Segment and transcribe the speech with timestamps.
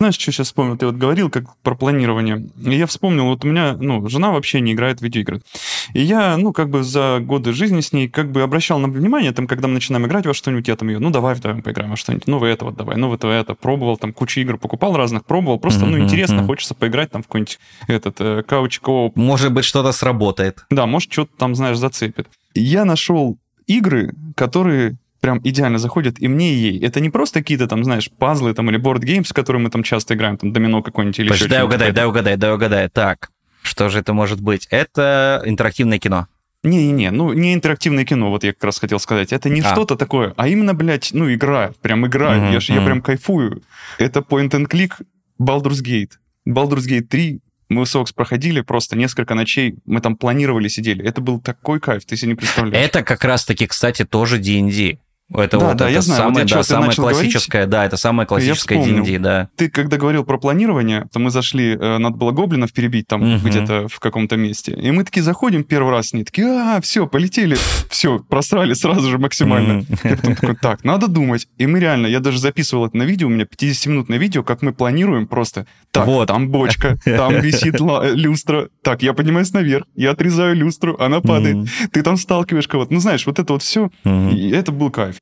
[0.00, 0.78] Знаешь, что сейчас вспомнил?
[0.78, 2.48] Ты вот говорил как про планирование.
[2.64, 5.42] И я вспомнил, вот у меня, ну, жена вообще не играет в видеоигры.
[5.92, 9.32] И я, ну, как бы за годы жизни с ней как бы обращал на внимание,
[9.32, 11.96] там, когда мы начинаем играть во что-нибудь, я там ее, ну, давай, давай поиграем во
[11.96, 15.26] что-нибудь, ну, в это вот давай, ну, вот это, пробовал, там, кучу игр покупал разных,
[15.26, 19.16] пробовал, просто, ну, интересно, хочется поиграть там в какой-нибудь этот э, кауч кооп.
[19.16, 20.64] Может быть, что-то сработает.
[20.70, 22.26] Да, может, что-то там, знаешь, зацепит.
[22.54, 23.36] Я нашел
[23.66, 26.80] игры, которые прям идеально заходят и мне, и ей.
[26.80, 30.14] Это не просто какие-то там, знаешь, пазлы там или games, в которые мы там часто
[30.14, 32.88] играем, там домино какой-нибудь или Подожди, еще дай угадай, дай угадай, дай угадай.
[32.88, 33.30] Так,
[33.62, 34.66] что же это может быть?
[34.70, 36.26] Это интерактивное кино.
[36.62, 39.32] Не-не-не, ну не интерактивное кино, вот я как раз хотел сказать.
[39.32, 39.72] Это не а.
[39.72, 42.36] что-то такое, а именно, блядь, ну игра, прям игра.
[42.36, 42.74] Mm-hmm, я, mm-hmm.
[42.74, 43.62] я прям кайфую.
[43.98, 44.92] Это point and click
[45.40, 46.12] Baldur's Gate.
[46.46, 51.06] Baldur's Gate 3 мы Сокс проходили просто несколько ночей, мы там планировали, сидели.
[51.06, 52.84] Это был такой кайф, ты себе не представляешь.
[52.84, 54.98] Это как раз-таки, кстати, тоже D&D.
[55.32, 56.22] Это да, вот да, это я знаю.
[56.22, 59.48] самое, вот да, самое классическое, говорить, да, это самое классическое D&D, да.
[59.56, 63.46] Ты когда говорил про планирование, то мы зашли, э, надо было гоблинов перебить там угу.
[63.48, 67.56] где-то в каком-то месте, и мы такие заходим первый раз, они такие, а, все, полетели,
[67.88, 69.84] все, просрали сразу же максимально.
[70.02, 71.46] Я потом такой, так, надо думать.
[71.58, 74.72] И мы реально, я даже записывал это на видео, у меня 50-минутное видео, как мы
[74.72, 76.26] планируем просто, так, вот.
[76.26, 82.02] там бочка, там висит люстра, так, я поднимаюсь наверх, я отрезаю люстру, она падает, ты
[82.02, 82.92] там сталкиваешь кого-то.
[82.92, 85.19] Ну, знаешь, вот это вот все, это был кайф.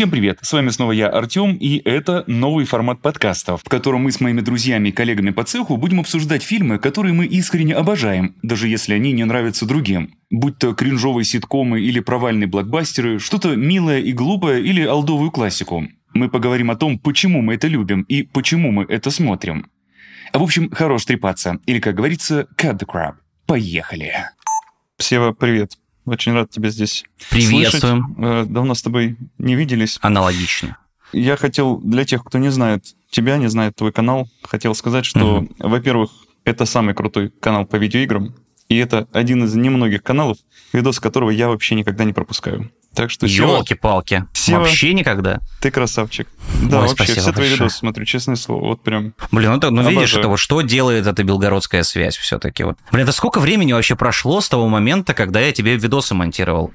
[0.00, 0.38] Всем привет!
[0.40, 4.40] С вами снова я, Артем, и это новый формат подкастов, в котором мы с моими
[4.40, 9.12] друзьями и коллегами по цеху будем обсуждать фильмы, которые мы искренне обожаем, даже если они
[9.12, 10.14] не нравятся другим.
[10.30, 15.86] Будь то кринжовые ситкомы или провальные блокбастеры, что-то милое и глупое или алдовую классику.
[16.12, 19.70] Мы поговорим о том, почему мы это любим и почему мы это смотрим.
[20.32, 23.14] В общем, хорош трепаться, или, как говорится, cut the crap.
[23.46, 24.12] Поехали!
[24.98, 25.76] Сева, привет.
[26.04, 28.14] Очень рад тебя здесь Приветствуем.
[28.14, 28.48] слышать.
[28.48, 29.98] Э, давно с тобой не виделись.
[30.02, 30.78] Аналогично.
[31.12, 35.40] Я хотел для тех, кто не знает тебя, не знает твой канал, хотел сказать, что,
[35.40, 35.48] угу.
[35.58, 36.10] во-первых,
[36.44, 38.34] это самый крутой канал по видеоиграм,
[38.68, 40.38] и это один из немногих каналов,
[40.72, 42.70] видос которого я вообще никогда не пропускаю.
[42.94, 44.24] Так что Елки-палки.
[44.48, 45.40] Вообще никогда.
[45.60, 46.28] Ты красавчик.
[46.62, 48.64] Да, Ой, вообще, все твои видосы смотрю, честное слово.
[48.64, 49.14] Вот прям.
[49.30, 52.64] Блин, ну, ну видишь, это вот что делает эта белгородская связь все-таки.
[52.64, 52.76] Вот.
[52.90, 56.72] Блин, это сколько времени вообще прошло с того момента, когда я тебе видосы монтировал?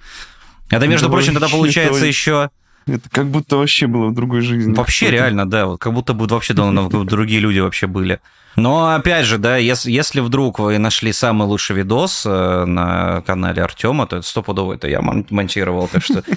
[0.70, 2.50] Это, между прочим, тогда получается еще
[2.88, 4.74] это как будто вообще было в другой жизни.
[4.74, 5.66] Вообще реально, да.
[5.66, 8.20] Вот как будто бы вообще давно другие люди вообще были.
[8.56, 13.62] Но опять же, да, если, если вдруг вы нашли самый лучший видос э, на канале
[13.62, 16.24] Артема, то это стопудово это я монтировал, так что...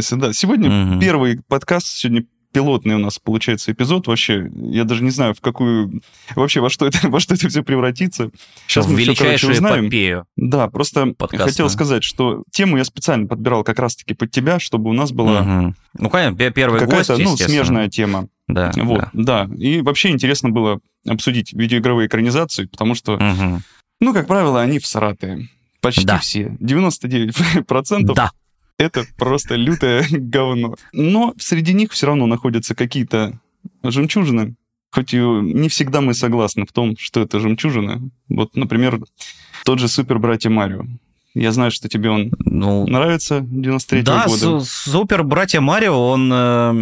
[0.00, 4.06] Сегодня первый подкаст, сегодня пилотный у нас получается эпизод.
[4.06, 6.02] Вообще, я даже не знаю, в какую...
[6.34, 8.30] Вообще, во что это, во что это все превратится.
[8.66, 9.86] Сейчас в мы все, короче, узнаем.
[9.86, 10.26] эпопею.
[10.36, 11.48] Да, просто подкаста.
[11.48, 15.40] хотел сказать, что тему я специально подбирал как раз-таки под тебя, чтобы у нас была...
[15.40, 15.74] Угу.
[15.98, 18.28] Ну, конечно, первый гость, ну, смежная тема.
[18.48, 19.46] Да, вот, да.
[19.46, 19.54] да.
[19.56, 23.62] И вообще интересно было обсудить видеоигровые экранизации, потому что, угу.
[24.00, 25.48] ну, как правило, они в Саратове.
[25.80, 26.18] Почти да.
[26.18, 26.56] все.
[26.60, 27.32] 99%.
[28.14, 28.30] Да
[28.80, 30.76] это просто лютое говно.
[30.92, 33.38] Но среди них все равно находятся какие-то
[33.82, 34.54] жемчужины,
[34.90, 38.00] хоть и не всегда мы согласны в том, что это жемчужина.
[38.28, 39.00] Вот, например,
[39.64, 40.84] тот же Супер Братья Марио.
[41.34, 44.58] Я знаю, что тебе он ну, нравится 93-го да, года.
[44.58, 46.30] Да, Супер Братья Марио, он...
[46.32, 46.72] Э,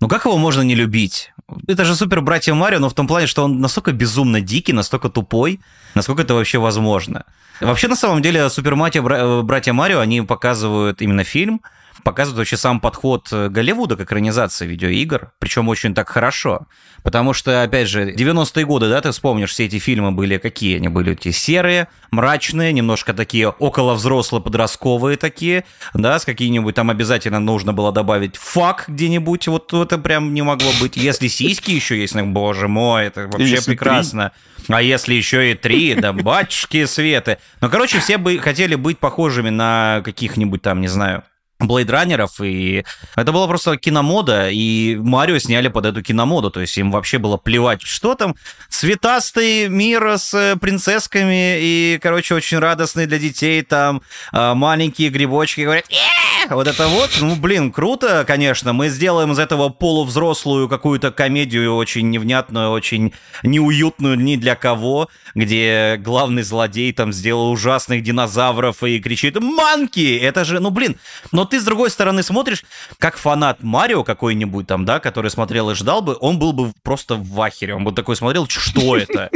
[0.00, 1.32] ну как его можно не любить?
[1.66, 5.08] Это же Супер Братья Марио, но в том плане, что он настолько безумно дикий, настолько
[5.08, 5.60] тупой,
[5.94, 7.24] насколько это вообще возможно.
[7.60, 11.60] Вообще, на самом деле, Супер э, Братья Марио, они показывают именно фильм,
[12.02, 16.66] показывают вообще сам подход э, Голливуда к экранизации видеоигр, причем очень так хорошо.
[17.02, 20.76] Потому что, опять же, 90-е годы, да, ты вспомнишь, все эти фильмы были какие?
[20.76, 26.90] Они были эти серые, мрачные, немножко такие около взрослые, подростковые такие, да, с какие-нибудь там
[26.90, 30.96] обязательно нужно было добавить фак где-нибудь, вот это прям не могло быть.
[30.96, 34.32] Если сиськи еще есть, ну, боже мой, это вообще если прекрасно.
[34.56, 34.74] Три.
[34.74, 37.38] А если еще и три, да батюшки светы.
[37.60, 41.24] Ну, короче, все бы хотели быть похожими на каких-нибудь там, не знаю,
[41.60, 42.84] блейдранеров, и
[43.16, 47.36] это была просто киномода, и Марио сняли под эту киномоду, то есть им вообще было
[47.36, 48.34] плевать, что там,
[48.68, 54.02] цветастый мир с э, принцессками, и, короче, очень радостный для детей, там,
[54.32, 55.86] а, маленькие грибочки говорят,
[56.48, 58.72] вот это вот, ну, блин, круто, конечно.
[58.72, 63.12] Мы сделаем из этого полувзрослую какую-то комедию очень невнятную, очень
[63.42, 70.44] неуютную ни для кого, где главный злодей там сделал ужасных динозавров и кричит «Манки!» Это
[70.44, 70.96] же, ну, блин,
[71.30, 72.64] но ты с другой стороны смотришь,
[72.98, 77.16] как фанат Марио какой-нибудь там, да, который смотрел и ждал бы, он был бы просто
[77.16, 77.74] в ахере.
[77.74, 79.30] Он бы такой смотрел, что это?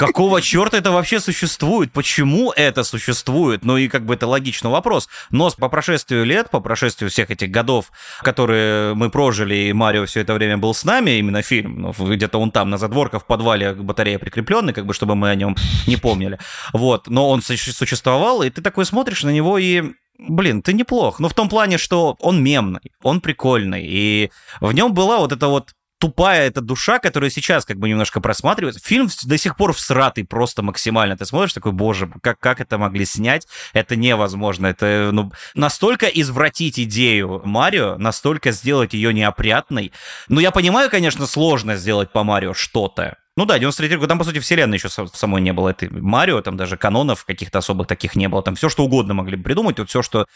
[0.00, 1.92] Какого черта это вообще существует?
[1.92, 3.66] Почему это существует?
[3.66, 5.10] Ну и как бы это логичный вопрос.
[5.30, 10.20] Но по прошествию лет, по прошествию всех этих годов, которые мы прожили, и Марио все
[10.20, 13.74] это время был с нами, именно фильм, ну, где-то он там на задворках в подвале
[13.74, 15.54] батарея прикрепленный, как бы чтобы мы о нем
[15.86, 16.38] не помнили.
[16.72, 19.82] Вот, но он существовал, и ты такой смотришь на него и
[20.28, 21.20] блин, ты неплох.
[21.20, 24.30] Но в том плане, что он мемный, он прикольный, и
[24.60, 28.80] в нем была вот эта вот тупая эта душа, которая сейчас как бы немножко просматривается.
[28.82, 31.16] Фильм до сих пор всратый просто максимально.
[31.16, 33.46] Ты смотришь такой, боже, как, как это могли снять?
[33.74, 34.66] Это невозможно.
[34.66, 39.92] Это ну, настолько извратить идею Марио, настолько сделать ее неопрятной.
[40.28, 43.18] Ну, я понимаю, конечно, сложно сделать по Марио что-то.
[43.40, 45.70] Ну да, 93 год, там, по сути, вселенной еще самой не было.
[45.70, 48.42] Это Марио, там даже канонов каких-то особых таких не было.
[48.42, 49.78] Там все, что угодно могли придумать.
[49.78, 50.26] Вот все, что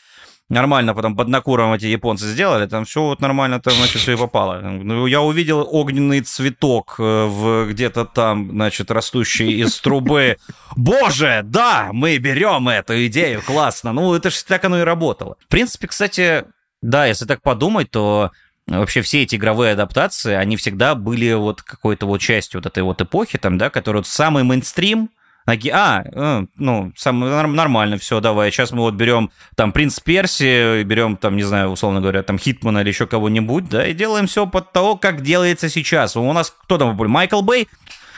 [0.49, 4.17] нормально потом под накуром эти японцы сделали, там все вот нормально, там, значит, все и
[4.17, 4.59] попало.
[4.63, 10.39] Ну, я увидел огненный цветок э, в где-то там, значит, растущий из трубы.
[10.75, 13.93] Боже, да, мы берем эту идею, классно.
[13.93, 15.37] Ну, это же так оно и работало.
[15.45, 16.47] В принципе, кстати,
[16.81, 18.31] да, если так подумать, то
[18.67, 23.01] вообще все эти игровые адаптации, они всегда были вот какой-то вот частью вот этой вот
[23.01, 25.11] эпохи, там, да, которая вот самый мейнстрим,
[25.47, 25.69] Наги...
[25.69, 27.21] А, э, ну, сам,
[27.55, 28.51] нормально, все, давай.
[28.51, 32.79] Сейчас мы вот берем там Принц Перси, берем там, не знаю, условно говоря, там Хитмана
[32.79, 36.17] или еще кого-нибудь, да, и делаем все под того, как делается сейчас.
[36.17, 37.09] У нас кто там был?
[37.09, 37.69] Майкл Бэй?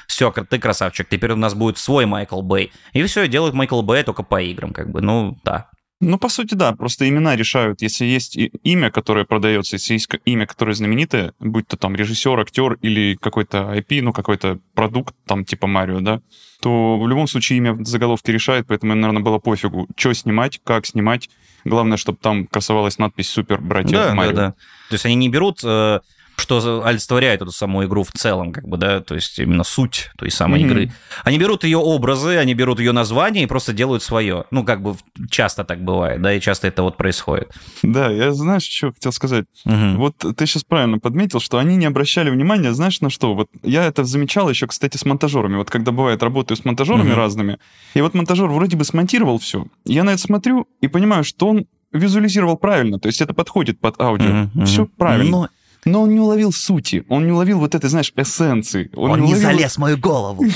[0.06, 2.72] Все, ты красавчик, теперь у нас будет свой Майкл Бэй.
[2.92, 5.68] И все, делают Майкл Бэй только по играм, как бы, ну, да.
[6.00, 7.80] Ну, по сути, да, просто имена решают.
[7.80, 12.74] Если есть имя, которое продается, если есть имя, которое знаменитое, будь то там режиссер, актер
[12.82, 16.20] или какой-то IP, ну, какой-то продукт, там, типа Марио, да,
[16.60, 20.84] то в любом случае имя в заголовке решает, поэтому, наверное, было пофигу, что снимать, как
[20.84, 21.30] снимать.
[21.64, 24.32] Главное, чтобы там красовалась надпись «Супер, братья да, Марио».
[24.32, 24.50] Да, да.
[24.90, 26.00] То есть они не берут э,
[26.36, 30.30] что олицетворяет эту саму игру в целом, как бы, да, то есть именно суть той
[30.30, 30.66] самой mm-hmm.
[30.66, 30.92] игры.
[31.24, 34.44] Они берут ее образы, они берут ее название и просто делают свое.
[34.50, 34.96] Ну, как бы
[35.30, 37.52] часто так бывает, да, и часто это вот происходит.
[37.82, 39.46] Да, я знаешь, что хотел сказать?
[39.66, 39.96] Mm-hmm.
[39.96, 43.34] Вот ты сейчас правильно подметил, что они не обращали внимания, знаешь, на что?
[43.34, 45.56] Вот я это замечал еще, кстати, с монтажерами.
[45.56, 47.14] Вот когда бывает, работаю с монтажерами mm-hmm.
[47.14, 47.58] разными,
[47.94, 49.66] и вот монтажер вроде бы смонтировал все.
[49.84, 54.00] Я на это смотрю и понимаю, что он визуализировал правильно, то есть это подходит под
[54.00, 54.26] аудио.
[54.26, 54.64] Mm-hmm.
[54.64, 55.30] Все правильно.
[55.30, 55.48] Но
[55.86, 58.90] но он не уловил сути, он не уловил вот этой, знаешь, эссенции.
[58.94, 59.42] Он, он не, уловил...
[59.42, 60.44] залез в мою голову.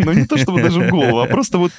[0.00, 1.72] Ну, не то чтобы даже в голову, а просто вот,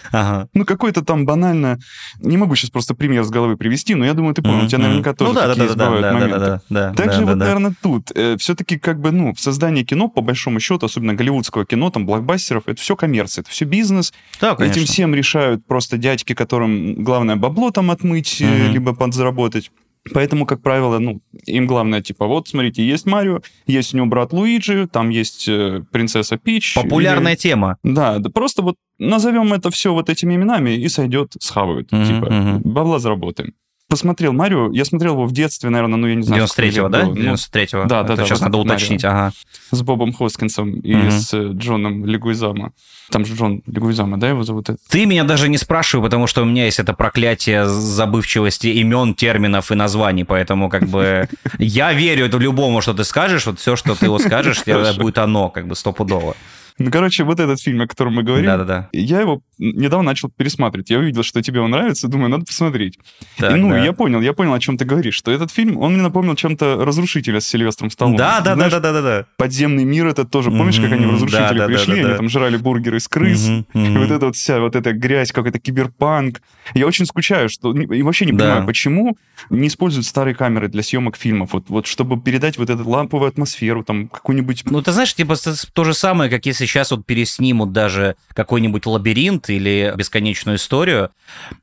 [0.54, 1.80] ну, какой-то там банально...
[2.20, 4.80] Не могу сейчас просто пример с головы привести, но я думаю, ты понял, у тебя
[4.80, 6.94] наверняка тоже такие бывают моменты.
[6.96, 8.12] Также вот, наверное, тут.
[8.16, 12.64] Э, Все-таки как бы, ну, создание кино, по большому счету, особенно голливудского кино, там, блокбастеров,
[12.68, 14.14] это все коммерция, это все бизнес.
[14.40, 19.72] Этим всем решают просто дядьки, которым главное бабло там отмыть, э, либо подзаработать.
[20.14, 24.34] Поэтому, как правило, ну, им главное, типа, вот, смотрите, есть Марио, есть у него брат
[24.34, 26.74] Луиджи, там есть э, принцесса Пич.
[26.74, 27.40] Популярная или...
[27.40, 27.78] тема.
[27.84, 31.92] Да, да, просто вот назовем это все вот этими именами и сойдет, схавают.
[31.92, 32.62] Mm-hmm, типа, mm-hmm.
[32.64, 33.54] бабла заработаем
[33.92, 34.72] посмотрел Марио.
[34.72, 36.46] Я смотрел его в детстве, наверное, ну, я не знаю.
[36.46, 37.02] 93-го, да?
[37.04, 37.86] 93-го.
[37.88, 38.26] Да, да, да.
[38.26, 39.18] Сейчас надо уточнить, Марио.
[39.18, 39.32] ага.
[39.72, 41.12] С Бобом Хоскинсом и угу.
[41.12, 42.72] с э, Джоном Легуизама.
[43.10, 44.70] Там же Джон Легуизама, да, его зовут?
[44.90, 49.74] Ты меня даже не спрашивай, потому что у меня есть это проклятие забывчивости имен, терминов
[49.74, 51.28] и названий, поэтому как бы
[51.60, 54.64] я верю любому, что ты скажешь, вот все, что ты вот скажешь,
[54.98, 56.36] будет оно, как бы стопудово.
[56.78, 58.90] Ну, короче, вот этот фильм, о котором мы говорим, Да-да-да.
[58.94, 60.90] я его недавно начал пересматривать.
[60.90, 62.98] Я увидел, что тебе он нравится, думаю, надо посмотреть.
[63.38, 63.84] Так, и, ну, да.
[63.84, 66.84] я понял, я понял, о чем ты говоришь, что этот фильм, он мне напомнил чем-то
[66.84, 68.18] «Разрушителя» с Сильвестром Сталлоне.
[68.18, 69.26] Да-да-да-да-да-да.
[69.38, 72.30] Подземный мир это тоже, помнишь, как они в «Разрушители» да, пришли, да, да, они там
[72.30, 76.42] жрали бургеры из крыс, и вот эта вот вся вот эта грязь, как это киберпанк.
[76.74, 79.16] Я очень скучаю, что и вообще не понимаю, почему
[79.50, 83.84] не используют старые камеры для съемок фильмов, вот, вот чтобы передать вот эту ламповую атмосферу,
[83.84, 84.64] там, какую-нибудь...
[84.66, 85.36] Ну, ты знаешь, типа,
[85.74, 91.12] то же самое, как если сейчас вот переснимут даже какой-нибудь лабиринт или бесконечную историю,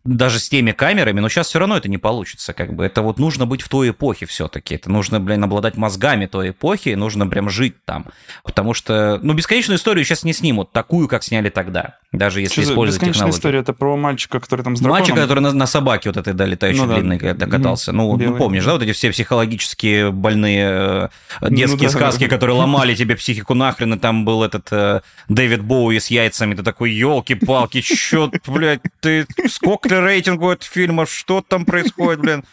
[0.04, 2.84] даже с теми камерами, но сейчас все равно это не получится, как бы.
[2.84, 4.74] Это вот нужно быть в той эпохе все-таки.
[4.74, 8.06] Это нужно, блин, обладать мозгами той эпохи, нужно прям жить там.
[8.44, 12.70] Потому что, ну, бесконечную историю сейчас не снимут, такую, как сняли тогда, даже если Что
[12.70, 13.38] использовать бесконечная технологию.
[13.38, 15.00] история, это про мальчика, который там с драконом...
[15.00, 17.46] Мальчика, который на, на собаке вот этой, да, летающей ну, длинной да.
[17.46, 17.92] катался.
[17.92, 22.30] Ну, ну, помнишь, да, вот эти все психологические больные э, детские ну, да, сказки, да.
[22.30, 26.62] которые ломали тебе психику нахрен, и там был этот э, Дэвид Боуи с яйцами, ты
[26.62, 32.44] такой, елки-палки, такие, чё, блядь, ты, сколько ты у этого фильма, что там происходит, блин,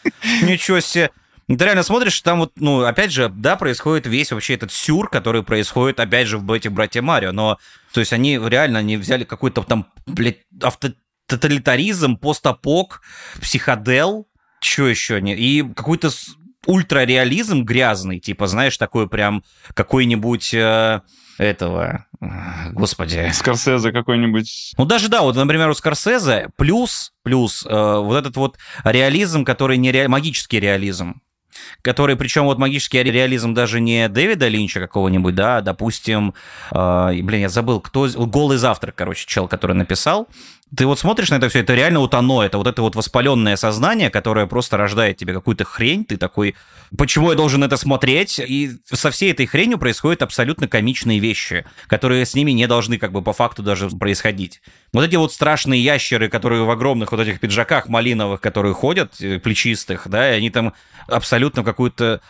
[0.42, 1.10] ничего себе.
[1.48, 5.44] Ты реально смотришь, там вот, ну, опять же, да, происходит весь вообще этот сюр, который
[5.44, 7.58] происходит, опять же, в этих «Братья Марио», но,
[7.92, 10.88] то есть они реально, они взяли какой-то там, блядь, авто
[11.28, 13.02] тоталитаризм, постапок,
[13.40, 14.28] психодел,
[14.60, 16.10] что еще не, и какой-то
[16.66, 19.42] ультрареализм грязный, типа, знаешь, такой прям
[19.74, 21.00] какой-нибудь э,
[21.38, 22.06] этого,
[22.72, 23.30] господи.
[23.32, 24.74] Скорсезе какой-нибудь.
[24.76, 29.76] Ну даже да, вот, например, у Скорсезе плюс, плюс э, вот этот вот реализм, который
[29.76, 30.08] не ре...
[30.08, 31.20] магический реализм,
[31.82, 36.34] который, причем вот магический реализм даже не Дэвида Линча какого-нибудь, да, а, допустим,
[36.72, 40.28] э, блин, я забыл, кто, «Голый завтрак», короче, чел, который написал,
[40.74, 43.54] ты вот смотришь на это все, это реально вот оно, это вот это вот воспаленное
[43.56, 46.56] сознание, которое просто рождает тебе какую-то хрень, ты такой,
[46.96, 48.40] почему я должен это смотреть?
[48.40, 53.12] И со всей этой хренью происходят абсолютно комичные вещи, которые с ними не должны как
[53.12, 54.60] бы по факту даже происходить.
[54.92, 59.38] Вот эти вот страшные ящеры, которые в огромных вот этих пиджаках малиновых, которые ходят, э,
[59.38, 60.72] плечистых, да, и они там
[61.06, 62.20] абсолютно какую-то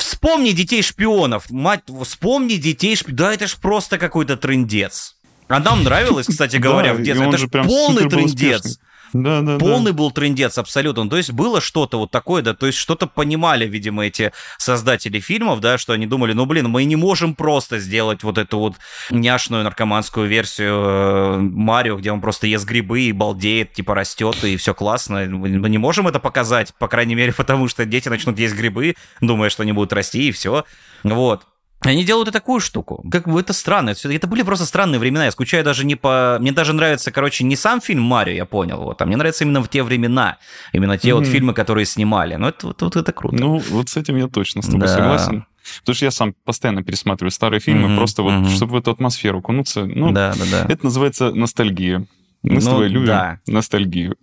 [0.00, 3.18] Вспомни детей шпионов, мать, вспомни детей шпионов.
[3.18, 5.16] Да, это ж просто какой-то трендец.
[5.50, 7.28] А нам нравилось, кстати говоря, в детстве.
[7.28, 8.78] Это же полный трендец.
[9.12, 9.96] Да, да, Полный да.
[9.96, 11.08] был трендец абсолютно.
[11.08, 15.60] То есть было что-то вот такое, да, то есть что-то понимали, видимо, эти создатели фильмов,
[15.60, 18.76] да, что они думали, ну, блин, мы не можем просто сделать вот эту вот
[19.10, 24.56] няшную наркоманскую версию э, Марио, где он просто ест грибы и балдеет, типа растет, и
[24.56, 25.26] все классно.
[25.26, 29.50] Мы не можем это показать, по крайней мере, потому что дети начнут есть грибы, думая,
[29.50, 30.64] что они будут расти, и все.
[31.02, 31.42] Вот.
[31.80, 33.02] Они делают и такую штуку.
[33.10, 33.94] Как бы это странно.
[34.04, 35.24] Это были просто странные времена.
[35.24, 36.36] Я скучаю даже не по...
[36.38, 38.82] Мне даже нравится, короче, не сам фильм «Марио», я понял.
[38.82, 40.36] Вот, а мне нравится именно в те времена.
[40.72, 41.14] Именно те mm-hmm.
[41.14, 42.34] вот фильмы, которые снимали.
[42.34, 43.36] Ну, это, вот, вот это круто.
[43.36, 44.94] Ну, вот с этим я точно с тобой да.
[44.94, 45.46] согласен.
[45.80, 48.54] Потому что я сам постоянно пересматриваю старые фильмы, mm-hmm, просто вот, mm-hmm.
[48.54, 49.86] чтобы в эту атмосферу окунуться.
[49.86, 50.72] Ну, да, да, да.
[50.72, 52.04] Это называется ностальгия.
[52.42, 53.38] Мы ну, с тобой любим да.
[53.46, 54.16] ностальгию.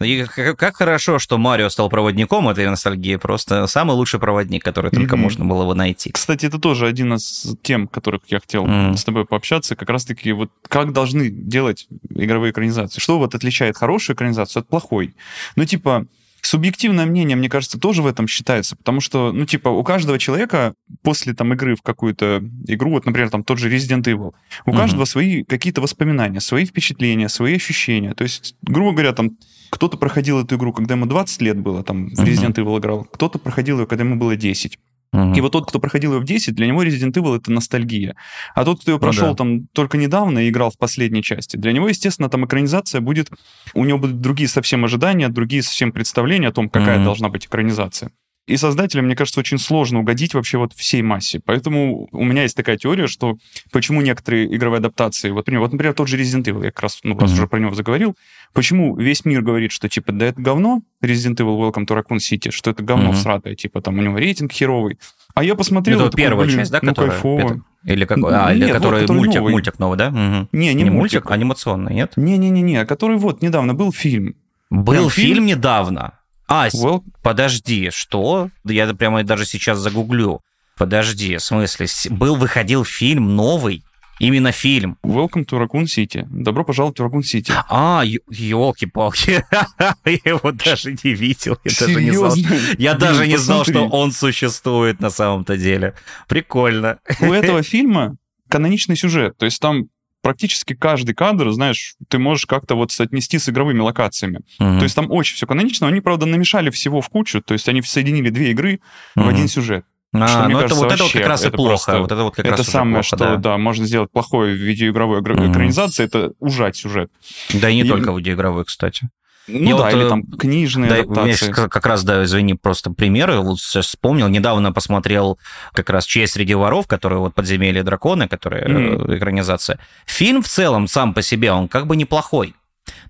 [0.00, 3.16] И как, как хорошо, что Марио стал проводником этой ностальгии.
[3.16, 5.18] Просто самый лучший проводник, который только mm-hmm.
[5.18, 6.12] можно было бы найти.
[6.12, 8.96] Кстати, это тоже один из тем, которых я хотел mm-hmm.
[8.96, 9.74] с тобой пообщаться.
[9.74, 13.00] Как раз-таки вот как должны делать игровые экранизации.
[13.00, 15.14] Что вот отличает хорошую экранизацию от плохой?
[15.56, 16.06] Ну, типа,
[16.46, 20.74] Субъективное мнение, мне кажется, тоже в этом считается, потому что, ну, типа, у каждого человека
[21.02, 24.32] после там игры в какую-то игру, вот, например, там тот же Resident Evil,
[24.64, 24.76] у mm-hmm.
[24.76, 28.14] каждого свои какие-то воспоминания, свои впечатления, свои ощущения.
[28.14, 29.32] То есть, грубо говоря, там
[29.70, 33.40] кто-то проходил эту игру, когда ему 20 лет было, там, в Resident Evil играл, кто-то
[33.40, 34.78] проходил ее, когда ему было 10.
[35.16, 35.34] Угу.
[35.34, 38.14] И вот тот, кто проходил ее в 10, для него Resident Evil это ностальгия.
[38.54, 39.36] А тот, кто ее прошел ну, да.
[39.36, 43.30] там только недавно и играл в последней части, для него, естественно, там экранизация будет,
[43.74, 47.04] у него будут другие совсем ожидания, другие совсем представления о том, какая угу.
[47.04, 48.10] должна быть экранизация.
[48.46, 51.40] И создателям, мне кажется, очень сложно угодить вообще вот всей массе.
[51.44, 53.36] Поэтому у меня есть такая теория, что
[53.72, 57.00] почему некоторые игровые адаптации, вот, например, вот, например тот же Resident Evil, я как раз,
[57.02, 57.34] ну, раз mm-hmm.
[57.34, 58.14] уже про него заговорил,
[58.52, 62.52] почему весь мир говорит, что, типа, да это говно, Resident Evil Welcome to Raccoon City,
[62.52, 63.14] что это говно mm-hmm.
[63.14, 65.00] всратое, типа, там у него рейтинг херовый.
[65.34, 65.98] А я посмотрел...
[65.98, 67.10] Это такой, первая блин, часть, да, ну, которая...
[67.10, 67.62] кайфово.
[67.84, 68.32] Или какой?
[68.32, 69.52] А, нет, или который, вот, который мультик, новый.
[69.52, 70.08] мультик новый, да?
[70.08, 70.48] Угу.
[70.52, 71.24] Не, не, не мультик.
[71.24, 72.12] мультик, анимационный, нет?
[72.16, 74.36] Не-не-не, который вот недавно был фильм.
[74.70, 76.14] Был фильм, фильм недавно?
[76.48, 77.02] А, well...
[77.22, 78.50] подожди, что?
[78.64, 80.40] Я прямо даже сейчас загуглю.
[80.76, 83.82] Подожди, в смысле, был, выходил фильм новый?
[84.18, 84.96] Именно фильм.
[85.02, 86.26] Welcome to Raccoon City.
[86.30, 87.52] Добро пожаловать в Raccoon City.
[87.68, 89.44] А, елки-палки.
[90.04, 91.58] я его даже не видел.
[91.64, 92.34] Я даже не знал,
[92.78, 95.94] я даже не знал, что он существует на самом-то деле.
[96.28, 96.98] Прикольно.
[97.20, 98.16] У этого фильма
[98.48, 99.36] каноничный сюжет.
[99.36, 99.88] То есть там
[100.26, 104.40] практически каждый кадр, знаешь, ты можешь как-то вот соотнести с игровыми локациями.
[104.58, 104.78] Uh-huh.
[104.78, 105.86] То есть там очень все канонично.
[105.86, 107.40] Они, правда, намешали всего в кучу.
[107.40, 108.80] То есть они соединили две игры
[109.16, 109.22] uh-huh.
[109.22, 109.84] в один сюжет.
[110.12, 111.68] А, что, ну это, вот это вот как раз и плохо.
[111.68, 113.36] Просто, вот это вот как это раз самое, плохо, что да.
[113.36, 115.52] да, можно сделать плохое в видеоигровой mm-hmm.
[115.52, 117.12] экранизации, это ужать сюжет.
[117.54, 117.88] Да и не и...
[117.88, 119.08] только в видеоигровой, кстати.
[119.48, 121.52] Ну я да, вот, или э, там книжные да, адаптации.
[121.52, 123.38] Как, как раз, да, извини, просто примеры.
[123.38, 125.38] Вот сейчас вспомнил, недавно посмотрел
[125.72, 129.16] как раз «Честь среди воров», который вот «Подземелье драконы», которая mm.
[129.16, 129.78] экранизация.
[130.06, 132.54] Фильм в целом сам по себе, он как бы неплохой.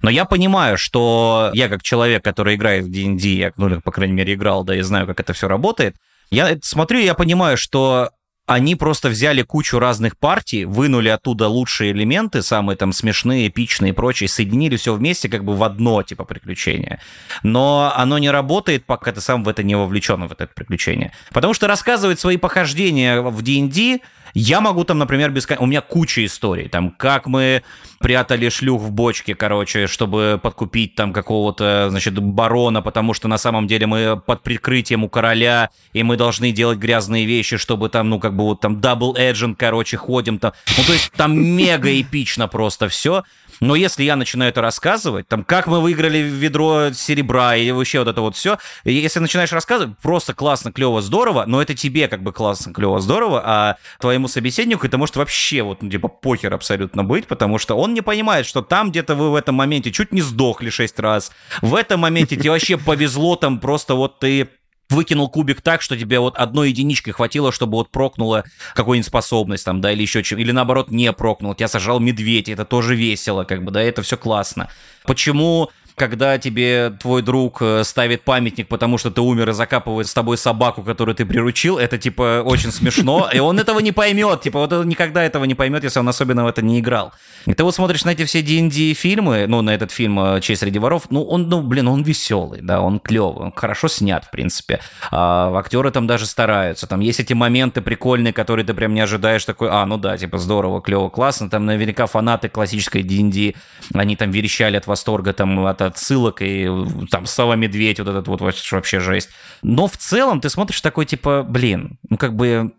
[0.03, 4.15] Но я понимаю, что я как человек, который играет в D&D, я, ну, по крайней
[4.15, 5.97] мере, играл, да, и знаю, как это все работает,
[6.31, 8.11] я смотрю, я понимаю, что
[8.47, 13.93] они просто взяли кучу разных партий, вынули оттуда лучшие элементы, самые там смешные, эпичные и
[13.93, 17.01] прочие, соединили все вместе как бы в одно типа приключение.
[17.43, 21.13] Но оно не работает, пока ты сам в это не вовлечен, в это приключение.
[21.33, 24.01] Потому что рассказывать свои похождения в D&D
[24.39, 25.49] Я могу там, например, без...
[25.59, 27.63] У меня куча историй, там, как мы
[28.01, 33.67] прятали шлюх в бочке, короче, чтобы подкупить там какого-то, значит, барона, потому что на самом
[33.67, 38.21] деле мы под прикрытием у короля, и мы должны делать грязные вещи, чтобы там, ну,
[38.21, 40.53] как бы вот там double agent, короче, ходим там.
[40.77, 43.25] Ну, то есть там мега эпично просто все.
[43.61, 48.09] Но если я начинаю это рассказывать, там, как мы выиграли ведро серебра и вообще вот
[48.09, 52.33] это вот все, если начинаешь рассказывать, просто классно, клево, здорово, но это тебе как бы
[52.33, 57.27] классно, клево, здорово, а твоему собеседнику это может вообще вот, ну, типа, похер абсолютно быть,
[57.27, 60.71] потому что он не понимает, что там где-то вы в этом моменте чуть не сдохли
[60.71, 61.33] шесть раз,
[61.63, 64.49] в этом моменте тебе вообще повезло, там просто вот ты
[64.91, 69.81] выкинул кубик так, что тебе вот одной единички хватило, чтобы вот прокнула какую-нибудь способность там,
[69.81, 73.65] да, или еще чем, или наоборот не прокнул, тебя сажал медведь, это тоже весело, как
[73.65, 74.69] бы, да, это все классно.
[75.05, 80.13] Почему когда тебе твой друг э, ставит памятник, потому что ты умер и закапывает с
[80.15, 84.61] тобой собаку, которую ты приручил, это, типа, очень смешно, и он этого не поймет, типа,
[84.61, 87.13] вот он никогда этого не поймет, если он особенно в это не играл.
[87.47, 90.61] И ты вот смотришь на эти все D&D фильмы, ну, на этот фильм э, «Честь
[90.61, 94.31] среди воров», ну, он, ну, блин, он веселый, да, он клевый, он хорошо снят, в
[94.31, 94.81] принципе.
[95.11, 99.47] А, актеры там даже стараются, там есть эти моменты прикольные, которые ты прям не ожидаешь,
[99.47, 103.55] такой, а, ну да, типа, здорово, клево, классно, там наверняка фанаты классической D&D,
[103.95, 106.69] они там верещали от восторга, там, от отсылок, и
[107.11, 109.31] там Сава Медведь, вот этот вот вообще жесть.
[109.63, 112.73] Но в целом ты смотришь такой, типа, блин, ну как бы...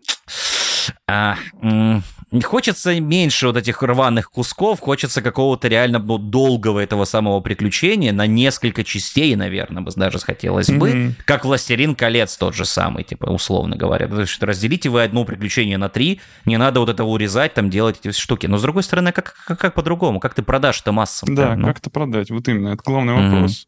[1.06, 1.36] А,
[2.42, 8.26] хочется меньше вот этих рваных кусков, хочется какого-то реально ну, долгого этого самого приключения на
[8.26, 11.12] несколько частей, наверное, бы даже хотелось бы, mm-hmm.
[11.24, 14.08] как «Властелин колец» тот же самый, типа, условно говоря.
[14.08, 17.98] То есть разделите вы одно приключение на три, не надо вот этого урезать, там, делать
[18.02, 18.46] эти штуки.
[18.46, 20.20] Но, с другой стороны, как, как, как по-другому?
[20.20, 21.34] Как ты продашь это массам?
[21.34, 21.66] Да, ну?
[21.66, 22.30] как это продать?
[22.30, 23.66] Вот именно, это главный вопрос.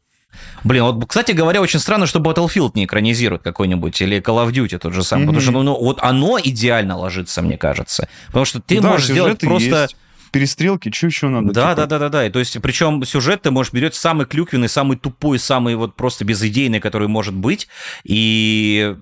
[0.65, 4.79] Блин, вот, кстати говоря, очень странно, что Battlefield не экранизирует какой-нибудь, или Call of Duty
[4.79, 5.27] тот же самый, mm-hmm.
[5.27, 8.09] потому что ну, ну, вот оно идеально ложится, мне кажется.
[8.27, 9.83] Потому что ты да, можешь сделать просто...
[9.83, 9.97] Есть
[10.31, 11.53] перестрелки, что еще надо?
[11.53, 11.75] Да, типа?
[11.75, 12.27] да, да, да, да.
[12.27, 16.25] И то есть, причем сюжет ты можешь берет самый клюквенный, самый тупой, самый вот просто
[16.25, 17.69] безыдейный, который может быть,
[18.05, 18.97] и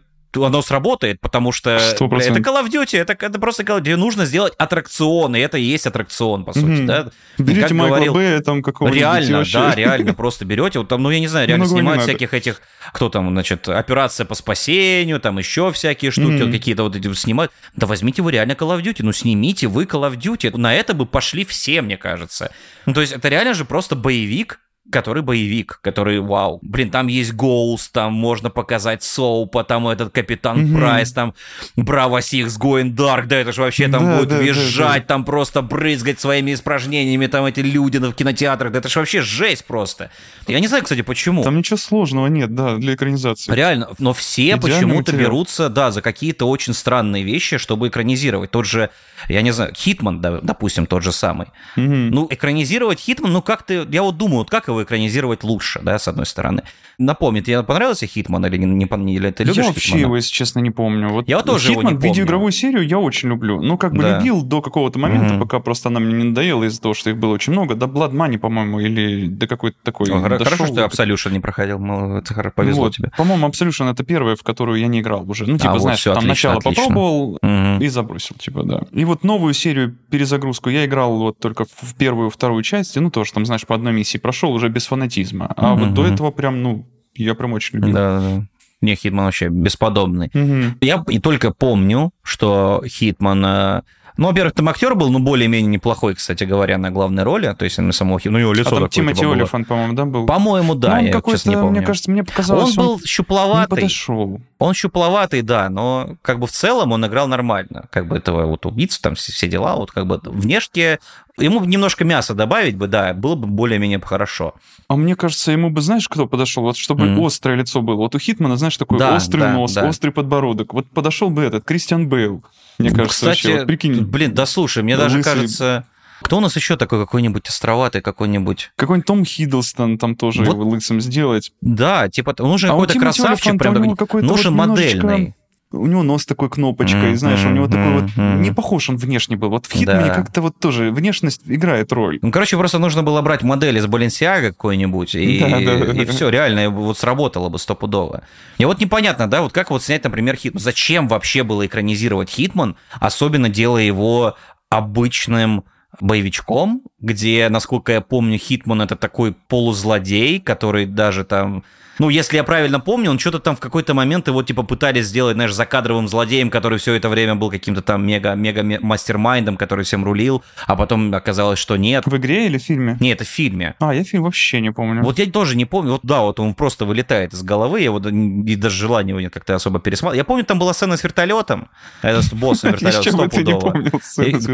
[0.44, 2.18] оно сработает, потому что 100%.
[2.20, 3.96] это Call of Duty, это, это просто Call of Duty.
[3.96, 6.86] Нужно сделать аттракцион, и это и есть аттракцион, по сути, mm-hmm.
[6.86, 7.10] да?
[7.38, 11.20] Берете Майкла говорил, Б, там какого-нибудь Реально, да, реально, просто берете, вот там, ну, я
[11.20, 12.60] не знаю, реально снимать всяких этих,
[12.92, 16.44] кто там, значит, операция по спасению, там еще всякие штуки, mm-hmm.
[16.44, 17.52] вот какие-то вот эти снимают.
[17.76, 20.56] Да возьмите вы реально Call of Duty, ну, снимите вы Call of Duty.
[20.56, 22.52] На это бы пошли все, мне кажется.
[22.86, 27.32] Ну, то есть это реально же просто боевик, который боевик, который, вау, блин, там есть
[27.32, 30.78] Ghost, там можно показать Soap а, там этот Капитан mm-hmm.
[30.78, 31.34] Прайс, там
[31.76, 35.04] Bravo Six, Going Dark, да, это же вообще там да, будет да, визжать, да, да.
[35.06, 39.64] там просто брызгать своими испражнениями, там эти люди в кинотеатрах, да это же вообще жесть
[39.66, 40.10] просто.
[40.46, 41.42] Я не знаю, кстати, почему.
[41.42, 43.52] Там ничего сложного нет, да, для экранизации.
[43.52, 48.50] Реально, но все почему-то берутся, да, за какие-то очень странные вещи, чтобы экранизировать.
[48.50, 48.90] Тот же,
[49.28, 51.48] я не знаю, Хитман, да, допустим, тот же самый.
[51.76, 52.08] Mm-hmm.
[52.10, 55.98] Ну, экранизировать Хитман, ну как ты, я вот думаю, вот как его экранизировать лучше, да,
[55.98, 56.62] с одной стороны.
[57.00, 60.00] Напомни, тебе понравился Хитман или не, не или ты любишь Я вообще Хитмана?
[60.00, 61.10] его, если честно, не помню.
[61.10, 63.62] Вот я тоже Хитман, его не видеоигровую серию я очень люблю.
[63.62, 64.18] Ну, как бы да.
[64.18, 65.38] любил до какого-то момента, mm-hmm.
[65.38, 67.76] пока просто она мне не надоела из-за того, что их было очень много.
[67.76, 70.10] Да Blood Money, по-моему, или до какой-то такой...
[70.10, 71.78] О, хорошо, что ты Absolution не проходил,
[72.16, 72.96] это повезло вот.
[72.96, 73.12] тебе.
[73.16, 75.46] По-моему, Absolution это первая, в которую я не играл уже.
[75.46, 76.82] Ну, типа, а, знаешь, вот, все, там отлично, начало отлично.
[76.82, 77.84] попробовал mm-hmm.
[77.84, 78.82] и забросил, типа, да.
[78.90, 83.32] И вот новую серию перезагрузку я играл вот только в первую, вторую часть, ну, тоже
[83.32, 85.52] там, знаешь, по одной миссии прошел уже без фанатизма.
[85.56, 85.78] А mm-hmm.
[85.78, 86.87] вот до этого прям, ну,
[87.22, 87.94] я прям очень любил.
[87.94, 88.46] Да, да.
[88.80, 90.30] Не, Хитман вообще бесподобный.
[90.32, 90.76] Угу.
[90.80, 93.82] Я и только помню, что Хитман э,
[94.18, 97.54] ну, во-первых, там актер был, ну, более-менее неплохой, кстати говоря, на главной роли.
[97.56, 100.26] То есть, на самого ну, его лицо а там Тимоти типа, Олифант, по-моему, да, был?
[100.26, 101.70] По-моему, да, ну, он честно не помню.
[101.70, 103.76] Мне кажется, мне показалось, он был щупловатый.
[103.76, 104.40] Не подошел.
[104.58, 107.86] Он щупловатый, да, но как бы в целом он играл нормально.
[107.92, 110.98] Как бы этого вот убийцу, там все дела, вот как бы внешне
[111.38, 114.54] Ему немножко мяса добавить бы, да, было бы более-менее хорошо.
[114.88, 116.62] А мне кажется, ему бы, знаешь, кто подошел?
[116.62, 117.26] Вот чтобы mm-hmm.
[117.26, 117.96] острое лицо было.
[117.96, 119.88] Вот у Хитмана, знаешь, такой да, острый да, нос, да.
[119.88, 120.74] острый подбородок.
[120.74, 122.44] Вот подошел бы этот, Кристиан Бейл.
[122.78, 124.00] Мне кажется, Кстати, вообще, вот, прикинь.
[124.04, 125.32] Блин, да слушай, мне даже лысый...
[125.34, 125.84] кажется...
[126.20, 128.72] Кто у нас еще такой какой-нибудь островатый какой-нибудь?
[128.74, 131.52] Какой-нибудь Том Хиддлстон там тоже вот, его лысым сделать.
[131.60, 135.34] Да, типа нужен а какой-то красавчик, прям нужен вот модельный
[135.70, 138.10] у него нос такой кнопочкой, mm-hmm, знаешь, у него mm-hmm, такой вот...
[138.16, 138.38] Mm-hmm.
[138.40, 139.50] Не похож он внешне был.
[139.50, 140.14] Вот в Хитмане да.
[140.14, 142.18] как-то вот тоже внешность играет роль.
[142.22, 146.30] Ну, короче, просто нужно было брать модель из Balenciaga какой-нибудь, и, да, да, и все,
[146.30, 148.22] реально, вот сработало бы стопудово.
[148.56, 150.60] И вот непонятно, да, вот как вот снять, например, Хитман.
[150.60, 154.36] Зачем вообще было экранизировать Хитман, особенно делая его
[154.70, 155.64] обычным
[156.00, 161.64] боевичком, где, насколько я помню, Хитман это такой полузлодей, который даже там
[161.98, 165.34] Ну, если я правильно помню, он что-то там в какой-то момент его, типа, пытались сделать,
[165.34, 170.42] знаешь, закадровым злодеем, который все это время был каким-то там мега-мега-mastermind ом, который всем рулил,
[170.66, 172.06] а потом оказалось, что нет.
[172.06, 172.96] В игре или в фильме?
[173.00, 173.74] Нет, это в фильме.
[173.80, 175.02] А, я фильм вообще не помню.
[175.02, 175.92] Вот я тоже не помню.
[175.92, 179.32] Вот да, вот он просто вылетает из головы, я вот и даже желания его нет
[179.32, 180.18] как-то особо пересматривать.
[180.18, 181.68] Я помню, там была сцена с вертолетом.
[182.02, 183.74] Это босс на вертолет стопудово.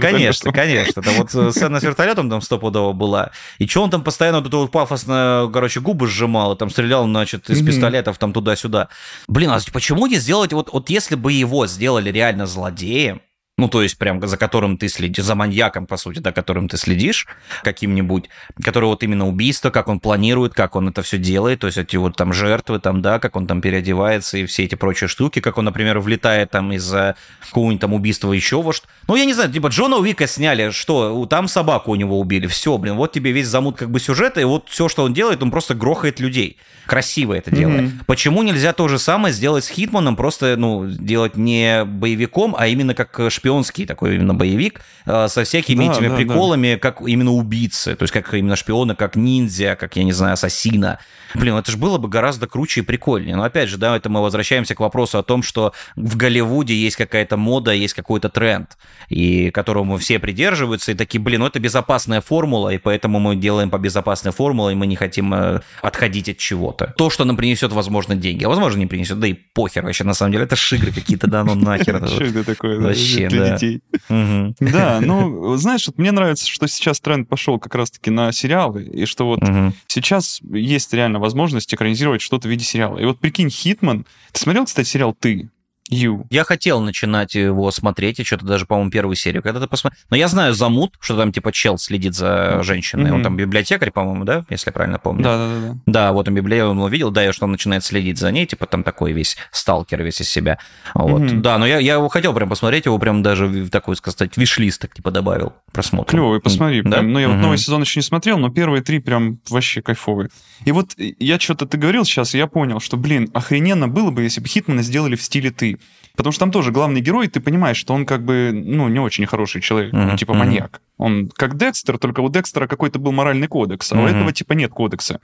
[0.00, 1.00] Конечно, конечно.
[1.00, 3.30] Это вот э, сцена с вертолетом там стопудово была.
[3.58, 7.50] И что он там постоянно вот это пафосно, короче, губы сжимал, и там стрелял, значит,
[7.50, 8.88] из пистолетов там туда-сюда.
[9.28, 13.22] Блин, а почему не сделать, вот, вот если бы его сделали реально злодеем,
[13.56, 16.76] ну, то есть прям за которым ты следишь, за маньяком, по сути, да, которым ты
[16.76, 17.28] следишь
[17.62, 18.28] каким-нибудь,
[18.60, 21.96] который вот именно убийство, как он планирует, как он это все делает, то есть эти
[21.96, 25.56] вот там жертвы, там, да, как он там переодевается и все эти прочие штуки, как
[25.56, 27.14] он, например, влетает там из-за
[27.46, 28.88] какого-нибудь там убийства еще во что.
[29.06, 32.76] Ну, я не знаю, типа Джона Уика сняли, что, там собаку у него убили, все,
[32.76, 35.52] блин, вот тебе весь замут как бы сюжета, и вот все, что он делает, он
[35.52, 36.58] просто грохает людей.
[36.86, 37.82] Красиво это делает.
[37.82, 38.04] Mm-hmm.
[38.06, 42.94] Почему нельзя то же самое сделать с Хитманом, просто, ну, делать не боевиком, а именно
[42.94, 46.78] как шпионский такой именно боевик э, со всякими да, этими да, приколами, да.
[46.78, 50.98] как именно убийцы, то есть как именно шпиона, как ниндзя, как, я не знаю, ассасина.
[51.34, 53.36] Блин, это же было бы гораздо круче и прикольнее.
[53.36, 56.96] Но опять же, да, это мы возвращаемся к вопросу о том, что в Голливуде есть
[56.96, 58.78] какая-то мода, есть какой-то тренд,
[59.08, 63.68] и которому все придерживаются, и такие, блин, ну это безопасная формула, и поэтому мы делаем
[63.68, 66.94] по безопасной формуле, и мы не хотим э, отходить от чего-то.
[66.96, 70.14] То, что нам принесет, возможно, деньги, а возможно, не принесет, да и похер вообще, на
[70.14, 72.06] самом деле, это шигры какие-то, да, ну нахер.
[72.08, 72.78] Что это такое?
[72.80, 73.82] Вообще, для детей.
[74.60, 79.26] Да, ну, знаешь, мне нравится, что сейчас тренд пошел как раз-таки на сериалы, и что
[79.26, 79.40] вот
[79.86, 82.98] сейчас есть реально возможность экранизировать что-то в виде сериала.
[82.98, 84.06] И вот прикинь, Хитман...
[84.32, 85.50] Ты смотрел, кстати, сериал «Ты»?
[85.90, 86.24] You.
[86.30, 90.00] Я хотел начинать его смотреть, и что-то даже, по-моему, первую серию когда-то посмотрел.
[90.08, 93.10] Но я знаю Замут, что там типа чел следит за женщиной.
[93.10, 93.14] Mm-hmm.
[93.14, 95.22] Он там библиотекарь, по-моему, да, если я правильно помню.
[95.22, 95.78] Да, да, да.
[95.84, 98.66] Да, вот он библиотекарь, он увидел, да, и что он начинает следить за ней, типа
[98.66, 100.58] там такой весь сталкер весь из себя.
[100.94, 101.20] Вот.
[101.20, 101.40] Mm-hmm.
[101.40, 104.80] Да, но я, я его хотел прям посмотреть, его прям даже в такой, сказать, виш-лист
[104.80, 106.12] так, типа добавил просмотр.
[106.12, 106.78] Клевый, посмотри.
[106.78, 106.90] Mm-hmm.
[106.90, 107.02] Прям, да?
[107.02, 107.32] Ну, я mm-hmm.
[107.32, 110.30] вот новый сезон еще не смотрел, но первые три прям вообще кайфовые.
[110.64, 114.22] И вот я что-то ты говорил сейчас, и я понял, что, блин, охрененно было бы,
[114.22, 115.73] если бы Хитмана сделали в стиле ты.
[116.16, 119.26] Потому что там тоже главный герой, ты понимаешь, что он как бы, ну, не очень
[119.26, 120.10] хороший человек, mm-hmm.
[120.10, 120.36] он типа mm-hmm.
[120.36, 120.80] маньяк.
[120.96, 124.04] Он как Декстер, только у Декстера какой-то был моральный кодекс, а mm-hmm.
[124.04, 125.20] у этого типа нет кодекса.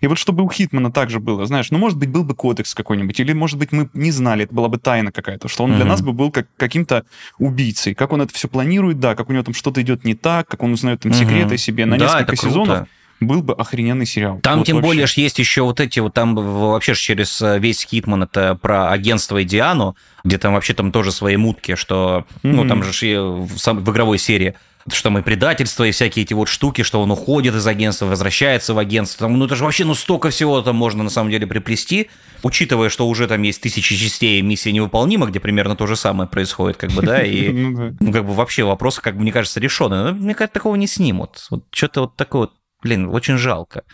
[0.00, 3.20] И вот чтобы у Хитмана также было, знаешь, ну, может быть, был бы кодекс какой-нибудь,
[3.20, 5.76] или, может быть, мы не знали, это была бы тайна какая-то, что он mm-hmm.
[5.76, 7.04] для нас бы был как, каким-то
[7.38, 10.48] убийцей, как он это все планирует, да, как у него там что-то идет не так,
[10.48, 11.18] как он узнает там mm-hmm.
[11.18, 12.88] секреты себе на да, несколько сезонов
[13.20, 14.40] был бы охрененный сериал.
[14.42, 14.88] Там вот тем вообще.
[14.88, 19.38] более есть еще вот эти вот там вообще через э, весь Хитман это про агентство
[19.38, 22.52] и Диану, где там вообще там тоже свои мутки, что mm-hmm.
[22.52, 24.54] ну там же в, в игровой серии
[24.88, 28.74] что там и предательство, и всякие эти вот штуки, что он уходит из агентства, возвращается
[28.74, 29.26] в агентство.
[29.26, 32.08] Там, ну, это же вообще, ну, столько всего там можно на самом деле приплести,
[32.42, 36.76] учитывая, что уже там есть тысячи частей «Миссия невыполнима», где примерно то же самое происходит,
[36.76, 40.04] как бы, да, и, ну, ну, как бы вообще вопрос, как бы, мне кажется, решенный.
[40.04, 41.46] Но, мне кажется, такого не снимут.
[41.50, 42.52] Вот что-то вот такое вот
[42.82, 43.84] Блин, очень жалко.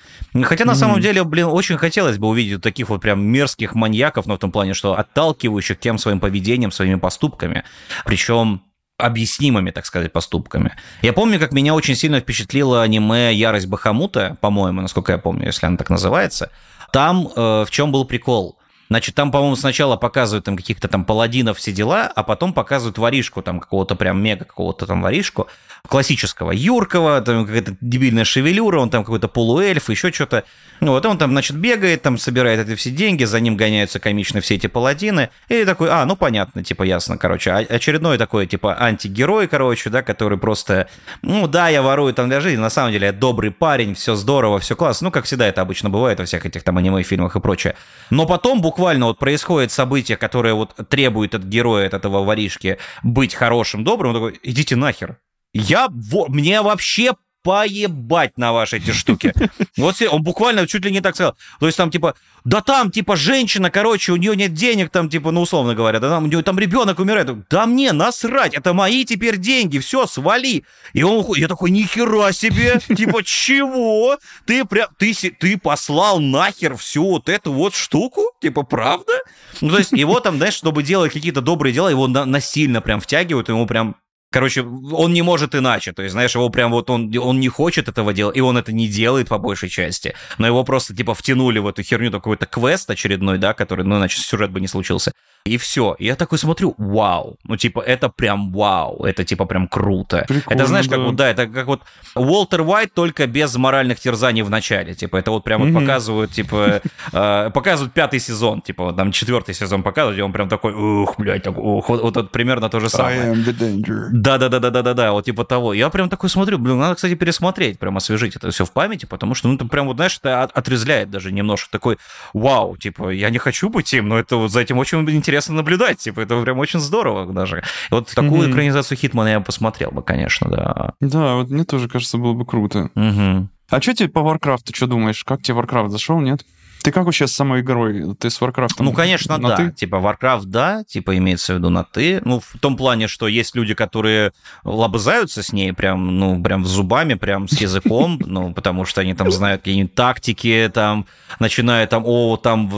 [0.42, 0.74] Хотя на mm-hmm.
[0.74, 4.52] самом деле, блин, очень хотелось бы увидеть таких вот прям мерзких маньяков, но в том
[4.52, 7.64] плане, что отталкивающих тем своим поведением, своими поступками.
[8.04, 8.62] Причем
[8.98, 10.74] объяснимыми, так сказать, поступками.
[11.02, 15.66] Я помню, как меня очень сильно впечатлило аниме «Ярость Бахамута», по-моему, насколько я помню, если
[15.66, 16.50] оно так называется.
[16.92, 18.58] Там э, в чем был прикол?
[18.88, 23.42] Значит, там, по-моему, сначала показывают там каких-то там паладинов, все дела, а потом показывают воришку,
[23.42, 25.48] там какого-то прям мега какого-то там воришку,
[25.86, 30.44] классического, юркого, там какая-то дебильная шевелюра, он там какой-то полуэльф, еще что-то.
[30.80, 34.40] Ну вот он там, значит, бегает, там собирает эти все деньги, за ним гоняются комично
[34.40, 39.48] все эти паладины, и такой, а, ну понятно, типа ясно, короче, очередной такой, типа, антигерой,
[39.48, 40.88] короче, да, который просто,
[41.22, 44.58] ну да, я ворую там для жизни, на самом деле я добрый парень, все здорово,
[44.58, 47.74] все классно, ну как всегда это обычно бывает во всех этих там аниме-фильмах и прочее.
[48.10, 53.34] Но потом буквально вот происходит событие, которое вот требует от героя, от этого воришки быть
[53.34, 55.18] хорошим, добрым, он такой, идите нахер,
[55.52, 57.14] я, во, мне вообще
[57.46, 59.32] поебать на ваши эти штуки.
[59.76, 61.36] Вот он буквально чуть ли не так сказал.
[61.60, 65.30] То есть там типа, да там типа женщина, короче, у нее нет денег, там типа,
[65.30, 67.48] ну условно говоря, да там у нее там ребенок умирает.
[67.48, 70.64] Да мне насрать, это мои теперь деньги, все, свали.
[70.92, 74.18] И он уходит, я такой, нихера себе, типа, чего?
[74.44, 78.32] Ты прям, ты, ты послал нахер всю вот эту вот штуку?
[78.40, 79.12] Типа, правда?
[79.60, 83.48] Ну, то есть его там, знаешь, чтобы делать какие-то добрые дела, его насильно прям втягивают,
[83.48, 83.94] ему прям
[84.36, 85.94] Короче, он не может иначе.
[85.94, 88.70] То есть, знаешь, его прям вот он, он не хочет этого делать, и он это
[88.70, 90.14] не делает по большей части.
[90.36, 94.20] Но его просто, типа, втянули в эту херню какой-то квест очередной, да, который, ну, иначе
[94.20, 95.12] сюжет бы не случился.
[95.46, 95.94] И все.
[95.98, 97.36] И я такой смотрю, вау.
[97.44, 99.04] Ну, типа, это прям вау.
[99.04, 100.24] Это, типа, прям круто.
[100.28, 101.04] Прикольно, это, знаешь, как да.
[101.04, 101.80] вот, да, это как вот
[102.14, 104.94] Уолтер Уайт, только без моральных терзаний в начале.
[104.94, 105.80] Типа, это вот прям вот Мгм.
[105.80, 106.80] показывают, типа,
[107.12, 111.14] э, показывают пятый сезон, типа, вот там четвертый сезон показывают, и он прям такой, ух,
[111.18, 113.20] блядь, так, ух, вот, вот это примерно то же самое.
[113.22, 114.08] I am the danger.
[114.10, 115.72] Да, да, да, да, да, да, да, вот типа того.
[115.74, 119.34] Я прям такой смотрю, блин, надо, кстати, пересмотреть, прям освежить это все в памяти, потому
[119.34, 121.98] что, ну, это прям, вот, знаешь, это от- отрезвляет даже немножко такой,
[122.32, 125.98] вау, типа, я не хочу быть им, но это вот за этим очень интересно наблюдать,
[125.98, 127.62] типа, это прям очень здорово даже.
[127.90, 128.52] Вот такую Мгм.
[128.52, 130.94] экранизацию Хитмана я бы посмотрел бы, конечно, да.
[131.00, 132.90] Да, вот мне тоже кажется, было бы круто.
[132.94, 133.50] Мгм.
[133.68, 135.24] А что тебе по Варкрафту, что думаешь?
[135.24, 136.44] Как тебе Варкрафт зашел, нет?
[136.86, 138.14] Ты как вообще с самой игрой?
[138.14, 138.86] Ты с Варкрафтом?
[138.86, 139.56] Ну, конечно, на да.
[139.56, 139.72] ты?
[139.72, 142.22] Типа Warcraft, да, типа имеется в виду на ты.
[142.24, 144.30] Ну, в том плане, что есть люди, которые
[144.62, 149.32] лобызаются с ней прям, ну, прям зубами, прям с языком, ну, потому что они там
[149.32, 151.06] знают какие-нибудь тактики, там,
[151.40, 152.70] начинают там, о, там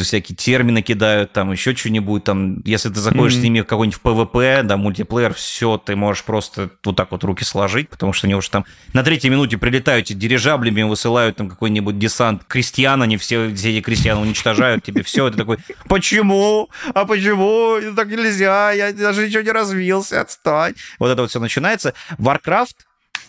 [0.00, 4.62] всякие термины кидают, там еще что-нибудь, там, если ты заходишь с ними в какой-нибудь PvP,
[4.62, 8.48] да, мультиплеер, все, ты можешь просто вот так вот руки сложить, потому что они уже
[8.48, 13.80] там на третьей минуте прилетают эти дирижаблями, высылают там какой-нибудь десант крестьян, они все, эти
[13.80, 15.58] крестьян уничтожают тебе все, это такой,
[15.88, 16.68] почему?
[16.94, 17.76] А почему?
[17.76, 20.74] Это Так нельзя, я даже ничего не развился, отстань.
[20.98, 21.94] Вот это вот все начинается.
[22.18, 22.76] Warcraft,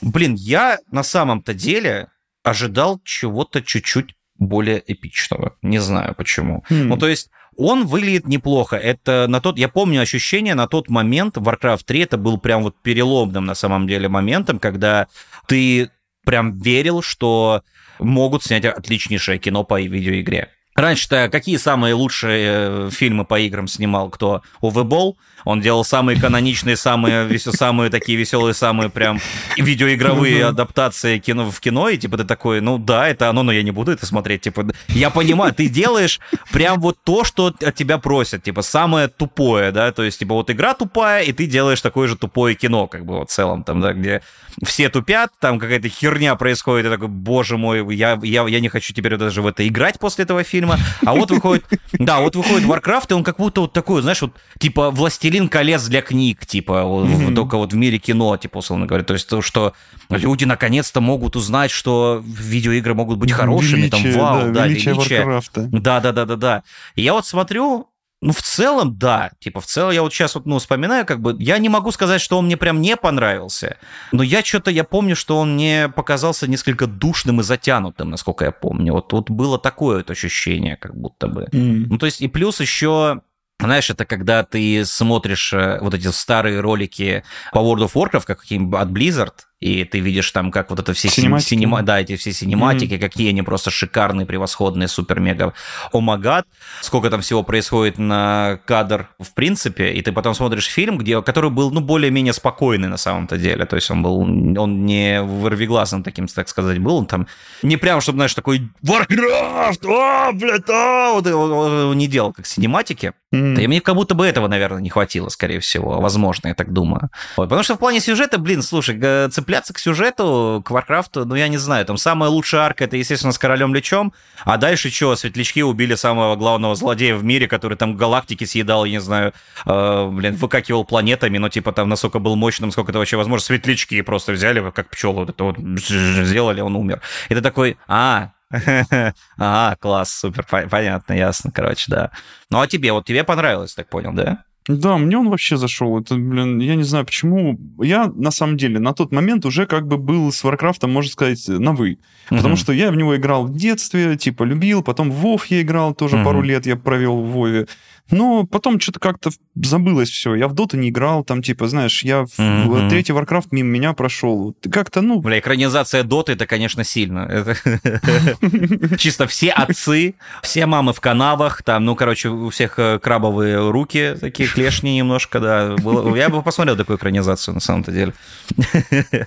[0.01, 2.07] блин, я на самом-то деле
[2.43, 5.55] ожидал чего-то чуть-чуть более эпичного.
[5.61, 6.63] Не знаю почему.
[6.69, 6.87] Хм.
[6.89, 8.75] Ну, то есть он выглядит неплохо.
[8.75, 12.75] Это на тот, я помню ощущение на тот момент Warcraft 3 это был прям вот
[12.81, 15.07] переломным на самом деле моментом, когда
[15.47, 15.91] ты
[16.25, 17.63] прям верил, что
[18.01, 20.49] могут снять отличнейшее кино по видеоигре.
[20.75, 24.41] Раньше-то какие самые лучшие э, фильмы по играм снимал кто?
[24.61, 25.17] Уве Болл.
[25.45, 29.19] Он делал самые каноничные, самые, самые такие веселые, самые прям
[29.57, 33.63] видеоигровые адаптации кино в кино, и типа ты такой, ну да, это оно, но я
[33.63, 34.41] не буду это смотреть.
[34.41, 36.19] Типа, я понимаю, ты делаешь
[36.51, 40.49] прям вот то, что от тебя просят, типа самое тупое, да, то есть типа вот
[40.49, 43.81] игра тупая, и ты делаешь такое же тупое кино, как бы вот в целом там,
[43.81, 44.21] да, где
[44.63, 48.93] все тупят, там какая-то херня происходит, и такой, боже мой, я, я, я не хочу
[48.93, 50.77] теперь даже в это играть после этого фильма.
[51.05, 54.33] А вот выходит, да, вот выходит Warcraft, и он как будто вот такой, знаешь, вот
[54.59, 58.85] типа «Властелин колец» для книг, типа, вот, в- только вот в мире кино, типа, условно
[58.85, 59.03] говоря.
[59.03, 59.73] То есть то, что
[60.09, 65.19] люди наконец-то могут узнать, что видеоигры могут быть хорошими, там, Величие, вау, да, величие величие.
[65.19, 65.67] Варкрафта.
[65.71, 66.63] Да, да, да, да, да.
[66.95, 67.87] И я вот смотрю,
[68.23, 69.31] ну, в целом, да.
[69.39, 72.21] Типа, в целом, я вот сейчас вот, ну, вспоминаю, как бы, я не могу сказать,
[72.21, 73.77] что он мне прям не понравился,
[74.11, 78.51] но я что-то, я помню, что он мне показался несколько душным и затянутым, насколько я
[78.51, 78.93] помню.
[78.93, 81.47] Вот тут было такое вот ощущение, как будто бы.
[81.51, 81.83] М.
[81.89, 83.21] Ну, то есть, и плюс еще,
[83.65, 88.43] знаешь, это когда ты смотришь э, вот эти старые ролики по World of Warcraft, как
[88.43, 91.49] от Blizzard, и ты видишь там, как вот это все син- Синематики.
[91.55, 95.53] синема- да, эти все синематики, какие они просто шикарные, превосходные, супер-мега
[95.93, 96.45] омагат,
[96.81, 101.49] сколько там всего происходит на кадр в принципе, и ты потом смотришь фильм, где, который
[101.51, 106.27] был, ну, более-менее спокойный на самом-то деле, то есть он был, он не вырвиглазным таким,
[106.27, 107.27] так сказать, был, он там
[107.61, 111.51] не прям, чтобы, знаешь, такой Warcraft, о, блядь, а, вот, он-
[111.91, 113.53] он не делал, как синематики, М.
[113.55, 116.01] да и мне как будто бы этого, наверное, не хватило, скорее всего.
[116.01, 117.09] Возможно, я так думаю.
[117.37, 121.35] Вот, потому что в плане сюжета, блин, слушай, г- цепляться к сюжету, к Варкрафту, ну,
[121.35, 121.85] я не знаю.
[121.85, 124.13] Там самая лучшая арка, это, естественно, с Королем Личом.
[124.45, 125.13] А дальше что?
[125.17, 129.33] Светлячки убили самого главного злодея в мире, который там галактики съедал, я не знаю,
[129.65, 133.45] э, блин, выкакивал планетами, но типа там настолько был мощным, сколько это вообще возможно.
[133.45, 137.01] Светлячки просто взяли, как пчелу, вот это вот сделали, он умер.
[137.27, 138.29] И ты такой, а,
[139.37, 142.11] а, класс, супер, пон- понятно, ясно, короче, да.
[142.49, 144.45] Ну а тебе, вот тебе понравилось, так понял, да?
[144.79, 145.99] Да, мне он вообще зашел.
[145.99, 147.59] Это, блин, я не знаю почему.
[147.81, 151.47] Я, на самом деле, на тот момент уже как бы был с Варкрафтом, можно сказать,
[151.47, 151.97] на вы.
[152.29, 152.57] Потому Мгм.
[152.57, 154.83] что я в него играл в детстве, типа, любил.
[154.83, 156.25] Потом в Вов я играл, тоже Мгм.
[156.25, 157.67] пару лет я провел в Вове.
[158.11, 160.35] Но потом что-то как-то забылось все.
[160.35, 162.89] Я в Доту не играл, там, типа, знаешь, я в, Мгм.
[162.89, 164.55] третий Варкрафт мимо меня прошел.
[164.69, 167.21] Как-то, ну, Бля, экранизация Доты, это, конечно, сильно.
[168.97, 174.15] Чисто все отцы, все мамы в канавах, там, ну, короче, у всех э, крабовые руки,
[174.19, 175.75] такие клешни немножко, да.
[176.15, 178.13] Я бы посмотрел такую экранизацию, на самом-то деле.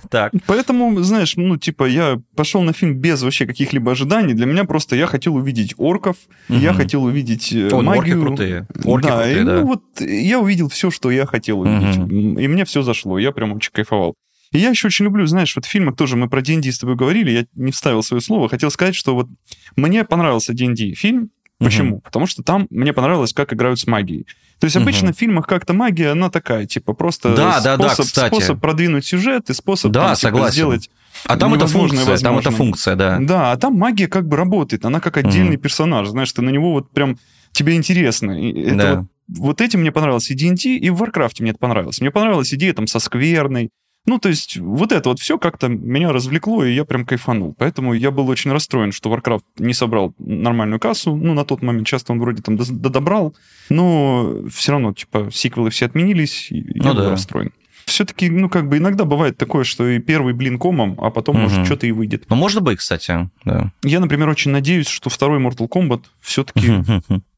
[0.09, 0.33] Так.
[0.45, 4.33] Поэтому, знаешь, ну, типа, я пошел на фильм без вообще каких-либо ожиданий.
[4.33, 6.15] Для меня просто я хотел увидеть орков,
[6.49, 8.21] я хотел увидеть э, ну, орки магию.
[8.21, 8.67] крутые.
[8.83, 9.55] Орки да, крутые, и, да.
[9.55, 11.95] ну вот я увидел все, что я хотел увидеть.
[11.97, 14.15] И мне все зашло, я прям очень кайфовал.
[14.51, 16.95] И я еще очень люблю, знаешь, вот в фильмах тоже мы про D&D с тобой
[16.95, 19.27] говорили, я не вставил свое слово, хотел сказать, что вот
[19.75, 22.01] мне понравился D&D фильм, Почему?
[22.01, 24.27] Потому что там мне понравилось, как играют с магией.
[24.59, 25.13] То есть обычно Мгм.
[25.13, 28.33] в фильмах как-то магия, она такая, типа просто Да, да, да, способ, кстати.
[28.33, 30.53] способ продвинуть сюжет и способ Да, там, типа, согласен.
[30.53, 30.89] сделать
[31.25, 33.19] А там это функция, там это функция, да.
[33.21, 36.73] Да, а там магия как бы работает, она как отдельный персонаж, знаешь, ты на него
[36.73, 37.17] вот прям
[37.55, 38.31] тебе интересно.
[38.31, 38.95] Это Да.
[38.95, 41.99] вот вот этим мне понравилось и D&D, и в Warcraft мне это понравилось.
[41.99, 43.71] Мне понравилась идея там со скверной,
[44.05, 47.55] ну, то есть вот это вот все как-то меня развлекло, и я прям кайфанул.
[47.57, 51.15] Поэтому я был очень расстроен, что Warcraft не собрал нормальную кассу.
[51.15, 53.35] Ну, на тот момент часто он вроде там додобрал,
[53.69, 57.09] но все равно, типа, сиквелы все отменились, и ну, я был да.
[57.11, 57.51] расстроен
[57.85, 61.43] все-таки, ну, как бы иногда бывает такое, что и первый блин комом, а потом, угу.
[61.43, 62.25] может, что-то и выйдет.
[62.29, 63.71] Ну, может быть, кстати, да.
[63.83, 66.83] Я, например, очень надеюсь, что второй Mortal Kombat все-таки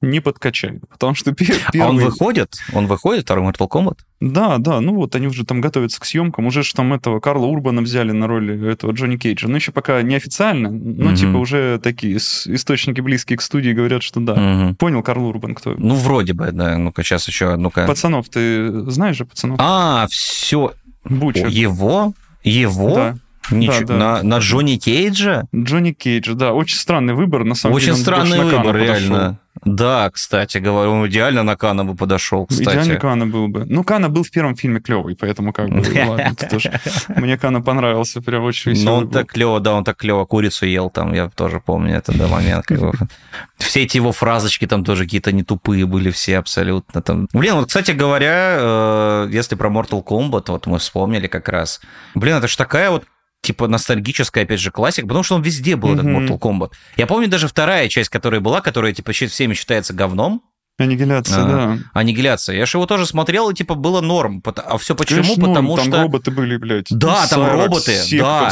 [0.02, 1.82] не подкачает, потому что первый...
[1.82, 2.56] А он выходит?
[2.74, 4.00] Он выходит, второй Mortal Kombat?
[4.20, 7.46] Да, да, ну вот они уже там готовятся к съемкам, уже же там этого Карла
[7.46, 11.16] Урбана взяли на роли этого Джонни Кейджа, ну еще пока неофициально, но угу.
[11.16, 14.34] типа уже такие источники близкие к студии говорят, что да.
[14.34, 14.76] Угу.
[14.76, 15.76] Понял Карл Урбан кто?
[15.78, 17.86] Ну вроде бы, да, ну-ка сейчас еще, ну-ка.
[17.86, 19.60] Пацанов, ты знаешь же пацанов?
[19.62, 20.74] А, все.
[21.06, 21.48] Бучер.
[21.48, 22.14] Его?
[22.44, 22.96] Его?
[22.96, 23.18] Да.
[23.52, 23.98] Ничего, да, да.
[23.98, 25.46] На, на Джонни Кейджа?
[25.56, 26.54] Джонни Кейджа, да.
[26.54, 27.94] Очень странный выбор, на самом очень деле.
[27.94, 29.40] Очень странный выбор, реально.
[29.66, 32.70] Да, кстати говоря, он идеально на Кана бы подошел, кстати.
[32.70, 33.66] Идеально Кана был бы.
[33.66, 36.80] Ну, Кана был в первом фильме клевый, поэтому как бы, ладно, тоже.
[37.10, 38.92] Мне Кана понравился, прям очень веселый.
[38.92, 42.18] Ну, он так клево, да, он так клево курицу ел там, я тоже помню это
[42.18, 42.92] до момента.
[43.58, 47.02] Все эти его фразочки там тоже какие-то не тупые были все абсолютно.
[47.02, 47.28] Там.
[47.34, 51.82] Блин, вот, кстати говоря, э, если про Mortal Kombat, вот мы вспомнили как раз.
[52.14, 53.06] Блин, это ж такая вот
[53.42, 56.72] типа ностальгическая, опять же, классика, потому что он везде был, этот Mortal Kombat.
[56.98, 60.44] Я помню даже вторая часть, которая была, которая, типа, всеми считается говном,
[60.80, 61.78] Аннигиляция, а, да.
[61.94, 62.56] Аннигиляция.
[62.56, 64.44] Я же его тоже смотрел, и типа было норм.
[64.46, 65.24] А все почему?
[65.24, 65.92] Конечно, Потому там что...
[65.92, 66.86] Там роботы были, блядь.
[66.92, 67.92] Да, там Сайракс, роботы.
[67.96, 68.52] Сектор,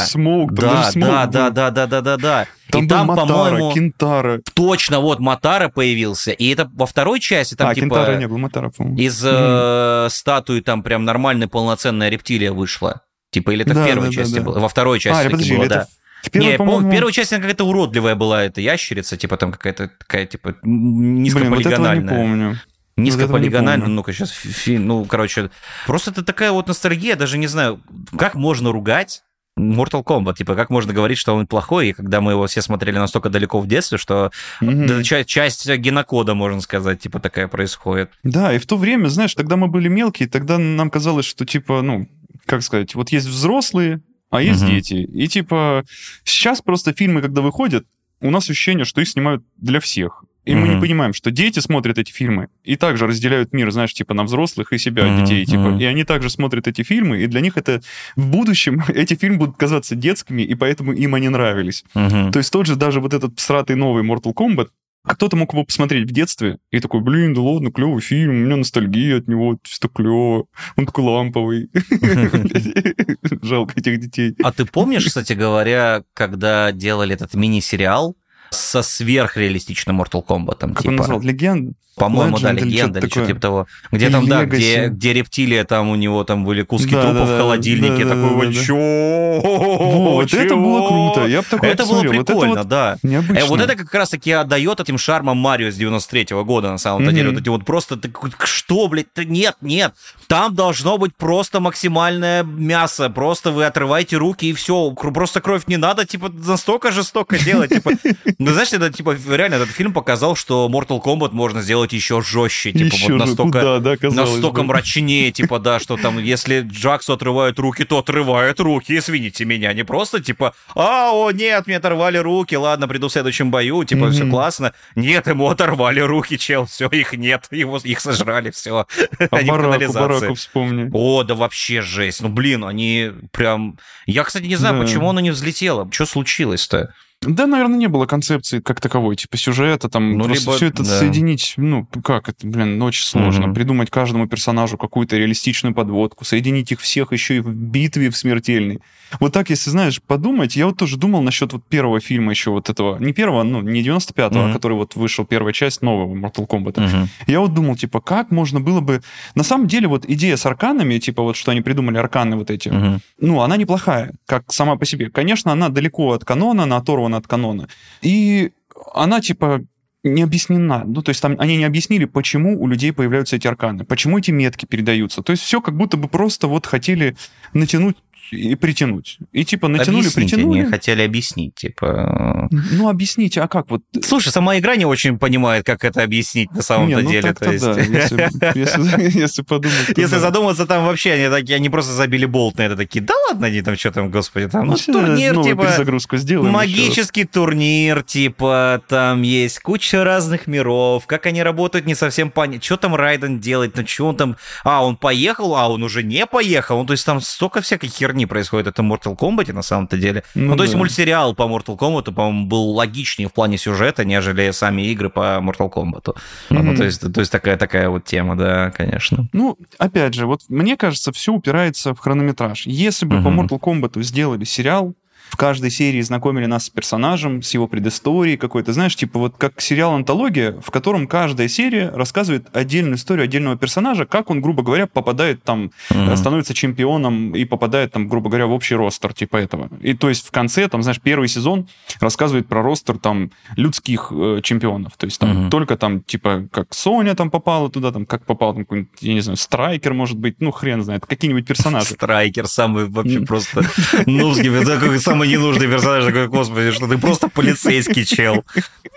[0.50, 1.32] да, там да, да, был.
[1.32, 2.46] да, да, да, да, да, да.
[2.70, 3.72] Там и там, Матара, по-моему...
[3.72, 4.40] Кентара.
[4.54, 6.32] Точно, вот Матара появился.
[6.32, 7.86] И это во второй части там а, типа...
[7.86, 8.98] Кентара не был, Матара, по-моему.
[8.98, 10.06] Из mm-hmm.
[10.06, 13.02] э, статуи там прям нормальная полноценная рептилия вышла.
[13.36, 14.60] Типа, или это да, в первой да, части да, было?
[14.60, 15.86] Во второй части а, подожди, было, это да.
[16.22, 16.88] В первой, не, по-моему...
[16.88, 22.00] в первой части она какая-то уродливая была, эта ящерица, типа там какая-то такая, типа, низкополигональная.
[22.00, 22.60] Блин, вот этого не помню.
[22.96, 25.50] Низкополигонально, ну-ка сейчас, фи, ну, короче,
[25.86, 27.82] просто это такая вот ностальгия, даже не знаю,
[28.16, 29.22] как можно ругать
[29.60, 32.96] Mortal Kombat, типа, как можно говорить, что он плохой, и когда мы его все смотрели
[32.96, 34.30] настолько далеко в детстве, что
[34.62, 34.84] mm-hmm.
[34.84, 38.12] это часть, часть генокода, можно сказать, типа, такая происходит.
[38.22, 41.82] Да, и в то время, знаешь, тогда мы были мелкие, тогда нам казалось, что, типа,
[41.82, 42.08] ну,
[42.46, 44.70] как сказать, вот есть взрослые, а есть mm-hmm.
[44.70, 44.94] дети.
[44.94, 45.84] И, типа,
[46.24, 47.86] сейчас просто фильмы, когда выходят,
[48.20, 50.24] у нас ощущение, что их снимают для всех.
[50.44, 50.56] И mm-hmm.
[50.56, 54.22] мы не понимаем, что дети смотрят эти фильмы и также разделяют мир, знаешь, типа на
[54.22, 55.22] взрослых и себя, mm-hmm.
[55.22, 55.76] детей, типа.
[55.78, 57.82] И они также смотрят эти фильмы, и для них это
[58.14, 61.84] в будущем эти фильмы будут казаться детскими, и поэтому им они нравились.
[61.94, 62.30] Mm-hmm.
[62.30, 64.68] То есть тот же даже вот этот сратый новый Mortal Kombat,
[65.14, 68.56] кто-то мог его посмотреть в детстве и такой, блин, да ладно, клевый фильм, у меня
[68.56, 71.70] ностальгия от него, все клево, он такой ламповый.
[73.42, 74.34] Жалко этих детей.
[74.42, 78.16] А ты помнишь, кстати говоря, когда делали этот мини-сериал,
[78.50, 80.58] со сверхреалистичным Mortal Kombat.
[80.58, 80.90] Как типа.
[80.90, 81.20] он назвал?
[81.20, 81.76] Легенд?
[81.96, 83.66] По-моему, да, легенда или что-то типа того.
[83.90, 87.34] Где там, да, где, где рептилия, там у него там были куски да, трупов да,
[87.34, 88.04] в холодильнике.
[88.04, 89.40] Да, такой, вот, чё?
[89.40, 91.26] Вот, это было круто.
[91.26, 92.98] Я бы такое Это было прикольно, да.
[93.02, 93.46] Необычно.
[93.46, 97.30] Вот это как раз-таки отдает этим шармом Марио с 93-го года, на самом-то деле.
[97.30, 97.98] Вот эти вот просто,
[98.44, 99.94] что, блядь, нет, нет.
[100.26, 103.08] Там должно быть просто максимальное мясо.
[103.08, 104.90] Просто вы отрываете руки и все.
[104.90, 107.70] Просто кровь не надо, типа, настолько жестоко делать.
[107.70, 107.92] Типа,
[108.38, 112.22] ну, знаешь, это, типа, реально этот фильм показал, что Mortal Kombat можно сделать сделать еще
[112.22, 114.68] жестче, типа еще вот настолько, куда, да, настолько бы.
[114.68, 119.84] мрачнее, типа, да, что там, если Джаксу отрывают руки, то отрывают руки, извините меня, не
[119.84, 124.10] просто, типа, а, о, нет, мне оторвали руки, ладно, приду в следующем бою, типа, mm-hmm.
[124.10, 124.72] все классно.
[124.94, 128.86] Нет, ему оторвали руки, чел, все, их нет, его, их сожрали, все.
[129.18, 130.90] А они Бараку, Бараку вспомни.
[130.92, 133.78] О, да вообще жесть, ну, блин, они прям...
[134.06, 134.82] Я, кстати, не знаю, да.
[134.82, 136.94] почему оно не взлетело, что случилось-то?
[137.22, 140.98] Да, наверное, не было концепции как таковой, типа сюжета, там, ну, либо, все это да.
[140.98, 143.46] соединить, ну, как это, блин, ну, очень сложно.
[143.46, 143.54] Угу.
[143.54, 148.80] Придумать каждому персонажу какую-то реалистичную подводку, соединить их всех еще и в битве в смертельной.
[149.18, 152.68] Вот так, если, знаешь, подумать, я вот тоже думал насчет вот первого фильма еще вот
[152.68, 154.50] этого, не первого, ну, не 95-го, угу.
[154.50, 156.84] а который вот вышел первая часть нового Mortal Kombat.
[156.84, 157.08] Угу.
[157.28, 159.00] Я вот думал, типа, как можно было бы...
[159.34, 162.68] На самом деле, вот идея с арканами, типа, вот что они придумали арканы вот эти,
[162.68, 163.00] угу.
[163.20, 165.08] ну, она неплохая, как сама по себе.
[165.10, 167.68] Конечно, она далеко от канона, она оторвана от канона.
[168.02, 168.52] И
[168.94, 169.62] она, типа,
[170.02, 170.84] не объяснена.
[170.86, 174.30] Ну, то есть там они не объяснили, почему у людей появляются эти арканы, почему эти
[174.30, 175.22] метки передаются.
[175.22, 177.16] То есть все как будто бы просто вот хотели
[177.52, 177.96] натянуть
[178.30, 179.18] и притянуть.
[179.32, 180.60] И типа натянули, Объясните, притянули.
[180.60, 182.48] они хотели объяснить, типа...
[182.50, 183.82] Ну, объясните, а как вот...
[184.02, 187.34] Слушай, сама игра не очень понимает, как это объяснить на самом-то ну деле.
[187.34, 187.64] то есть...
[187.64, 189.88] да, если, если- если подумать.
[189.96, 190.20] Если да.
[190.20, 193.62] задуматься, там вообще они такие, они просто забили болт на это, такие, да ладно, они
[193.62, 196.48] там что там, господи, там, ну, турнир, типа, перезагрузку сделаем.
[196.48, 202.62] еще магический турнир, типа, там есть куча разных миров, как они работают, не совсем понятно,
[202.62, 206.26] что там Райден делает, ну, что он там, а, он поехал, а, он уже не
[206.26, 210.22] поехал, ну, то есть там столько всякой херни происходит, это Mortal Kombat на самом-то деле.
[210.34, 210.78] Ну, Ну то есть да.
[210.78, 215.70] мультсериал по Mortal Kombat, по-моему, был логичнее в плане сюжета, нежели сами игры по Mortal
[215.70, 216.16] Kombat.
[216.50, 216.76] Ну, Мгм.
[216.76, 219.28] то есть, то есть такая, такая вот тема, да, конечно.
[219.34, 222.66] Ну, опять же, вот мне кажется, все упирается в хронометраж.
[222.66, 223.40] Если бы по Мгм.
[223.46, 224.94] Mortal Kombat сделали сериал,
[225.30, 229.60] в каждой серии знакомили нас с персонажем, с его предысторией какой-то, знаешь, типа вот как
[229.60, 234.86] сериал «Антология», в котором каждая серия рассказывает отдельную историю отдельного персонажа, как он, грубо говоря,
[234.86, 239.68] попадает там, э, становится чемпионом и попадает там, грубо говоря, в общий ростер, типа этого.
[239.80, 241.68] И то есть в конце, там, знаешь, первый сезон
[242.00, 244.96] рассказывает про ростер там людских э, чемпионов.
[244.96, 245.50] То есть там Мгм.
[245.50, 249.20] только там, типа, как Соня там попала туда, там, как попал там какой-нибудь, я не
[249.20, 251.94] знаю, Страйкер, может быть, ну, хрен знает, какие-нибудь персонажи.
[251.94, 253.62] Страйкер самый вообще просто
[254.06, 258.44] нубский, такой самый ненужный персонаж, такой, господи, что ты просто полицейский чел.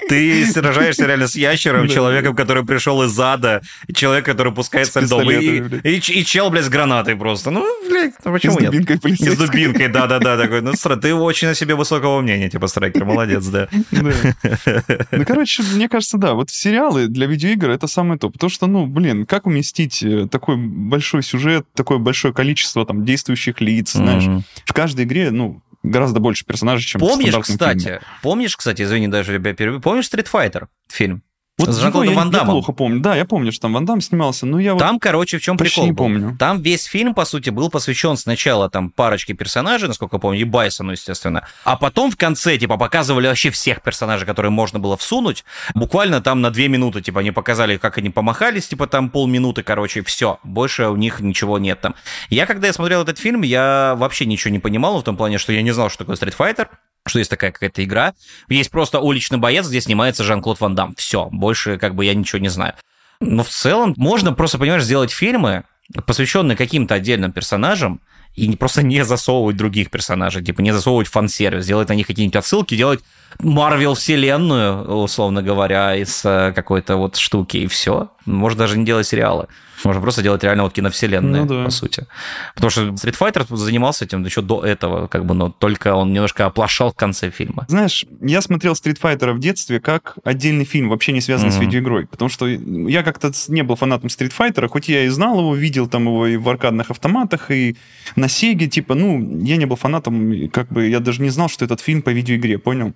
[0.08, 3.62] Ты сражаешься реально с ящером, человеком, который пришел из ада,
[3.94, 7.52] человек, который пускается С льдом, и, и, и чел, блядь, с гранатой просто.
[7.52, 8.72] Ну, блядь, ну почему С нет?
[8.72, 9.48] дубинкой И с полицейской.
[9.48, 13.68] дубинкой, да-да-да, такой, ну, стра- ты очень о себе высокого мнения, типа, Страйкер, молодец, да.
[13.92, 18.30] Ну, короче, мне кажется, да, вот сериалы для видеоигр это самое то.
[18.30, 23.62] Потому что, ну, блин, как уместить э, такой большой сюжет, такое большое количество там действующих
[23.62, 24.44] лиц, знаешь?
[24.66, 28.02] В каждой игре, ну, гораздо больше персонажей, чем в Помнишь, стандартном кстати, фильме.
[28.22, 31.24] помнишь, кстати, извини, даже тебя перебью, помнишь Street Fighter фильм?
[31.60, 32.56] Вот с Жан-Клодом я, Ван я Даммом.
[32.56, 33.00] плохо помню.
[33.02, 35.58] Да, я помню, что там Ван Дам снимался, но я вот Там, короче, в чем
[35.58, 35.98] прикол не был?
[35.98, 36.36] помню.
[36.40, 40.44] Там весь фильм, по сути, был посвящен сначала там парочке персонажей, насколько я помню, и
[40.46, 41.46] Байсону, естественно.
[41.66, 45.44] А потом в конце, типа, показывали вообще всех персонажей, которые можно было всунуть.
[45.76, 50.02] Буквально там на две минуты, типа, они показали, как они помахались, типа, там полминуты, короче,
[50.04, 50.40] все.
[50.44, 51.96] Больше у них ничего нет там.
[52.30, 55.52] Я, когда я смотрел этот фильм, я вообще ничего не понимал в том плане, что
[55.52, 56.68] я не знал, что такое Street Fighter,
[57.10, 58.14] что есть такая какая-то игра.
[58.48, 60.96] Есть просто уличный боец, где снимается Жан-Клод Ван Дам.
[60.96, 62.74] Все, больше как бы я ничего не знаю.
[63.20, 65.64] Но в целом можно просто, понимаешь, сделать фильмы,
[66.06, 68.00] посвященные каким-то отдельным персонажам,
[68.36, 72.78] и просто не засовывать других персонажей, типа не засовывать фан-сервис, делать на них какие-нибудь отсылки,
[72.78, 73.02] делать
[73.42, 78.10] Марвел вселенную, условно говоря, из э, какой-то вот штуки, и все.
[78.26, 79.48] Можно даже не делать сериалы.
[79.86, 81.64] Можно просто делать реально вот киновселенные, Ну да.
[81.64, 82.06] по сути.
[82.54, 86.46] Потому что Street Fighter занимался этим еще до этого, как бы, но только он немножко
[86.46, 87.66] оплошал в конце фильма.
[87.70, 91.64] Знаешь, я смотрел Street Fighter в детстве как отдельный фильм, вообще не связанный с Мгм.
[91.66, 92.08] видеоигрой.
[92.08, 95.56] Потому что я как-то с- не был фанатом Street Fighter, хоть я и знал его,
[95.56, 97.78] видел там его и в аркадных автоматах, и
[98.18, 101.64] на Сеге, типа, ну, я не был фанатом, как бы я даже не знал, что
[101.64, 102.94] этот фильм по видеоигре, понял?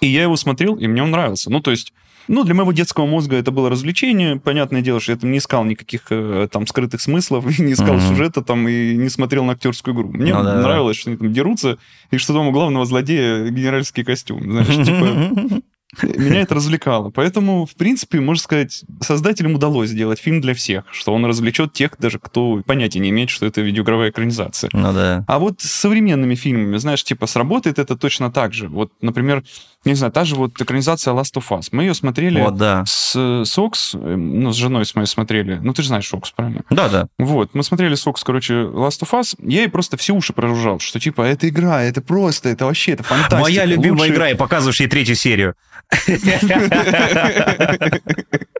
[0.00, 1.50] И я его смотрел, и мне он нравился.
[1.50, 1.92] Ну, то есть,
[2.28, 4.36] ну, для моего детского мозга это было развлечение.
[4.36, 8.08] Понятное дело, что я там не искал никаких э, там скрытых смыслов, не искал Мгм.
[8.08, 10.08] сюжета там и не смотрел на актерскую игру.
[10.12, 10.62] Мне Ну да, да.
[10.62, 11.78] нравилось, что они там дерутся,
[12.10, 14.42] и что там у главного злодея генеральский костюм.
[14.42, 15.60] Знаешь, типа,
[16.02, 17.10] меня это развлекало.
[17.10, 21.92] Поэтому, в принципе, можно сказать, создателям удалось сделать фильм для всех, что он развлечет тех,
[21.98, 24.70] даже кто понятия не имеет, что это видеоигровая экранизация.
[24.72, 25.24] Ну да.
[25.26, 28.68] А вот с современными фильмами, знаешь, типа, сработает это точно так же.
[28.68, 29.44] Вот, например,
[29.90, 31.68] не знаю, та же вот экранизация Last of Us.
[31.72, 32.84] Мы ее смотрели Вот, да.
[32.86, 35.58] с Сокс, э, ну, с женой с моей смотрели.
[35.62, 36.62] Ну, ты же знаешь Сокс, правильно?
[36.70, 37.08] Да, да.
[37.18, 39.34] Вот, мы смотрели Сокс, короче, Last of Us.
[39.42, 43.02] Я ей просто все уши проружал, что, типа, это игра, это просто, это вообще, это
[43.02, 43.40] фантастика.
[43.40, 45.54] Моя любимая Лучше- игра, и показываешь ей третью серию.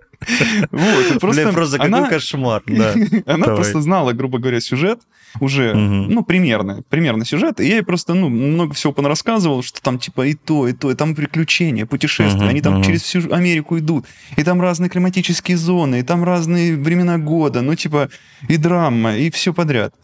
[0.71, 2.93] Вот, просто Бля, просто какой она- кошмар, да.
[3.27, 3.57] Она Давай.
[3.57, 5.01] просто знала, грубо говоря, сюжет
[5.41, 6.09] уже, Мгм.
[6.11, 10.27] ну, примерно, примерно сюжет, и я ей просто, ну, много всего понарассказывал, что там, типа,
[10.27, 12.83] и то, и то, и там приключения, путешествия, Мгм, они там мгм.
[12.85, 14.07] через всю Америку идут,
[14.37, 18.09] и там разные климатические зоны, и там разные времена года, ну, типа,
[18.49, 19.95] и драма, и все подряд.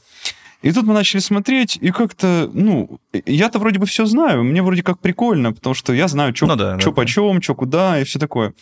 [0.62, 4.82] И тут мы начали смотреть, и как-то, ну, я-то вроде бы все знаю, мне вроде
[4.82, 6.90] как прикольно, потому что я знаю, что Ну да, да, да.
[6.92, 8.54] почем, что куда и все такое.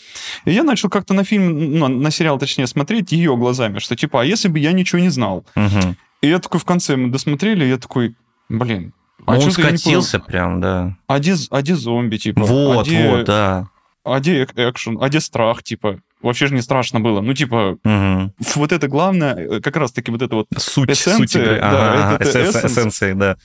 [0.46, 4.22] И я начал как-то на фильм, ну, на сериал, точнее, смотреть ее глазами, что типа,
[4.22, 5.44] а если бы я ничего не знал?
[5.54, 5.96] Мгм.
[6.22, 8.14] И я такой в конце, мы досмотрели, я такой,
[8.48, 8.92] блин,
[9.26, 10.96] а Он скатился прям, да.
[11.06, 12.40] А где, а где зомби, типа?
[12.42, 13.68] Вот, а где, вот, да.
[14.04, 14.98] А где эк- экшен?
[15.00, 16.00] А где страх, типа?
[16.22, 17.20] Вообще же не страшно было.
[17.20, 18.32] Ну, типа, Мгм.
[18.56, 21.58] вот это главное, э, как раз-таки вот это вот Суть, Эссенция, суть игры.
[21.60, 22.56] да, Ага, эссенс.
[22.64, 23.36] эссенция, да.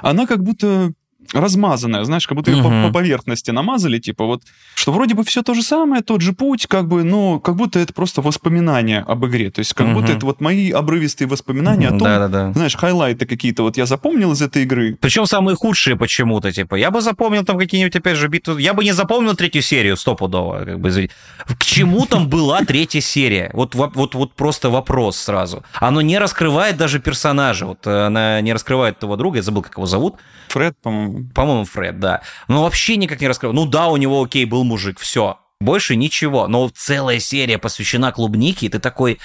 [0.00, 0.92] она как будто
[1.34, 2.82] размазанная, знаешь, как будто ее Мгм.
[2.82, 4.42] по, по поверхности намазали, типа вот,
[4.74, 7.78] что вроде бы все то же самое, тот же путь, как бы, но как будто
[7.78, 10.16] это просто воспоминания об игре, то есть как будто Мгм.
[10.16, 12.52] это вот мои обрывистые воспоминания о том, Да-да-да.
[12.52, 14.96] знаешь, хайлайты какие-то вот я запомнил из этой игры.
[15.00, 18.84] Причем самые худшие почему-то, типа, я бы запомнил там какие-нибудь, опять же, битвы, я бы
[18.84, 21.10] не запомнил третью серию стопудово, как бы, извини.
[21.46, 23.50] к чему там была третья серия?
[23.52, 25.62] Вот, во- вот, вот просто вопрос сразу.
[25.74, 29.86] Оно не раскрывает даже персонажа, вот она не раскрывает того друга, я забыл, как его
[29.86, 30.14] зовут,
[30.48, 31.15] Фред, по-моему.
[31.34, 32.22] По-моему, Фред, да.
[32.48, 33.54] Но вообще никак не раскрывает.
[33.56, 35.38] Ну да, у него, окей, был мужик, все.
[35.60, 36.48] Больше ничего.
[36.48, 39.18] Но целая серия посвящена клубнике, и ты такой,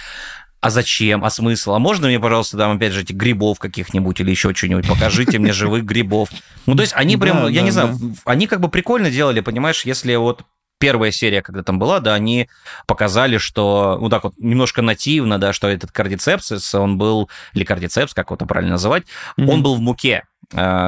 [0.61, 1.25] а зачем?
[1.25, 1.73] А смысл?
[1.73, 4.87] А можно мне, пожалуйста, там, опять же, этих грибов каких-нибудь или еще что-нибудь?
[4.87, 6.29] Покажите мне живых грибов.
[6.67, 10.15] Ну, то есть они прям, я не знаю, они как бы прикольно делали, понимаешь, если
[10.15, 10.43] вот
[10.79, 12.47] первая серия, когда там была, да, они
[12.87, 18.13] показали, что, ну так вот, немножко нативно, да, что этот кардицепсис, он был, или кардицепс,
[18.13, 19.03] как его правильно называть,
[19.37, 19.63] он Мгм.
[19.63, 20.23] был в муке,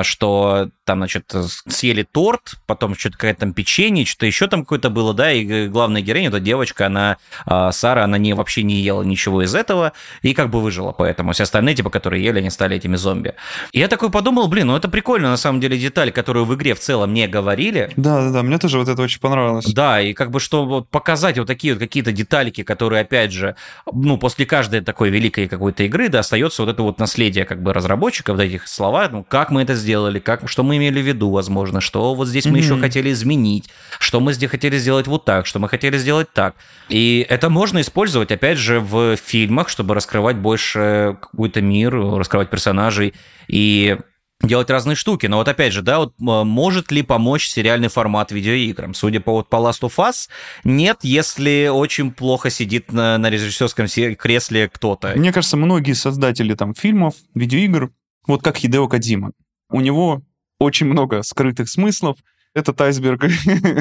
[0.03, 1.33] что там, значит,
[1.69, 5.67] съели торт, потом что-то какое-то там печенье, что-то еще там какое-то было, да, и г-
[5.69, 9.93] главная героиня, эта девочка, она, э, Сара, она не, вообще не ела ничего из этого,
[10.21, 11.31] и как бы выжила поэтому.
[11.31, 13.35] Все остальные, типа, которые ели, они стали этими зомби.
[13.71, 16.75] И я такой подумал, блин, ну это прикольно, на самом деле, деталь, которую в игре
[16.75, 19.65] в целом не говорили, Да, да, да, мне тоже вот это очень понравилось.
[19.71, 23.55] да, и как бы что вот показать вот такие вот какие-то деталики, которые, опять же,
[23.89, 27.71] ну, после каждой такой великой какой-то игры, да, остается вот это вот наследие как бы
[27.73, 31.29] разработчиков, вот этих слова, ну, как мы это сделали, как, что мы имели в виду,
[31.29, 33.69] возможно, что вот здесь мы еще хотели изменить,
[33.99, 36.55] что мы здесь хотели сделать вот так, что мы хотели сделать так.
[36.89, 43.13] И это можно использовать, опять же, в фильмах, чтобы раскрывать больше какой-то мир, раскрывать персонажей
[43.47, 43.97] и
[44.41, 45.25] делать разные штуки.
[45.27, 48.93] Но вот опять же, да, вот может ли помочь сериальный формат видеоиграм?
[48.93, 50.27] Судя по, вот, по Last of Us,
[50.63, 55.13] нет, если очень плохо сидит на, на режиссерском се- кресле кто-то.
[55.15, 57.91] Мне кажется, многие создатели там фильмов, видеоигр,
[58.27, 59.31] вот как Хидео Кадима,
[59.69, 60.21] у него
[60.59, 62.17] очень много скрытых смыслов.
[62.53, 63.25] Этот айсберг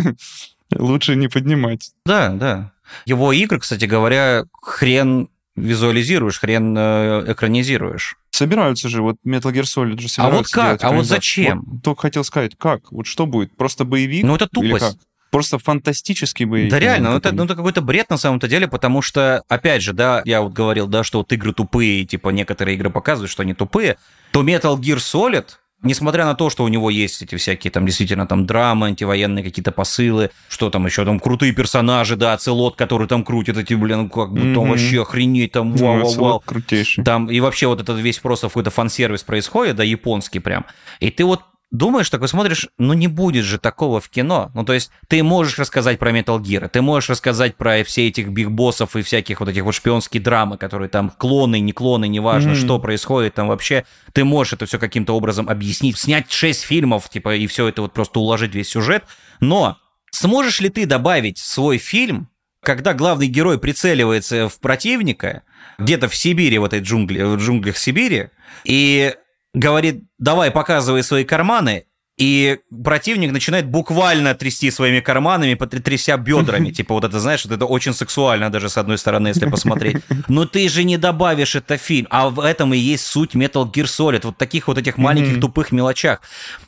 [0.74, 1.92] лучше не поднимать.
[2.06, 2.72] Да, да.
[3.04, 8.16] Его игры, кстати говоря, хрен визуализируешь, хрен э, экранизируешь.
[8.30, 10.84] Собираются же, вот Metal Gear Solid же А вот собираются как?
[10.84, 11.62] А вот зачем?
[11.66, 12.90] Вот только хотел сказать, как?
[12.90, 13.54] Вот что будет?
[13.56, 14.24] Просто боевик?
[14.24, 14.98] Ну, это тупость.
[15.32, 16.70] Просто фантастический боевик?
[16.70, 19.94] Да реально, ну это, ну это какой-то бред на самом-то деле, потому что, опять же,
[19.94, 23.54] да, я вот говорил, да, что вот игры тупые, типа некоторые игры показывают, что они
[23.54, 23.96] тупые,
[24.30, 25.46] то Metal Gear Solid,
[25.82, 29.72] несмотря на то, что у него есть эти всякие там действительно там драмы, антивоенные какие-то
[29.72, 34.32] посылы, что там еще там крутые персонажи, да, Целот, который там крутит эти, блин, как
[34.34, 34.68] бы там Мгм.
[34.68, 36.08] вообще охренеть, там Ну, вау-вау-вау.
[36.10, 37.04] Оцелот крутейший.
[37.04, 40.66] Там и вообще вот этот весь просто какой-то фан-сервис происходит, да, японский прям.
[41.00, 41.40] И ты вот
[41.72, 44.52] думаешь, такой смотришь, ну не будет же такого в кино.
[44.54, 48.28] Ну то есть ты можешь рассказать про Metal Gear, ты можешь рассказать про все этих
[48.28, 52.60] биг-боссов и всяких вот этих вот шпионские драмы, которые там клоны, не клоны, неважно, Мгм.
[52.60, 53.84] что происходит там вообще.
[54.12, 57.92] Ты можешь это все каким-то образом объяснить, снять 6 фильмов, типа, и все это вот
[57.94, 59.04] просто уложить весь сюжет.
[59.40, 59.78] Но
[60.10, 62.28] сможешь ли ты добавить свой фильм
[62.64, 65.42] когда главный герой прицеливается в противника,
[65.80, 68.28] где-то в Сибири, в этой джунгли, в джунглях Сибири,
[68.62, 69.16] и
[69.54, 71.86] говорит, давай, показывай свои карманы,
[72.22, 76.70] и противник начинает буквально трясти своими карманами, тряся бедрами.
[76.78, 79.96] Типа вот это, знаешь, вот это очень сексуально даже с одной стороны, если посмотреть.
[80.28, 82.06] Но ты же не добавишь это в фильм.
[82.10, 84.20] А в этом и есть суть Metal Gear Solid.
[84.22, 85.40] Вот таких вот этих маленьких Мгм.
[85.40, 86.20] тупых мелочах.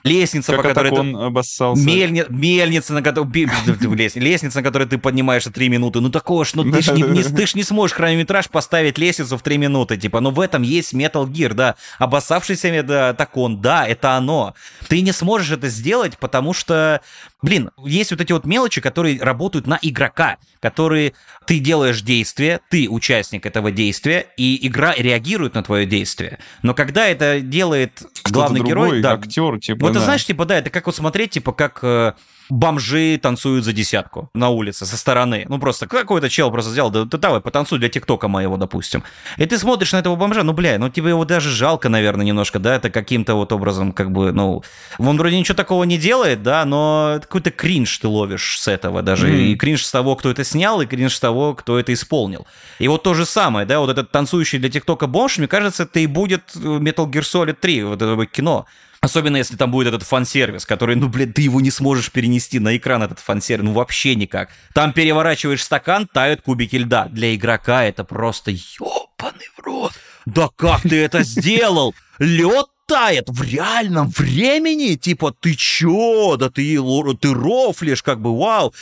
[0.02, 1.16] Лестница, Как по которой ты...
[1.24, 1.82] обоссался.
[1.86, 3.30] Мельни- Мельница, на которой...
[4.16, 6.00] Лестница, на которой ты поднимаешься три минуты.
[6.00, 9.38] Ну такого ж, ну ты ж не, не- ты ж не сможешь хронометраж поставить лестницу
[9.38, 9.96] в три минуты.
[9.98, 11.76] Типа, ну в этом есть Metal Gear, да.
[12.00, 14.54] Обоссавшийся да, да, это оно.
[14.88, 17.00] Ты не сможешь это сделать, потому что,
[17.42, 21.14] блин, есть вот эти вот мелочи, которые работают на игрока, которые
[21.46, 26.38] ты делаешь действие, ты участник этого действия, и игра реагирует на твое действие.
[26.62, 30.04] Но когда это делает главный другой, герой, да, актер, типа, ну, это да.
[30.04, 32.12] знаешь, типа, да, это как вот смотреть, типа, как э,
[32.48, 35.46] бомжи танцуют за десятку на улице со стороны.
[35.48, 39.02] Ну, просто какой-то чел просто взял, да ты давай, потанцуй для ТикТока моего, допустим.
[39.36, 42.58] И ты смотришь на этого бомжа, ну, бля, ну, тебе его даже жалко, наверное, немножко,
[42.58, 44.62] да, это каким-то вот образом, как бы, ну,
[44.98, 49.28] он вроде ничего такого не делает, да, но какой-то кринж ты ловишь с этого даже.
[49.28, 49.36] Мгм.
[49.36, 52.46] И кринж с того, кто это снял, и кринж с того, кто это исполнил.
[52.78, 56.00] И вот то же самое, да, вот этот танцующий для ТикТока бомж, мне кажется, это
[56.00, 58.66] и будет э, Metal Gear Solid 3, вот это кино.
[59.04, 62.74] Особенно если там будет этот фан-сервис, который, ну, блин, ты его не сможешь перенести на
[62.74, 64.48] экран, этот фан-сервис, ну, вообще никак.
[64.72, 67.08] Там переворачиваешь стакан, тают кубики льда.
[67.10, 69.92] Для игрока это просто ёбаный в рот.
[70.24, 71.94] Да как ты это сделал?
[72.18, 74.94] Лед тает в реальном времени?
[74.94, 76.38] Типа, ты чё?
[76.38, 76.78] Да ты,
[77.20, 78.72] ты рофлишь, как бы, вау.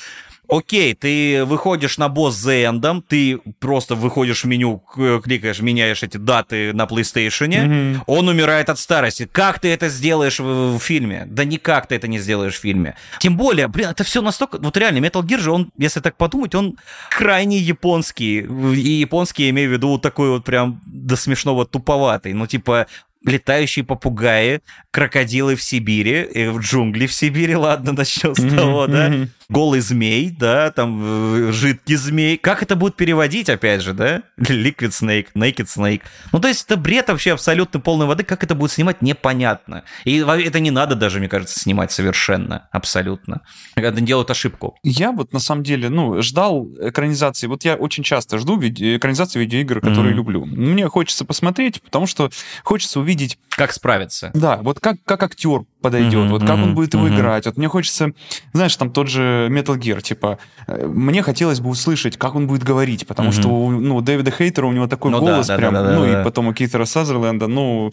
[0.48, 4.82] Окей, ты выходишь на босс за эндом, ты просто выходишь в меню,
[5.24, 8.00] кликаешь, меняешь эти даты на PlayStation, mm-hmm.
[8.06, 9.28] он умирает от старости.
[9.30, 11.24] Как ты это сделаешь в, в фильме?
[11.26, 12.96] Да никак ты это не сделаешь в фильме.
[13.18, 14.58] Тем более, блин, это все настолько...
[14.58, 16.76] Вот реально, Metal Gear же, он, если так подумать, он
[17.10, 18.40] крайне японский.
[18.40, 22.32] И японский, я имею в виду, вот такой вот прям до смешного туповатый.
[22.32, 22.86] Ну, типа,
[23.24, 29.12] летающие попугаи, крокодилы в Сибири, и в джунгли в Сибири, ладно, начнем с того, да,
[29.52, 32.36] голый змей, да, там э, жидкий змей.
[32.38, 34.22] Как это будет переводить, опять же, да?
[34.38, 36.02] Liquid Snake, Naked Snake.
[36.32, 38.24] Ну, то есть это бред вообще абсолютно полной воды.
[38.24, 39.84] Как это будет снимать, непонятно.
[40.04, 43.42] И это не надо даже, мне кажется, снимать совершенно, абсолютно.
[43.74, 44.76] Когда делают ошибку.
[44.82, 47.46] Я вот, на самом деле, ну, ждал экранизации.
[47.46, 50.16] Вот я очень часто жду виде- экранизации видеоигр, которые mm-hmm.
[50.16, 50.44] люблю.
[50.46, 52.30] Мне хочется посмотреть, потому что
[52.64, 53.38] хочется увидеть...
[53.50, 54.30] Как справиться.
[54.34, 57.14] Да, вот как, как актер подойдет, mm-hmm, вот как mm-hmm, он будет его mm-hmm.
[57.14, 57.46] играть.
[57.46, 58.12] Вот мне хочется,
[58.52, 62.62] знаешь, там тот же Metal Gear, типа, э, мне хотелось бы услышать, как он будет
[62.62, 63.40] говорить, потому mm-hmm.
[63.40, 66.02] что, ну, у Дэвида Хейтера у него такой ну, голос да, прям, да, да, ну,
[66.02, 66.22] да, и да.
[66.22, 67.92] потом у Кейтера Сазерленда, ну,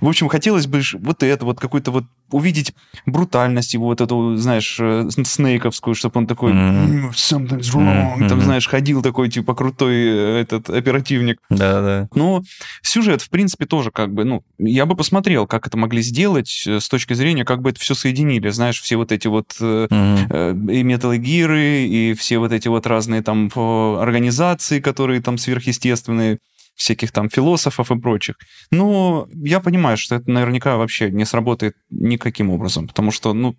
[0.00, 2.72] в общем, хотелось бы вот это, вот какой-то вот увидеть
[3.06, 7.10] брутальность его, вот эту, знаешь, э, снейковскую, чтобы он такой mm-hmm.
[7.10, 8.28] something's wrong, mm-hmm.
[8.28, 11.38] там, знаешь, ходил такой, типа, крутой э, этот оперативник.
[11.50, 12.08] Да-да.
[12.14, 12.42] Но
[12.82, 16.80] сюжет, в принципе, тоже как бы, ну, я бы посмотрел, как это могли сделать э,
[16.80, 20.72] с точки зрения, как бы это все соединили, знаешь, все вот эти вот mm-hmm.
[20.72, 26.38] и Metal Gear, и все вот эти вот разные там организации, которые там сверхъестественные,
[26.80, 28.36] всяких там философов и прочих.
[28.70, 33.54] Но я понимаю, что это наверняка вообще не сработает никаким образом, потому что, ну,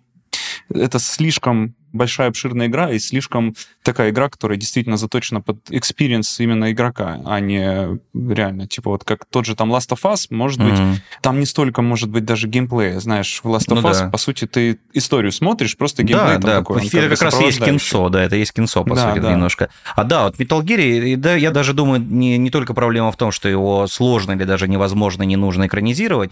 [0.68, 6.72] это слишком большая обширная игра и слишком такая игра, которая действительно заточена под experience именно
[6.72, 10.92] игрока, а не реально, типа вот как тот же там Last of Us, может mm-hmm.
[10.92, 14.10] быть, там не столько может быть даже геймплея, знаешь, в Last of ну, Us, да.
[14.10, 16.58] по сути, ты историю смотришь, просто геймплей да, там да.
[16.58, 16.86] такой.
[16.86, 19.32] Это как, как раз есть кинцо, да, это есть кинцо, по да, сути, да.
[19.32, 19.68] немножко.
[19.94, 23.32] А да, вот Metal Gear, да, я даже думаю, не, не только проблема в том,
[23.32, 26.30] что его сложно или даже невозможно, не нужно экранизировать,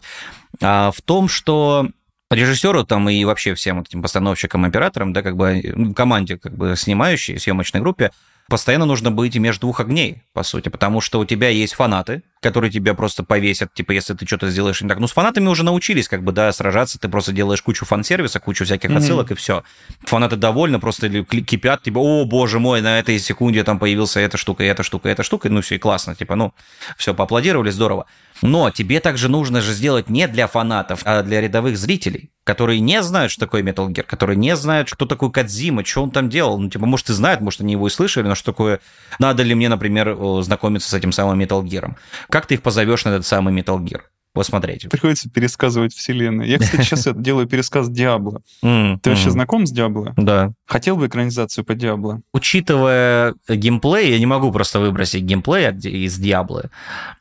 [0.61, 1.89] а в том, что
[2.31, 6.57] режиссеру там и вообще всем вот этим постановщикам, операторам, да, как бы ну, команде, как
[6.57, 8.11] бы снимающей, съемочной группе,
[8.51, 12.71] постоянно нужно быть между двух огней, по сути, потому что у тебя есть фанаты, которые
[12.71, 14.99] тебя просто повесят, типа, если ты что-то сделаешь не так.
[14.99, 18.65] Ну, с фанатами уже научились, как бы, да, сражаться, ты просто делаешь кучу фан-сервиса, кучу
[18.65, 19.35] всяких отсылок, mm-hmm.
[19.35, 19.63] и все.
[20.01, 24.65] Фанаты довольны, просто кипят, типа, о, боже мой, на этой секунде там появился эта штука,
[24.65, 26.53] эта штука, эта штука, ну, все, и классно, типа, ну,
[26.97, 28.07] все, поаплодировали, здорово.
[28.43, 33.03] Но тебе также нужно же сделать не для фанатов, а для рядовых зрителей, которые не
[33.03, 36.59] знают, что такое Metal Gear, которые не знают, кто такой Кадзима, что он там делал.
[36.59, 38.81] Ну, типа, может, и знают, может, они его и слышали, но что такое...
[39.19, 41.95] Надо ли мне, например, знакомиться с этим самым Metal Gear?
[42.31, 44.01] Как ты их позовешь на этот самый Metal Gear?
[44.33, 44.89] Посмотреть.
[44.89, 46.49] Приходится пересказывать вселенную.
[46.49, 48.43] Я, кстати, сейчас делаю пересказ Диабло.
[48.61, 50.15] Ты вообще знаком с Диабло?
[50.17, 50.53] Да.
[50.67, 52.21] Хотел бы экранизацию по Диабло?
[52.33, 56.71] Учитывая геймплей, я не могу просто выбросить геймплей из Диабло.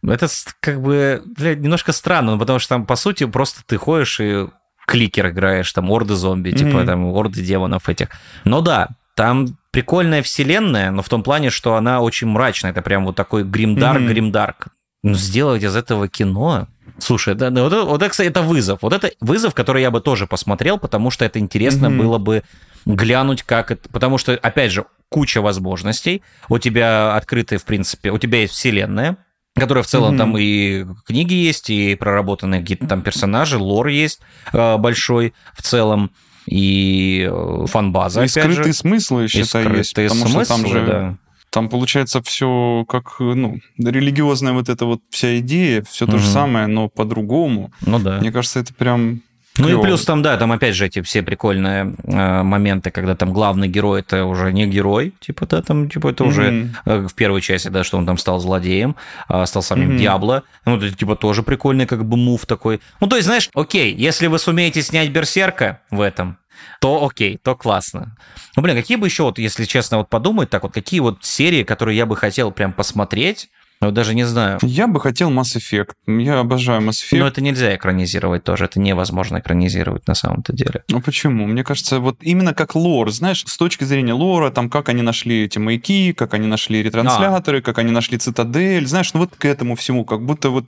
[0.03, 0.28] Это
[0.60, 4.47] как бы немножко странно, потому что там, по сути, просто ты ходишь и
[4.86, 8.10] кликер играешь, там, орды зомби, типа, там, орды демонов этих.
[8.43, 12.72] Но да, там прикольная вселенная, но в том плане, что она очень мрачная.
[12.72, 14.68] Это прям вот такой гримдарк, гримдарк.
[15.02, 18.80] Ну, сделать из этого кино Слушай, да, да, вот, это, вот это, это вызов.
[18.82, 21.97] Вот это вызов, который я бы тоже посмотрел, потому что это интересно mm-hmm.
[21.97, 22.43] было бы
[22.86, 23.88] глянуть, как это...
[23.89, 26.24] Потому что, опять же, куча возможностей.
[26.50, 29.18] У тебя открытые, в принципе, у тебя есть вселенная,
[29.56, 30.18] которая в целом mm-hmm.
[30.18, 34.22] там и книги есть, и проработанные какие-то там персонажи, лор есть
[34.54, 36.12] э, большой в целом,
[36.45, 38.74] и э, фан-база, и скрытые же.
[38.74, 40.86] смыслы, считай, есть, потому смыслы, что там же...
[40.86, 41.18] Да
[41.50, 46.20] там получается все как, ну, религиозная вот эта вот вся идея, все то угу.
[46.20, 47.72] же самое, но по-другому.
[47.86, 48.20] Ну да.
[48.20, 49.22] Мне кажется, это прям
[49.60, 53.34] ну и плюс там, да, там опять же эти все прикольные э, моменты, когда там
[53.34, 56.28] главный герой это уже не герой, типа, да, там, типа, это mm-hmm.
[56.28, 58.95] уже э, в первой части, да, что он там стал злодеем,
[59.28, 60.00] э, стал самим mm-hmm.
[60.00, 60.43] Диабло.
[60.66, 62.80] Ну, это, типа, тоже прикольный как бы мув такой.
[63.02, 66.38] Ну, то есть, знаешь, окей, если вы сумеете снять Берсерка в этом,
[66.82, 68.16] то окей, то классно.
[68.55, 71.64] Ну, блин, какие бы еще, вот, если честно, вот подумать так, вот какие вот серии,
[71.64, 73.49] которые я бы хотел прям посмотреть,
[73.82, 74.60] ну, даже не знаю.
[74.62, 75.91] Я бы хотел Mass Effect.
[76.05, 77.20] Я обожаю Mass Effect.
[77.20, 78.66] Но это нельзя экранизировать тоже.
[78.66, 80.84] Это невозможно экранизировать на самом-то деле.
[80.89, 81.47] Ну почему?
[81.47, 85.45] Мне кажется, вот именно как лор, знаешь, с точки зрения лора, там, как они нашли
[85.45, 87.62] эти маяки, как они нашли ретрансляторы, а.
[87.62, 90.66] как они нашли цитадель, знаешь, ну вот к этому всему, как будто вот...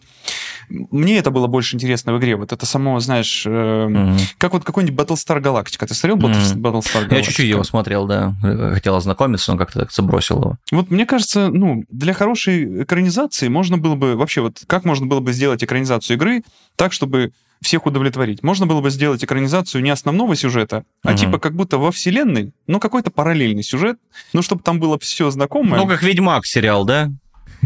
[0.91, 2.35] Мне это было больше интересно в игре.
[2.35, 4.17] Вот это само, знаешь, э, угу.
[4.37, 5.87] как вот какой-нибудь Battlestar Galactica.
[5.87, 6.27] Ты смотрел угу.
[6.27, 7.15] Battlestar Galactica?
[7.15, 8.35] Я чуть-чуть его смотрел, да.
[8.73, 10.57] Хотел ознакомиться, но как-то так забросил его.
[10.71, 15.19] Вот мне кажется, ну, для хорошей экранизации можно было бы вообще вот как можно было
[15.19, 16.43] бы сделать экранизацию игры
[16.75, 18.41] так, чтобы всех удовлетворить.
[18.41, 22.79] Можно было бы сделать экранизацию не основного сюжета, а типа как будто во вселенной, ну
[22.79, 23.97] какой-то параллельный сюжет,
[24.33, 25.79] ну чтобы там было все знакомое.
[25.79, 27.11] Ну, как Ведьмак сериал, да?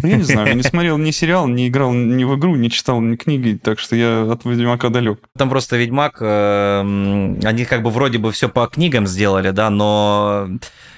[0.01, 2.69] Ну, я не знаю, я не смотрел ни сериал, не играл ни в игру, не
[2.69, 5.19] читал ни книги, так что я от Ведьмака далек.
[5.37, 6.25] Там просто Ведьмак, э,
[6.81, 10.47] м, они как бы вроде бы все по книгам сделали, да, но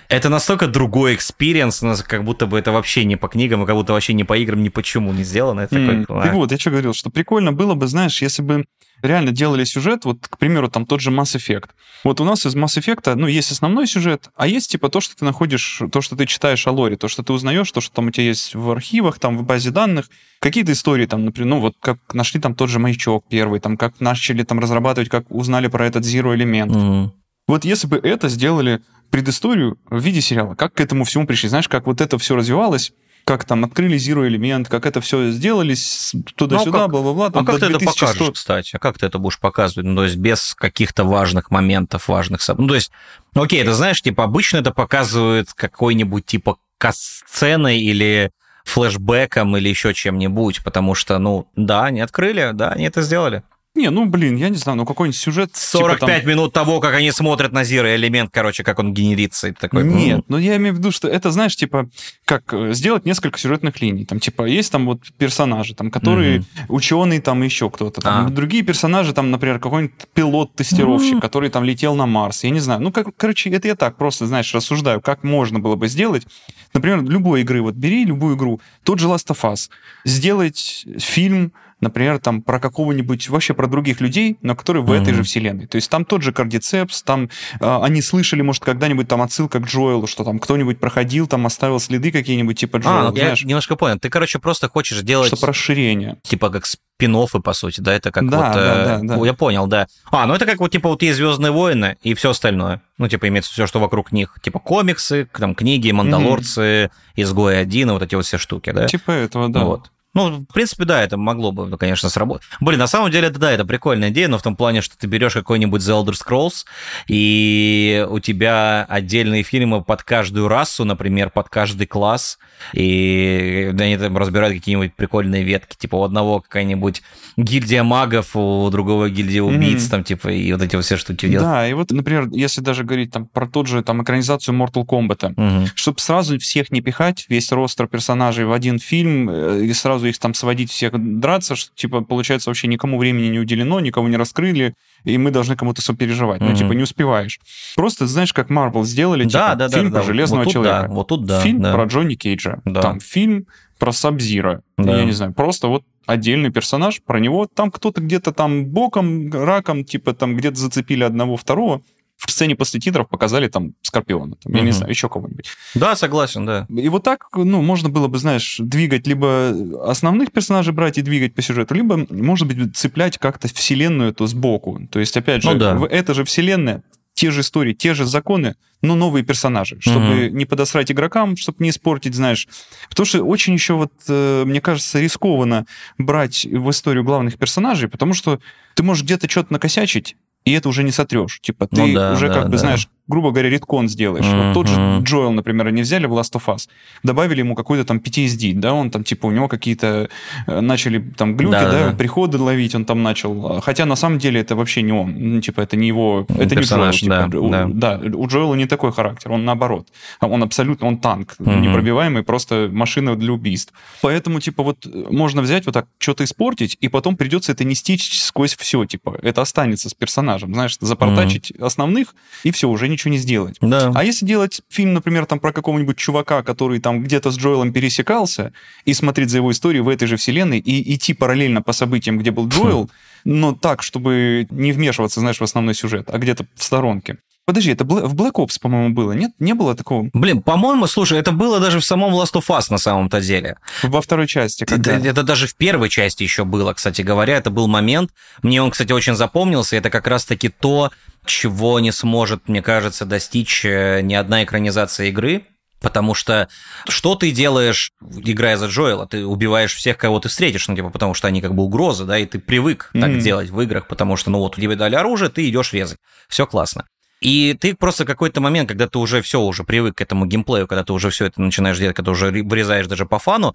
[0.09, 3.93] это настолько другой experience, как будто бы это вообще не по книгам, и как будто
[3.93, 5.61] вообще не по играм, ни почему не сделано.
[5.61, 6.31] Это М, такой, И а.
[6.33, 8.65] вот, я что говорил, что прикольно было бы, знаешь, если бы
[9.01, 11.69] реально делали сюжет, вот, к примеру, там тот же Mass Effect.
[12.03, 15.15] Вот у нас из Mass Effect, ну, есть основной сюжет, а есть типа то, что
[15.15, 18.07] ты находишь, то, что ты читаешь о лоре, то, что ты узнаешь, то, что там
[18.07, 21.75] у тебя есть в архивах, там в базе данных, какие-то истории там, например, ну, вот
[21.79, 25.85] как нашли там тот же маячок первый, там, как начали там разрабатывать, как узнали про
[25.85, 26.75] этот Zero элемент.
[26.75, 27.13] Мгм.
[27.47, 31.69] Вот если бы это сделали предысторию в виде сериала, как к этому всему пришли, знаешь,
[31.69, 32.93] как вот это все развивалось,
[33.27, 37.25] как там открыли Zero элемент, как это все сделали с- туда-сюда, Ну, бла-бла-бла.
[37.27, 38.05] А там как до ты это 2100.
[38.07, 38.75] покажешь, кстати?
[38.75, 39.85] А как ты это будешь показывать?
[39.85, 42.63] Ну, то есть без каких-то важных моментов, важных событий.
[42.63, 42.91] Ну, то есть,
[43.35, 48.31] ну, окей, это знаешь, типа, обычно это показывают какой-нибудь типа касценой или
[48.63, 53.43] флешбеком или еще чем-нибудь, потому что, ну, да, они открыли, да, они это сделали.
[53.77, 55.51] Не, ну, блин, я не знаю, ну какой-нибудь сюжет...
[55.53, 59.49] типа 45 там- минут того, как они смотрят на Zero элемент, короче, как он генерится,
[59.49, 59.83] и такой...
[59.83, 61.87] Нет, но я имею в виду, что это, знаешь, типа,
[62.25, 64.05] как э, сделать несколько сюжетных линий.
[64.05, 68.01] Там, типа, есть там вот персонажи, там, которые ученые, там, еще кто-то.
[68.01, 68.29] Там, А.
[68.29, 72.43] Другие персонажи, там, например, какой-нибудь пилот-тестировщик, который там летел на Марс.
[72.43, 72.81] Я не знаю.
[72.81, 76.25] Ну, как, короче, это я так просто, знаешь, рассуждаю, как можно было бы сделать.
[76.73, 79.69] Например, любой игры, вот бери любую игру, тот же Last of Us,
[80.03, 85.15] сделать фильм, например, там про какого-нибудь, вообще про других людей, но которые в этой Мгм.
[85.17, 85.67] же вселенной.
[85.67, 89.65] То есть там тот же кардицепс, там а, они слышали, может, когда-нибудь там отсылка к
[89.65, 93.43] Джоэлу, что там кто-нибудь проходил, там оставил следы какие-нибудь, типа А, Джоэл, ну, я знаешь,
[93.43, 93.99] немножко понял.
[93.99, 95.27] Ты, короче, просто хочешь сделать...
[95.27, 96.17] чтобы расширение.
[96.23, 98.55] типа как спин по сути, да, это как Да, вот...
[98.55, 99.15] да, э, да, да.
[99.17, 99.87] ну, Я понял, да.
[100.09, 102.81] А, ну это как вот типа вот есть Звездные войны и все остальное.
[102.97, 104.35] Ну, типа имеется все, что вокруг них.
[104.41, 108.87] Типа комиксы, там книги, Мандалорцы, Изгои один, и вот эти вот все штуки, да?
[108.87, 109.63] Типа этого, да.
[109.63, 109.91] Вот.
[110.17, 112.47] Ну, в принципе, да, это могло бы, конечно, сработать.
[112.59, 115.05] Блин, на самом деле, это да, это прикольная идея, но в том плане, что ты
[115.07, 116.65] берешь какой-нибудь The Elder Scrolls,
[117.07, 122.39] и у тебя отдельные фильмы под каждую расу, например, под каждый класс,
[122.73, 127.01] и они там разбирают какие-нибудь прикольные ветки, типа у одного какая-нибудь
[127.37, 129.89] гильдия магов, у другого гильдия убийц, Мгм.
[129.91, 131.43] там, типа, и вот эти вот все штуки делают.
[131.49, 135.33] Да, и вот, например, если даже говорить там про тот же там экранизацию Mortal Kombat,
[135.35, 135.67] Мгм.
[135.75, 140.17] чтобы сразу всех не пихать, весь ростер персонажей в один фильм, э, и сразу их
[140.19, 144.73] там сводить всех драться, что, типа, получается, вообще никому времени не уделено, никого не раскрыли,
[145.03, 146.41] и мы должны кому-то сопереживать.
[146.41, 146.55] Ну, Мгм.
[146.55, 147.39] типа, не успеваешь.
[147.75, 150.05] Просто, знаешь, как Marvel сделали, Да, типа, да, фильм да, про да.
[150.05, 150.87] Железного Вот Человека.
[150.87, 151.73] да, вот тут да, фильм да.
[151.73, 152.61] про Джонни Кейджа.
[152.65, 152.81] Да.
[152.81, 153.47] Там фильм
[153.79, 154.61] про Сабзира.
[154.77, 154.97] Да.
[154.97, 159.83] Я не знаю, просто вот отдельный персонаж, про него там кто-то где-то там боком, раком,
[159.83, 161.81] типа там где-то зацепили одного, второго.
[162.17, 165.49] В сцене после титров показали там Скорпиона, там, я не знаю, еще кого-нибудь.
[165.75, 166.65] Да, согласен, да.
[166.69, 169.53] И вот так, ну, можно было бы, знаешь, двигать либо
[169.83, 174.81] основных персонажей брать и двигать по сюжету, либо, может быть, цеплять как-то вселенную эту сбоку.
[174.91, 175.79] То есть, опять же, Ну да.
[175.89, 180.91] это же вселенная, те же истории, те же законы, но новые персонажи, чтобы не подосрать
[180.91, 182.47] игрокам, чтобы не испортить, знаешь.
[182.89, 185.65] Потому что очень еще вот, э, мне кажется, рискованно
[185.97, 188.39] брать в историю главных персонажей, потому что
[188.75, 190.15] ты можешь где-то что-то накосячить,
[190.47, 191.39] и это уже не сотрешь.
[191.41, 192.57] Типа, ты Ну да, уже да, как бы, да.
[192.57, 194.25] знаешь, грубо говоря, редкон сделаешь.
[194.25, 194.99] Вот тот же.
[195.01, 196.67] Джоэл, например, они взяли в Last of Us,
[197.03, 200.09] добавили ему какой-то там PTSD, да, он там, типа, у него какие-то
[200.47, 201.95] э, начали там глюки, Да, да, да.
[201.95, 203.61] приходы ловить, он там начал.
[203.61, 207.01] Хотя на самом деле это вообще не он, ну, типа, это не его, это Персонаж,
[207.01, 207.19] не Джоэл.
[207.19, 207.65] да, типа, у- да.
[207.99, 209.87] да, у Джоэла не такой характер, он наоборот.
[210.19, 211.61] А Он абсолютно, он танк, Мгм.
[211.61, 213.73] непробиваемый, просто машина для убийств.
[214.01, 217.97] Поэтому, типа, вот э, можно взять вот так, что-то испортить, и потом придется это нести
[217.97, 223.17] сквозь все, типа, это останется с персонажем, знаешь, запортачить основных, и все, уже ничего не
[223.17, 223.57] сделать.
[223.61, 223.91] Да.
[223.93, 228.53] А если делать фильм, например, там про какого-нибудь чувака, который там где-то с Джоэлом пересекался,
[228.85, 232.31] и смотреть за его историей в этой же вселенной, и идти параллельно по событиям, где
[232.31, 232.89] был Джоэл,
[233.23, 237.17] но так, чтобы не вмешиваться, знаешь, в основной сюжет, а где-то в сторонке.
[237.47, 239.31] Подожди, это в Black Ops, по-моему, было, нет?
[239.39, 242.77] Не было такого Блин, по-моему, слушай, это было даже в самом Last of Us на
[242.77, 243.55] самом-то деле.
[243.83, 244.97] во второй части, когда...
[244.97, 247.37] Это, это даже в первой части еще было, кстати говоря.
[247.37, 248.11] Это был момент.
[248.43, 249.77] Мне он, кстати, очень запомнился.
[249.77, 250.91] Это как раз-таки то,
[251.25, 255.45] чего не сможет, мне кажется, достичь э, ни одна экранизация игры.
[255.79, 256.49] Потому что
[256.89, 259.07] что ты делаешь, играя за Джоэла?
[259.07, 262.17] Ты убиваешь всех, кого ты встретишь, ну, типа, потому что они как бы угрозы, да,
[262.17, 263.19] и ты привык так Мгм.
[263.19, 265.99] делать в играх, потому что, ну, вот, тебе дали оружие, ты идешь резать.
[266.27, 266.85] Все классно.
[267.19, 270.83] И ты просто какой-то момент, когда ты уже все, уже привык к этому геймплею, когда
[270.83, 273.53] ты уже все это начинаешь делать, когда уже ре- вырезаешь даже по фану,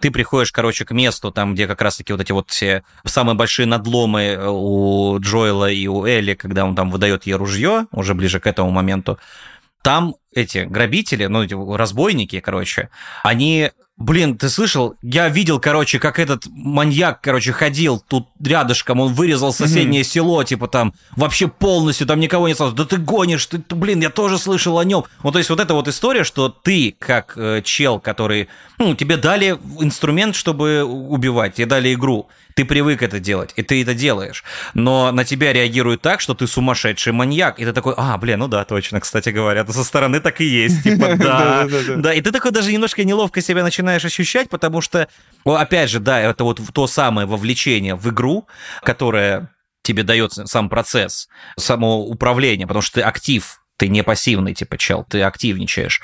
[0.00, 3.66] ты приходишь, короче, к месту, там, где как раз-таки вот эти вот все самые большие
[3.66, 8.40] надломы э, у Джоэла и у Элли, когда он там выдает ей ружье, уже ближе
[8.40, 9.18] к этому моменту,
[9.82, 12.90] там эти грабители, ну, эти разбойники, короче,
[13.22, 14.96] они Блин, ты слышал?
[15.02, 20.04] Я видел, короче, как этот маньяк, короче, ходил тут рядышком, он вырезал соседнее mm-hmm.
[20.04, 22.74] село, типа там, вообще полностью, там никого не осталось.
[22.74, 25.04] Да ты гонишь, ты, блин, я тоже слышал о нем.
[25.22, 29.16] Ну, то есть вот эта вот история, что ты, как э, чел, который, ну, тебе
[29.16, 34.44] дали инструмент, чтобы убивать, тебе дали игру, ты привык это делать, и ты это делаешь.
[34.74, 37.58] Но на тебя реагируют так, что ты сумасшедший маньяк.
[37.58, 39.66] И ты такой, а, блин, ну да, точно, кстати говоря.
[39.66, 40.84] Со стороны так и есть.
[40.84, 41.66] Типа, да,
[41.96, 42.14] да.
[42.14, 45.08] И ты такой даже немножко неловко себя начинаешь ощущать, потому что,
[45.44, 48.46] опять же, да, это вот то самое вовлечение в игру,
[48.82, 49.50] которое
[49.82, 55.04] тебе дает сам процесс, само управление, потому что ты актив, ты не пассивный, типа, чел,
[55.08, 56.00] ты активничаешь.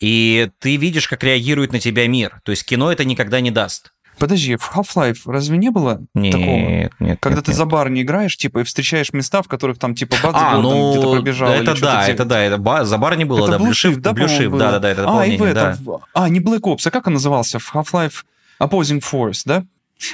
[0.00, 2.40] И ты видишь, как реагирует на тебя мир.
[2.44, 3.92] То есть кино это никогда не даст.
[4.22, 6.56] Подожди, в Half-Life разве не было нет, такого?
[6.56, 7.18] Нет, нет.
[7.20, 7.58] Когда нет, ты нет.
[7.58, 10.78] за бар не играешь, типа, и встречаешь места, в которых там, типа, бац, а, Гордон
[10.78, 11.50] ну, где-то пробежал.
[11.50, 14.52] Это да, это да, это ба- за бар не было, это да, Блюшив, да, Блюшив,
[14.52, 15.98] да, да, да, это А, и в дополнение, это, да.
[16.14, 17.58] а, не Black Ops, а как он назывался?
[17.58, 18.22] В Half-Life
[18.60, 19.64] Opposing Force, да?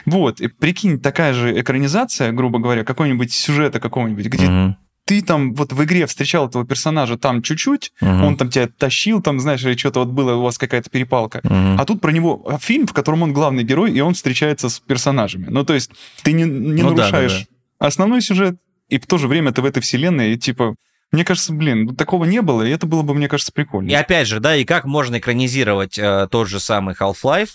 [0.06, 4.78] Вот, и прикинь, такая же экранизация, грубо говоря, какой-нибудь сюжета какого-нибудь, где Мгм,
[5.08, 9.22] ты там вот в игре встречал этого персонажа там чуть-чуть, мгм, он там тебя тащил,
[9.22, 11.40] там, знаешь, или что-то вот было, у вас какая-то перепалка.
[11.44, 11.80] мгм.
[11.80, 14.80] А тут про него а, фильм, в котором он главный герой, и он встречается с
[14.80, 15.46] персонажами.
[15.48, 15.90] Ну, то есть
[16.22, 17.46] ты не, не Ну да, нарушаешь
[17.78, 18.56] основной сюжет,
[18.90, 20.74] и в то же время ты в этой вселенной, и типа...
[21.10, 23.88] Мне кажется, блин, ну, такого не было, и это было бы, мне кажется, прикольно.
[23.88, 27.52] И опять же, да, и как можно экранизировать э, тот же самый Half-Life?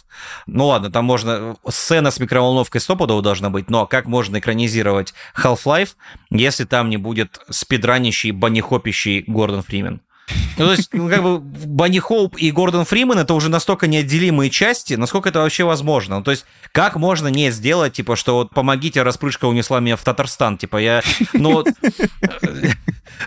[0.47, 1.56] Ну ладно, там можно...
[1.70, 5.89] Сцена с микроволновкой стопудово должна быть, но как можно экранизировать Half-Life,
[6.32, 10.01] если там не будет спидранищий, банихопящий Гордон Фримен?
[10.58, 14.49] Ну, то есть, ну, как бы Банни Хоуп и Гордон Фриман это уже настолько неотделимые
[14.49, 16.18] части, насколько это вообще возможно.
[16.18, 20.04] Ну, то есть, как можно не сделать, типа, что вот помогите, распрыжка унесла меня в
[20.04, 21.01] Татарстан, типа, я...
[21.34, 21.64] Ну,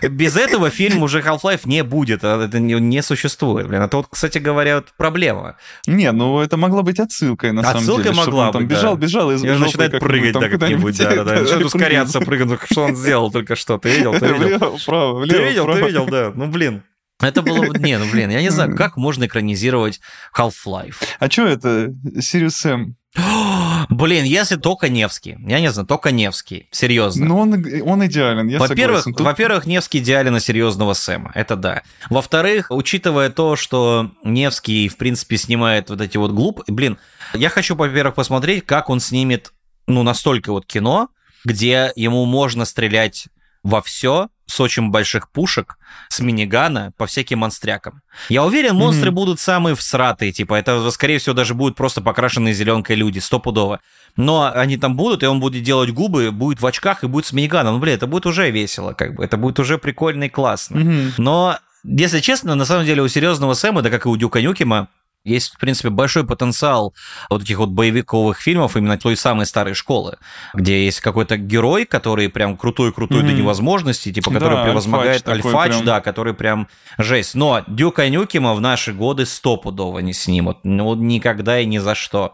[0.01, 3.81] без этого фильм уже Half-Life не будет, а это не, не существует, блин.
[3.81, 5.57] Это вот, кстати говоря, вот проблема.
[5.85, 8.15] Не, ну это могла быть отсылкой, на самом Отсылка деле.
[8.15, 8.75] чтобы могла там быть, да.
[8.75, 11.35] бежал, бежал и И он сбежал начинает прыгать, да, как-нибудь, да, да, да.
[11.41, 12.59] Начинает ускоряться, прыгать.
[12.71, 13.77] Что он сделал только что?
[13.77, 14.37] Ты видел, ты видел?
[14.37, 16.31] Влево, вправо, Ты влево, видел, ты видел, да.
[16.35, 16.83] Ну, блин.
[17.19, 17.79] Это было бы...
[17.79, 19.99] Не, ну, блин, я не знаю, как можно экранизировать
[20.37, 20.97] Half-Life.
[21.19, 21.93] А что это?
[22.19, 22.95] Сириус Сэм.
[23.89, 25.37] Блин, если только Невский.
[25.47, 26.67] Я не знаю, только Невский.
[26.71, 27.25] Серьезно.
[27.25, 29.13] Ну, он, он идеален, я Во-первых, согласен.
[29.13, 31.81] Тут- во-первых, Невский идеален на серьезного Сэма, это да.
[32.09, 36.61] Во-вторых, учитывая то, что Невский, в принципе, снимает вот эти вот глуп...
[36.67, 36.97] Блин,
[37.33, 39.51] я хочу, во-первых, посмотреть, как он снимет,
[39.87, 41.09] ну, настолько вот кино,
[41.43, 43.27] где ему можно стрелять
[43.63, 45.77] во все с очень больших пушек,
[46.09, 48.01] с минигана по всяким монстрякам.
[48.29, 49.15] Я уверен, монстры Мгм.
[49.15, 53.79] будут самые всратые, типа, это, скорее всего, даже будут просто покрашенные зеленкой люди, стопудово.
[54.15, 57.33] Но они там будут, и он будет делать губы, будет в очках и будет с
[57.33, 57.75] миниганом.
[57.75, 60.79] Ну, блин, это будет уже весело, как бы, это будет уже прикольно и классно.
[60.79, 61.13] Мгм.
[61.17, 64.87] Но, если честно, на самом деле у серьезного Сэма, да как и у Дюка Нюкема,
[65.27, 66.93] есть, в принципе, большой потенциал
[67.29, 70.17] вот этих вот боевиковых фильмов именно той самой старой школы,
[70.53, 73.37] где есть какой-то герой, который прям крутой-крутой до Мгм.
[73.37, 75.85] невозможности, типа, который Да, превозмогает альфач такой альфач, прям.
[75.85, 76.67] да, который прям
[76.97, 77.35] жесть.
[77.35, 80.59] Но Дюка Нюкема в наши годы стопудово не снимут.
[80.63, 82.33] Ну, никогда и ни за что.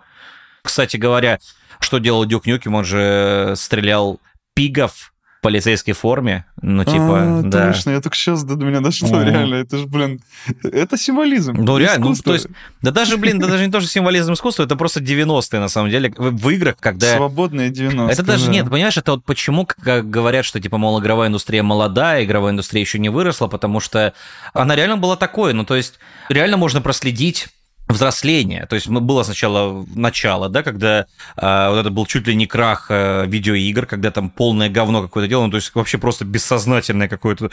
[0.61, 1.39] Кстати говоря,
[1.79, 2.75] что делал Дюк Нюкем?
[2.75, 4.19] Он же стрелял
[4.55, 5.12] пигов
[5.43, 6.45] полицейской форме.
[6.61, 7.71] Ну, типа, А, да.
[7.71, 9.23] Точно, я только сейчас до меня дошло, Мгм.
[9.29, 9.55] реально.
[9.55, 10.21] Это же, блин,
[10.63, 11.53] это символизм.
[11.57, 12.47] Ну, реально, ну, то есть,
[12.81, 15.91] да даже, блин, да даже не то, что символизм искусства, это просто 90-е, на самом
[15.91, 17.17] деле, в, в играх, когда...
[17.17, 18.51] Свободные 90 Это даже да.
[18.51, 22.81] нет, понимаешь, это вот почему как говорят, что типа, мол, игровая индустрия молодая, игровая индустрия
[22.81, 24.13] еще не выросла, потому что
[24.53, 27.49] она реально была такой, ну то есть реально можно проследить
[27.93, 28.65] взросление.
[28.65, 32.87] То есть было сначала начало, да, когда а, вот это был чуть ли не крах
[32.89, 37.49] а, видеоигр, когда там полное говно какое-то дело, ну, то есть вообще просто бессознательное какое-то...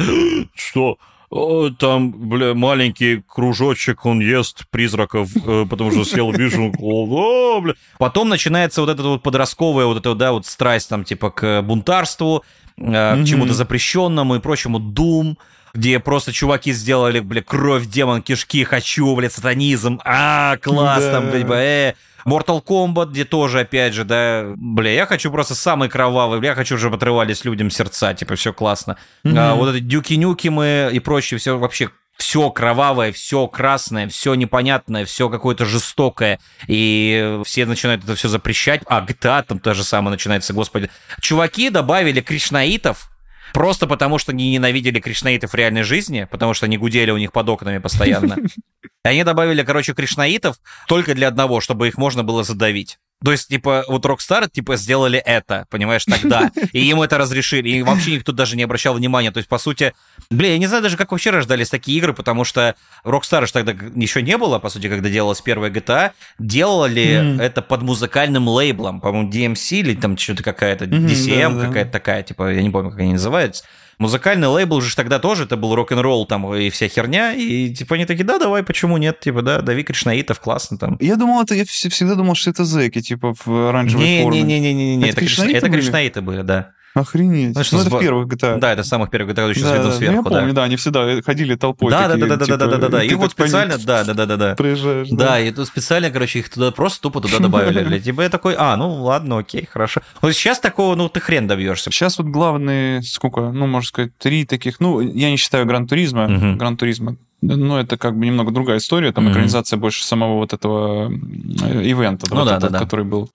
[0.55, 0.99] Что?
[1.31, 6.73] О, там, бля, маленький кружочек, он ест призраков, э, потому что съел вижу.
[6.81, 7.75] О, бля.
[7.99, 12.43] Потом начинается вот эта вот подростковая вот эта, да, вот страсть там типа к бунтарству,
[12.77, 13.25] э, к Мгм.
[13.27, 15.37] чему-то запрещенному и прочему, Doom,
[15.75, 21.13] где просто чуваки сделали, бля, кровь, демон, кишки, хочу, бля, сатанизм, а, класс, Да.
[21.13, 21.95] там, бля, э,
[22.27, 26.55] Mortal Kombat, где тоже, опять же, да, бля, я хочу просто самый кровавый, бля, я
[26.55, 28.97] хочу, чтобы отрывались людям сердца, типа, все классно.
[29.25, 29.39] Мгм.
[29.39, 35.31] А, вот эти дюки-нюкимы и прочее, все вообще все кровавое, все красное, все непонятное, все
[35.31, 38.83] какое-то жестокое, и все начинают это все запрещать.
[38.87, 40.91] А GTA там то же самое начинается, господи.
[41.23, 43.10] Чуваки добавили кришнаитов,
[43.53, 47.33] Просто потому, что они ненавидели кришнаитов в реальной жизни, потому что они гудели у них
[47.33, 48.37] под окнами постоянно.
[49.05, 52.99] И они добавили, короче, кришнаитов только для одного, чтобы их можно было задавить.
[53.23, 56.51] То есть, типа, вот Rockstar, типа, сделали это, понимаешь, тогда.
[56.73, 57.69] И ему это разрешили.
[57.69, 59.31] И вообще никто даже не обращал внимания.
[59.31, 59.93] То есть, по сути,
[60.31, 63.73] блин, я не знаю даже, как вообще рождались такие игры, потому что Rockstar же тогда
[63.95, 66.13] еще не было, по сути, когда делалась первая GTA.
[66.39, 67.43] Делали mm.
[67.43, 71.99] это под музыкальным лейблом, по-моему, DMC или там что-то какая-то, DCM mm, да, какая-то да.
[71.99, 73.65] такая, типа, я не помню, как они называются.
[74.01, 78.07] Музыкальный лейбл же тогда тоже, это был рок-н-ролл там и вся херня, и типа они
[78.07, 80.97] такие, да, давай, почему нет, типа, да, дави Кришнаитов, классно там.
[81.01, 84.41] Я думал, это, я всегда думал, что это зэки, типа, в оранжевой не, форме.
[84.41, 86.73] Не-не-не, это, это, кришнаиты, это кришнаиты были, да.
[86.95, 87.53] Охренеть.
[87.53, 88.59] Значит, ну, это в первых GTA.
[88.59, 90.53] Да, это самых первых GTA, еще да, с видом да, сверху, я помню, да.
[90.53, 91.91] да, они всегда ходили толпой.
[91.91, 94.27] Да, такие, да, да, типа, да, да, да, да, И вот специально, да, да, да,
[94.27, 94.55] да, да.
[94.57, 95.17] Приезжаешь, да.
[95.17, 97.85] Да, и тут специально, короче, их туда просто тупо туда добавили.
[97.85, 100.01] Для тебя я такой, а, ну ладно, окей, хорошо.
[100.21, 101.91] Вот сейчас такого, ну, ты хрен добьешься.
[101.91, 107.17] Сейчас вот главные, сколько, ну, можно сказать, три таких, ну, я не считаю Гран-туризма, Гран-туризма
[107.43, 109.33] ну, это как бы немного другая история, там mm-hmm.
[109.33, 113.31] экранизация больше самого вот этого э, ивента, ну, вот да, этот, да, который был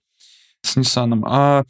[0.62, 1.26] с Ниссаном.
[1.28, 1.64] А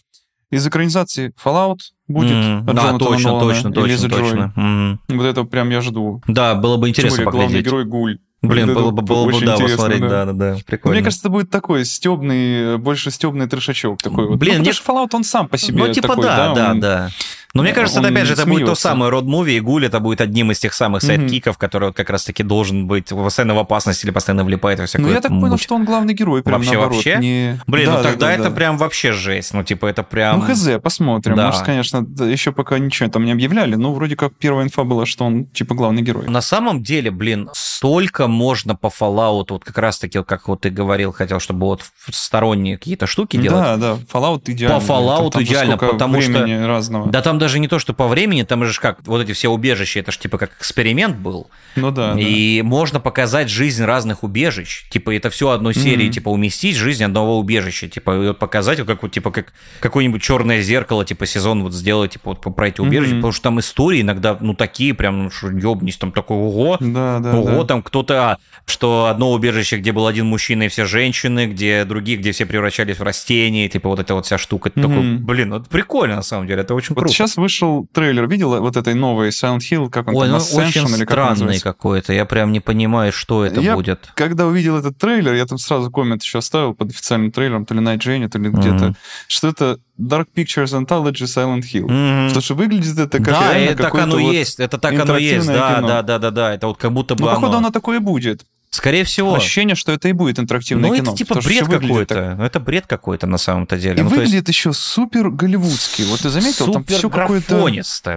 [0.51, 4.53] из экранизации Fallout будет mm, от да, точно, Нолана, точно, точно, точно.
[4.55, 4.97] Mm.
[5.09, 6.21] Вот это прям я жду.
[6.27, 8.19] Да, было бы интересно Тем более, главный герой Гуль.
[8.41, 10.95] Блин, было бы, было бы, да, посмотреть, да, да, да, прикольно.
[10.95, 14.37] Мне кажется, это будет такой стебный, больше стебный трешачок такой вот.
[14.37, 14.71] Блин, ну, мне...
[14.71, 16.79] Fallout, он сам по себе Ну, типа такой, да, да, он...
[16.79, 17.09] да.
[17.56, 20.01] Но мне кажется, это, опять же, это будет то самое road movie, и Гуль это
[20.01, 23.60] будет одним из тех самых sidekick ов, который вот как раз-таки должен быть постоянно в
[23.60, 26.58] опасности или постоянно влипает во всякую Ну, я так понял, что он главный герой, прям
[26.58, 26.95] вообще, наоборот.
[26.95, 27.18] Вообще?
[27.18, 27.62] Не...
[27.66, 29.53] Блин, да, ну тогда да, это прям вообще жесть.
[29.53, 30.39] Ну, типа, это прям...
[30.39, 31.38] Ну, хз, посмотрим.
[31.38, 31.47] Да.
[31.47, 35.24] Может, конечно, еще пока ничего там не объявляли, но вроде как первая инфа была, что
[35.24, 36.28] он, типа, главный герой.
[36.28, 41.14] На самом деле, блин, столько можно по Fallout, вот как раз-таки, как вот ты говорил,
[41.14, 43.64] хотел, чтобы вот сторонние какие-то штуки делать.
[43.64, 44.80] Да, да, Fallout идеально.
[44.82, 46.45] По Fallout идеально, потому что...
[46.68, 47.10] разного.
[47.10, 49.99] Да там даже не то, что по времени, там же как, вот эти все убежища,
[49.99, 51.51] это же типа как эксперимент был.
[51.75, 52.15] Ну да.
[52.17, 52.67] И да.
[52.67, 54.89] можно показать жизнь разных убежищ.
[54.89, 56.11] Типа это все одной серии, mm-hmm.
[56.11, 57.87] типа уместить жизнь одного убежища.
[57.87, 62.31] Типа вот показать, как вот типа как какое-нибудь черное зеркало, типа сезон вот сделать, типа
[62.31, 63.17] вот про эти убежища, mm-hmm.
[63.17, 67.19] потому что там истории иногда, ну такие прям, ну что ёбнись, там такой, ого, да,
[67.19, 67.65] да, ого, да.
[67.65, 72.17] там кто-то, а, что одно убежище, где был один мужчина и все женщины, где другие,
[72.17, 74.69] где все превращались в растения, типа вот эта вот вся штука.
[74.69, 74.81] Mm-hmm.
[74.81, 77.13] Такой, блин, это прикольно на самом деле, это очень вот круто.
[77.13, 80.88] сейчас вышел трейлер, видел вот этой новой Silent Hill, как он Ой, там, ну, очень
[80.88, 84.09] или странный какой-то, я прям не понимаю, что это я, будет.
[84.15, 87.82] когда увидел этот трейлер, я там сразу коммент еще оставил под официальным трейлером, то ли
[87.82, 88.59] Night Jane, то ли mm-hmm.
[88.59, 88.95] где-то,
[89.28, 91.88] что это Dark Pictures Anthology Silent Hill.
[91.88, 92.28] Mm-hmm.
[92.28, 95.47] Потому что выглядит это как да, это так оно вот есть, это так оно есть,
[95.47, 97.36] да, да, да, да, да, это вот как будто бы Ну, оно...
[97.36, 98.45] походу, оно такое будет.
[98.76, 99.36] Скорее всего.
[99.36, 101.11] Ощущение, что это и будет интерактивное ну, кино.
[101.11, 102.36] это типа бред какой-то.
[102.38, 102.39] Так...
[102.39, 103.99] Это бред какой-то на самом-то деле.
[103.99, 104.49] И ну, выглядит есть...
[104.49, 106.03] еще супер голливудский.
[106.05, 107.55] Вот ты заметил, супер там все какое-то...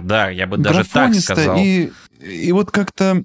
[0.01, 1.57] да, я бы даже так сказал.
[1.57, 3.23] И, и вот как-то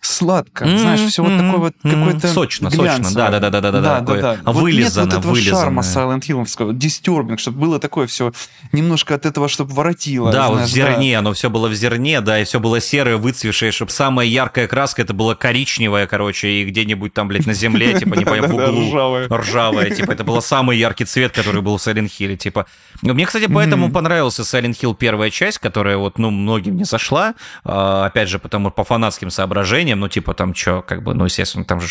[0.00, 0.78] сладко, mm-hmm.
[0.78, 1.36] знаешь, все mm-hmm.
[1.36, 2.04] вот такое вот mm-hmm.
[2.04, 3.02] какое-то Сочно, глянцевое.
[3.02, 3.50] сочно, да-да-да.
[3.50, 4.38] да, да, да, да, да.
[4.44, 5.60] А вот вылизано, нет вот этого вылизано.
[5.60, 8.32] шарма Silent Hill, дистюрбинг, чтобы было такое все
[8.72, 10.32] немножко от этого, чтобы воротило.
[10.32, 11.18] Да, знаешь, вот в зерне, да.
[11.20, 15.02] оно все было в зерне, да, и все было серое, выцвевшее, чтобы самая яркая краска,
[15.02, 19.28] это была коричневая, короче, и где-нибудь там, блядь, на земле, типа, не пойму, в углу.
[19.30, 19.90] Ржавая.
[19.90, 22.66] типа, это был самый яркий цвет, который был в Silent Hill, типа.
[23.02, 28.06] Мне, кстати, поэтому понравился Silent Hill первая часть, которая вот, ну, многим не зашла, а,
[28.06, 31.80] опять же, потому по фанатским соображениям, ну, типа, там, что, как бы, ну, естественно, там
[31.80, 31.88] же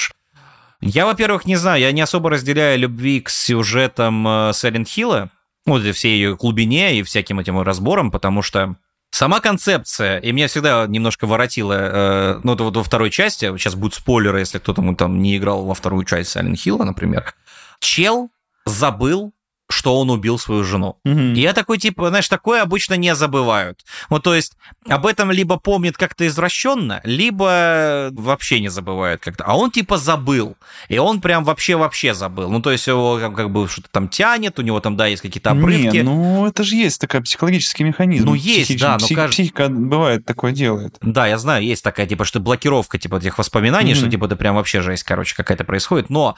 [0.82, 5.30] я, во-первых, не знаю, я не особо разделяю любви к сюжетам Silent Hill,
[5.66, 8.78] вот всей ее глубине и всяким этим разборам, потому что
[9.12, 13.74] Сама концепция, и меня всегда немножко воротило, э, ну, это вот во второй части, сейчас
[13.74, 17.34] будет спойлеры, если кто-то там не играл во вторую часть Silent Hill, например.
[17.80, 18.30] Чел
[18.66, 19.34] забыл
[19.70, 20.98] что он убил свою жену.
[21.06, 21.20] Угу.
[21.20, 23.86] И я такой, типа, знаешь, такое обычно не забывают.
[24.10, 24.54] Вот, то есть,
[24.88, 29.44] об этом либо помнят как-то извращенно, либо вообще не забывают как-то.
[29.44, 30.56] А он, типа, забыл.
[30.88, 32.50] И он прям вообще-вообще забыл.
[32.50, 35.52] Ну, то есть, его как, бы что-то там тянет, у него там, да, есть какие-то
[35.52, 35.98] обрывки.
[35.98, 38.26] Не, ну, это же есть такой психологический механизм.
[38.26, 38.94] Ну, есть, да.
[38.94, 39.34] Но псих, кажд...
[39.34, 40.98] Психика бывает такое делает.
[41.02, 44.00] Да, я знаю, есть такая, типа, что блокировка, типа, этих воспоминаний, угу.
[44.00, 46.10] что, типа, это прям вообще жесть, короче, какая-то происходит.
[46.10, 46.36] Но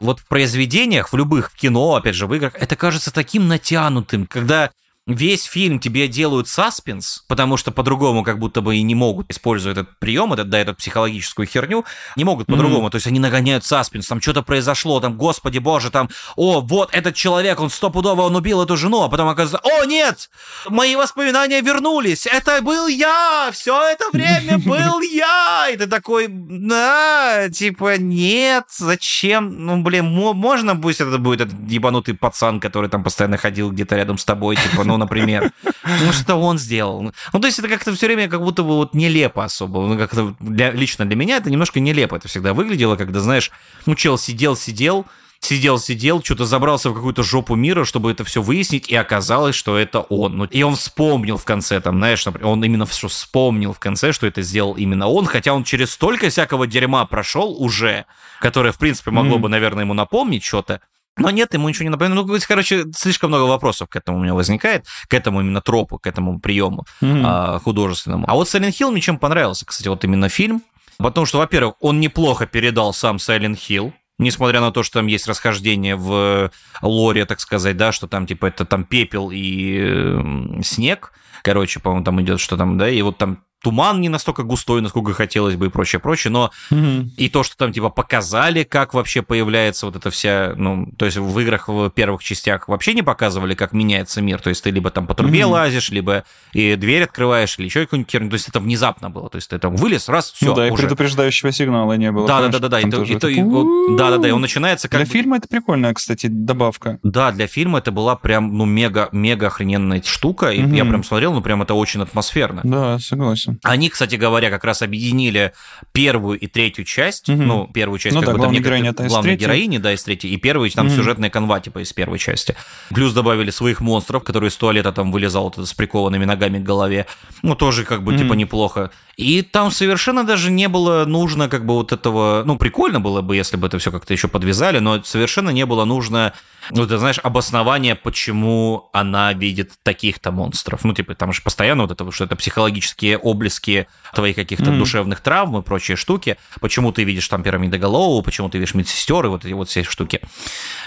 [0.00, 4.26] вот в произведениях, в любых в кино, опять же, в играх, это кажется таким натянутым,
[4.26, 4.70] когда
[5.08, 9.72] весь фильм тебе делают саспенс, потому что по-другому как будто бы и не могут, используя
[9.72, 11.84] этот прием, этот, да, эту психологическую херню,
[12.16, 12.90] не могут по-другому, mm-hmm.
[12.90, 17.14] то есть они нагоняют саспенс, там что-то произошло, там, господи боже, там, о, вот этот
[17.14, 20.30] человек, он стопудово, он убил эту жену, а потом оказывается, о, нет,
[20.68, 27.48] мои воспоминания вернулись, это был я, все это время был я, и ты такой, да,
[27.48, 29.64] типа, нет, зачем?
[29.64, 34.18] Ну, блин, можно пусть это будет этот ебанутый пацан, который там постоянно ходил где-то рядом
[34.18, 35.52] с тобой, типа, ну, например.
[35.84, 37.12] Ну, что он сделал?
[37.32, 39.86] Ну, то есть это как-то все время как будто бы вот нелепо особо.
[39.86, 43.50] Ну, как-то для, лично для меня это немножко нелепо это всегда выглядело, когда, знаешь,
[43.86, 45.06] ну, чел сидел, сидел,
[45.40, 49.76] сидел, сидел, что-то забрался в какую-то жопу мира, чтобы это все выяснить, и оказалось, что
[49.76, 50.36] это он.
[50.36, 54.26] Ну, и он вспомнил в конце, там, знаешь, он именно что вспомнил в конце, что
[54.26, 58.06] это сделал именно он, хотя он через столько всякого дерьма прошел уже,
[58.40, 59.40] которое, в принципе, могло mm.
[59.40, 60.80] бы, наверное, ему напомнить что-то.
[61.18, 62.26] Но нет, ему ничего не напоминает.
[62.26, 66.06] Ну, короче, слишком много вопросов к этому у меня возникает, к этому именно тропу, к
[66.06, 67.22] этому приему mm-hmm.
[67.24, 68.24] а, художественному.
[68.28, 70.62] А вот Silent Hill мне чем понравился, кстати, вот именно фильм.
[70.98, 75.28] Потому что, во-первых, он неплохо передал сам Silent Hill, несмотря на то, что там есть
[75.28, 76.50] расхождение в
[76.82, 81.12] лоре, так сказать, да, что там типа это там пепел и э, снег,
[81.42, 85.12] короче, по-моему, там идет, что там, да, и вот там туман не настолько густой, насколько
[85.12, 87.10] хотелось бы и прочее, прочее, но угу.
[87.16, 91.16] и то, что там типа показали, как вообще появляется вот эта вся, ну, то есть
[91.16, 94.90] в играх в первых частях вообще не показывали, как меняется мир, то есть ты либо
[94.90, 95.54] там по трубе угу.
[95.54, 99.36] лазишь, либо и дверь открываешь, или еще какую-нибудь херню, то есть это внезапно было, то
[99.36, 100.74] есть ты там вылез, раз, все, Ну да, уже.
[100.74, 102.26] и предупреждающего сигнала не было.
[102.26, 106.98] Да, да, да, да, да, и, он начинается как Для фильма это прикольная, кстати, добавка.
[107.02, 111.32] Да, для фильма это была прям, ну, мега, мега охрененная штука, и я прям смотрел,
[111.32, 112.60] ну, прям это очень атмосферно.
[112.64, 113.47] Да, согласен.
[113.62, 115.52] Они, кстати говоря, как раз объединили
[115.92, 117.28] первую и третью часть.
[117.28, 117.42] Угу.
[117.42, 120.36] Ну, первую часть, ну, как да, бы героиня, это главной героини, да, из третьей, и
[120.36, 120.96] первую там угу.
[120.96, 122.54] сюжетная канва, типа, из первой части.
[122.90, 127.06] Плюс добавили своих монстров, которые из туалета там вылезал вот с прикованными ногами к голове.
[127.42, 128.22] Ну, тоже как бы, угу.
[128.22, 128.90] типа, неплохо.
[129.18, 132.44] И там совершенно даже не было нужно как бы вот этого...
[132.46, 135.84] Ну, прикольно было бы, если бы это все как-то еще подвязали, но совершенно не было
[135.84, 136.32] нужно
[136.70, 140.84] ну, ты знаешь, обоснование, почему она видит таких-то монстров.
[140.84, 144.78] Ну, типа, там же постоянно вот это, что это психологические облески твоих каких-то mm-hmm.
[144.78, 146.36] душевных травм и прочие штуки.
[146.60, 150.20] Почему ты видишь там пирамидоголового, почему ты видишь медсестер и вот эти вот все штуки.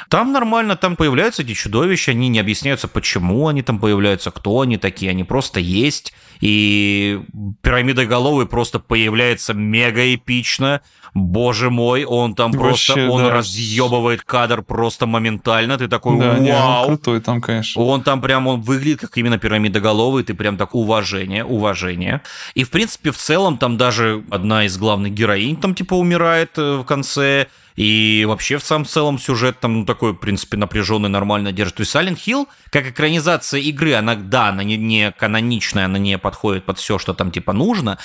[0.09, 4.77] Там нормально, там появляются эти чудовища, они не объясняются, почему они там появляются, кто они
[4.77, 6.13] такие, они просто есть.
[6.41, 7.21] И
[7.61, 10.81] пирамидоголовый просто появляется мега эпично,
[11.13, 13.31] боже мой, он там Вообще, просто, он да.
[13.31, 16.41] разъебывает кадр просто моментально, ты такой, да, вау.
[16.41, 17.81] Не, он крутой там, конечно.
[17.81, 22.21] Он там прям, он выглядит как именно пирамидоголовый, ты прям так, уважение, уважение.
[22.53, 26.77] И, в принципе, в целом там даже одна из главных героинь там типа умирает э,
[26.77, 31.51] в конце, и вообще в самом целом сюжет там ну, такой, в принципе, напряженный, нормально
[31.51, 31.75] держит.
[31.75, 36.17] То есть Silent Hill, как экранизация игры, она, да, она не, не каноничная, она не
[36.17, 37.97] подходит под все, что там типа нужно,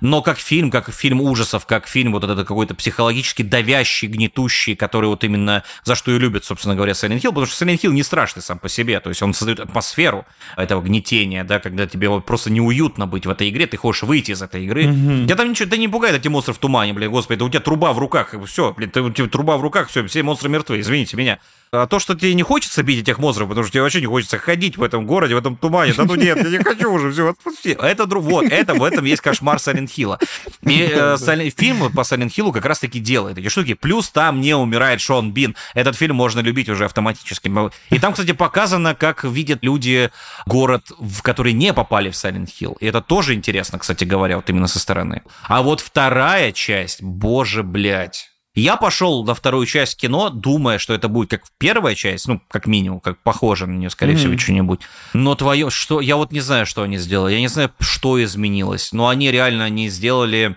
[0.00, 5.06] но как фильм, как фильм ужасов, как фильм вот этот какой-то психологически давящий, гнетущий, который
[5.06, 8.02] вот именно за что и любит, собственно говоря, Silent Hill, потому что Silent Hill не
[8.02, 12.26] страшный сам по себе, то есть он создает атмосферу этого гнетения, да, когда тебе вот
[12.26, 14.84] просто неуютно быть в этой игре, ты хочешь выйти из этой игры.
[14.84, 15.24] Mm-hmm.
[15.24, 17.60] Тебя там ничего, да не пугает эти монстры в тумане, блин, господи, да у тебя
[17.60, 20.80] труба в руках, и все, блин, ты типа, труба в руках, все, все монстры мертвы,
[20.80, 21.38] извините меня.
[21.74, 24.36] А то, что тебе не хочется бить этих монстров, потому что тебе вообще не хочется
[24.36, 27.30] ходить в этом городе, в этом тумане, да ну нет, я не хочу уже, все,
[27.30, 27.70] отпусти.
[27.70, 30.22] Это, вот, это, в этом есть кошмар Hill.
[30.64, 33.72] И э, фильм по Hill как раз-таки делает эти штуки.
[33.72, 35.56] Плюс там не умирает Шон Бин.
[35.72, 37.50] Этот фильм можно любить уже автоматически.
[37.88, 40.10] И там, кстати, показано, как видят люди
[40.44, 42.76] город, в который не попали в Hill.
[42.80, 45.22] И это тоже интересно, кстати говоря, вот именно со стороны.
[45.44, 48.31] А вот вторая часть, боже, блядь.
[48.54, 52.66] Я пошел на вторую часть кино, думая, что это будет как первая часть, ну, как
[52.66, 54.16] минимум, как похоже на нее, скорее mm-hmm.
[54.16, 54.80] всего, что-нибудь.
[55.14, 58.92] Но твое, что, я вот не знаю, что они сделали, я не знаю, что изменилось,
[58.92, 60.56] но они реально, они сделали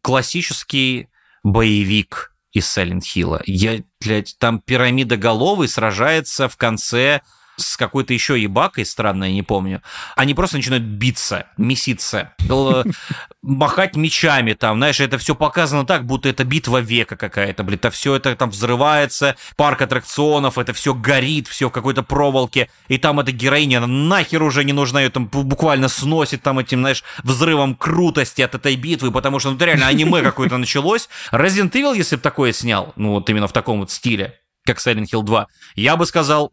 [0.00, 1.08] классический
[1.44, 3.40] боевик из Silent Hill.
[3.46, 7.22] Я, блядь, там пирамида головы сражается в конце
[7.56, 9.82] с какой-то еще ебакой странной, не помню,
[10.16, 12.32] они просто начинают биться, меситься,
[13.42, 17.90] махать мечами там, знаешь, это все показано так, будто это битва века какая-то, блин, это
[17.90, 23.20] все это там взрывается, парк аттракционов, это все горит, все в какой-то проволоке, и там
[23.20, 27.74] эта героиня, она нахер уже не нужна, ее там буквально сносит там этим, знаешь, взрывом
[27.74, 31.08] крутости от этой битвы, потому что, ну, реально аниме какое-то началось.
[31.32, 35.06] Resident Evil, если бы такое снял, ну, вот именно в таком вот стиле, как Silent
[35.12, 35.46] Hill 2,
[35.76, 36.52] я бы сказал,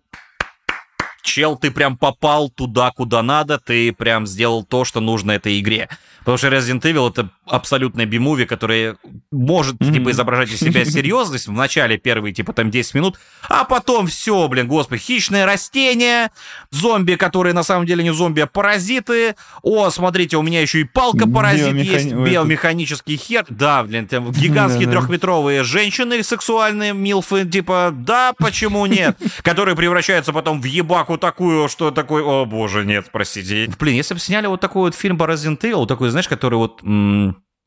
[1.22, 5.90] чел, ты прям попал туда, куда надо, ты прям сделал то, что нужно этой игре.
[6.20, 8.98] Потому что Resident Evil это абсолютная би-муви, которая
[9.32, 9.94] может, mm-hmm.
[9.94, 14.48] типа, изображать из себя серьезность в начале первые, типа, там, 10 минут, а потом все,
[14.48, 16.32] блин, господи, хищное растение,
[16.72, 19.36] зомби, которые на самом деле не зомби, а паразиты.
[19.62, 21.90] О, смотрите, у меня еще и палка-паразит Биомехани...
[21.90, 23.46] есть, биомеханический хер.
[23.50, 29.18] Да, блин, там гигантские трехметровые женщины сексуальные, милфы, типа, да, почему нет?
[29.44, 33.70] Которые превращаются потом в ебаку такую, что такой, о боже, нет, простите.
[33.80, 36.82] Блин, если бы сняли вот такой вот фильм Resident Evil, такой, знаешь, который вот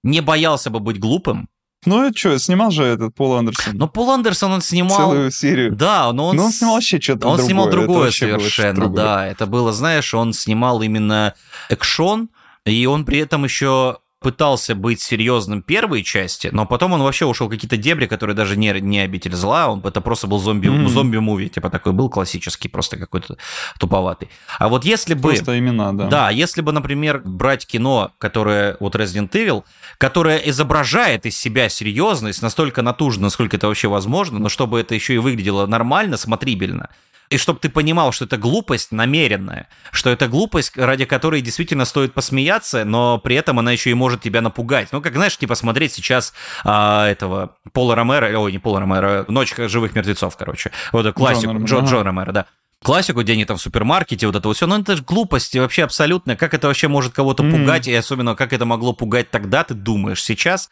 [0.02, 1.48] не боялся бы быть глупым,
[1.84, 3.76] ну, это что, снимал же этот Пол Андерсон.
[3.76, 5.10] Но Пол Андерсон, он снимал...
[5.10, 5.74] Целую серию.
[5.74, 6.36] Да, но он...
[6.36, 7.44] Но он снимал вообще что-то Он другое.
[7.46, 9.04] снимал Это другое что-то совершенно, другое.
[9.04, 9.26] да.
[9.26, 11.34] Это было, знаешь, он снимал именно
[11.68, 12.28] экшон,
[12.64, 17.48] и он при этом еще пытался быть серьезным первой части, но потом он вообще ушел
[17.48, 20.88] в какие-то дебри, которые даже не, не обитель зла, он, это просто был зомби, Мгм.
[20.88, 23.36] зомби-муви, типа такой был классический, просто какой-то
[23.78, 24.28] туповатый.
[24.58, 25.30] А вот если бы...
[25.30, 26.06] Просто имена, да.
[26.06, 29.64] Да, если бы, например, брать кино, которое, вот Resident Evil,
[29.98, 35.14] которое изображает из себя серьезность настолько натужно, насколько это вообще возможно, но чтобы это еще
[35.14, 36.88] и выглядело нормально, смотрибельно,
[37.32, 42.12] и чтобы ты понимал, что это глупость намеренная, что это глупость, ради которой действительно стоит
[42.12, 44.88] посмеяться, но при этом она еще и может тебя напугать.
[44.92, 46.34] Ну, как знаешь, типа смотреть сейчас
[46.64, 50.70] а, этого Пола Ромера, ой, не Пола Ромера, «Ночь живых мертвецов», короче.
[50.92, 51.86] Вот классику, Джо, ага.
[51.86, 52.46] Джо Ромеро, да
[52.82, 55.84] классику, где они там в супермаркете, вот это вот все, ну это же глупости вообще
[55.84, 57.60] абсолютно, как это вообще может кого-то Мгм.
[57.60, 60.70] пугать, и особенно как это могло пугать тогда, ты думаешь, сейчас,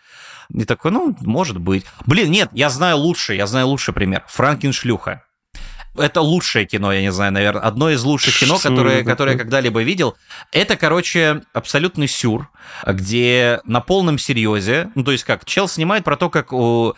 [0.52, 1.86] и такой, ну, может быть.
[2.06, 5.22] Блин, нет, я знаю лучше, я знаю лучший пример, Франкеншлюха.
[5.96, 9.32] Это лучшее кино, я не знаю, наверное, одно из лучших кино, Что которое, это которое
[9.32, 10.16] я когда-либо видел.
[10.52, 12.48] Это, короче, абсолютный сюр,
[12.86, 16.94] где на полном серьезе, ну, то есть как, чел снимает про то, как у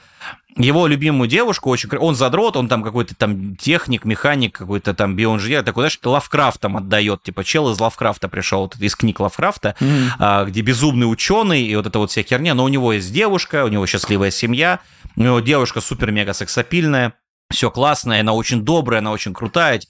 [0.56, 5.62] его любимую девушку, очень, он задрот, он там какой-то там техник, механик, какой-то там биоинженер,
[5.62, 9.74] такой, знаешь, Лавкрафтом отдает, типа, чел из Лавкрафта пришел, вот из книг Лавкрафта,
[10.18, 13.64] а, где безумный ученый и вот эта вот вся херня, но у него есть девушка,
[13.64, 14.80] у него счастливая семья,
[15.16, 17.14] у него девушка супер-мега сексапильная,
[17.52, 19.80] все классно, и она очень добрая, она очень крутая.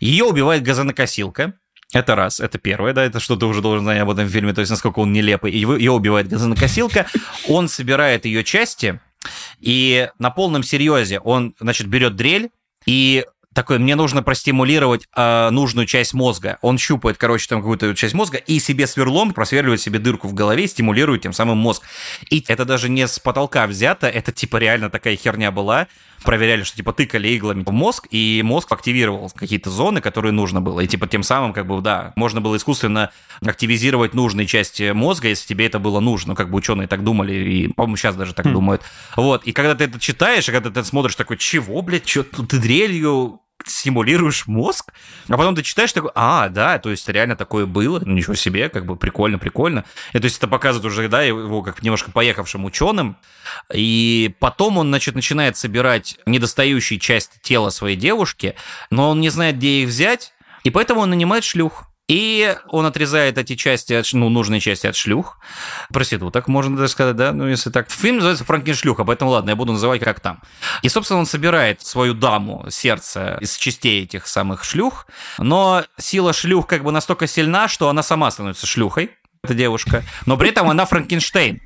[0.00, 1.54] Ее убивает газонокосилка.
[1.92, 4.60] Это раз, это первое, да, это что ты уже должен знать об этом фильме, то
[4.60, 5.52] есть насколько он нелепый.
[5.52, 7.06] Его, ее убивает газонокосилка,
[7.48, 9.00] он собирает ее части,
[9.58, 12.50] и на полном серьезе он, значит, берет дрель
[12.86, 13.24] и
[13.54, 16.58] такой, мне нужно простимулировать э, нужную часть мозга.
[16.62, 20.68] Он щупает, короче, там какую-то часть мозга и себе сверлом просверливает себе дырку в голове,
[20.68, 21.82] стимулирует тем самым мозг.
[22.30, 25.88] И это даже не с потолка взято, это типа реально такая херня была.
[26.24, 30.80] Проверяли, что типа тыкали иглами в мозг, и мозг активировал какие-то зоны, которые нужно было.
[30.80, 33.10] И типа тем самым, как бы, да, можно было искусственно
[33.44, 36.30] активизировать нужные части мозга, если тебе это было нужно.
[36.30, 38.52] Ну, как бы ученые так думали, и, по-моему, сейчас даже так Хм.
[38.52, 38.82] думают.
[39.16, 42.58] Вот, и когда ты это читаешь, и когда ты смотришь такой, чего, блядь, что ты
[42.58, 44.92] дрелью стимулируешь мозг,
[45.28, 48.86] а потом ты читаешь такой, а, да, то есть реально такое было, ничего себе, как
[48.86, 49.84] бы прикольно, прикольно.
[50.12, 53.16] И то есть это показывает уже, да, его как немножко поехавшим ученым,
[53.72, 58.54] и потом он, значит, начинает собирать недостающие части тела своей девушки,
[58.90, 60.32] но он не знает, где их взять,
[60.64, 61.89] и поэтому он нанимает шлюх.
[62.10, 65.38] И он отрезает эти части, от, ну, нужные части от шлюх,
[65.92, 67.88] проституток, можно даже сказать, да, ну, если так.
[67.88, 70.40] Фильм называется «Франкеншлюха», поэтому ладно, я буду называть как там.
[70.82, 75.06] И, собственно, он собирает свою даму, сердце, из частей этих самых шлюх,
[75.38, 79.12] но сила шлюх как бы настолько сильна, что она сама становится шлюхой,
[79.42, 81.60] эта девушка, но при этом она Франкенштейн.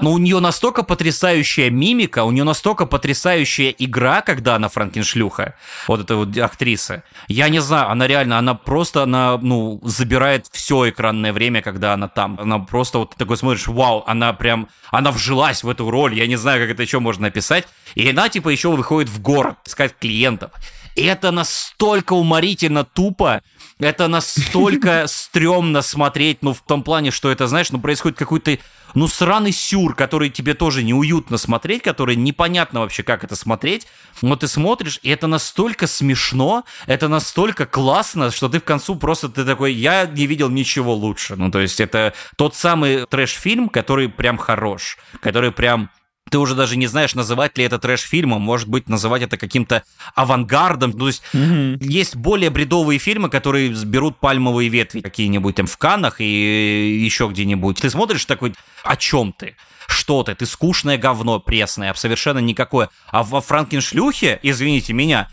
[0.00, 5.56] Но у нее настолько потрясающая мимика, у нее настолько потрясающая игра, когда она Франкеншлюха,
[5.88, 7.02] вот эта вот актриса.
[7.26, 12.06] Я не знаю, она реально, она просто, она, ну, забирает все экранное время, когда она
[12.06, 12.38] там.
[12.40, 16.36] Она просто вот такой смотришь, вау, она прям, она вжилась в эту роль, я не
[16.36, 17.66] знаю, как это еще можно описать.
[17.96, 20.52] И она, типа, еще выходит в город искать клиентов.
[20.94, 23.42] И это настолько уморительно тупо,
[23.80, 28.58] это настолько стрёмно смотреть, ну, в том плане, что это, знаешь, ну, происходит какой-то,
[28.94, 33.86] ну, сраный сюр, который тебе тоже неуютно смотреть, который непонятно вообще, как это смотреть,
[34.22, 39.28] но ты смотришь, и это настолько смешно, это настолько классно, что ты в концу просто
[39.28, 41.36] ты такой, я не видел ничего лучше.
[41.36, 45.90] Ну, то есть это тот самый трэш-фильм, который прям хорош, который прям
[46.30, 49.82] ты уже даже не знаешь, называть ли это трэш-фильмом, может быть, называть это каким-то
[50.14, 50.90] авангардом.
[50.92, 51.78] Ну, то есть Мгм.
[51.80, 57.78] есть более бредовые фильмы, которые берут пальмовые ветви какие-нибудь там в Канах и еще где-нибудь.
[57.78, 58.54] Ты смотришь такой,
[58.84, 59.56] о чем ты?
[59.88, 60.34] Что ты?
[60.36, 62.90] Ты скучное говно пресное, совершенно никакое.
[63.08, 65.28] А во Франкеншлюхе, извините меня,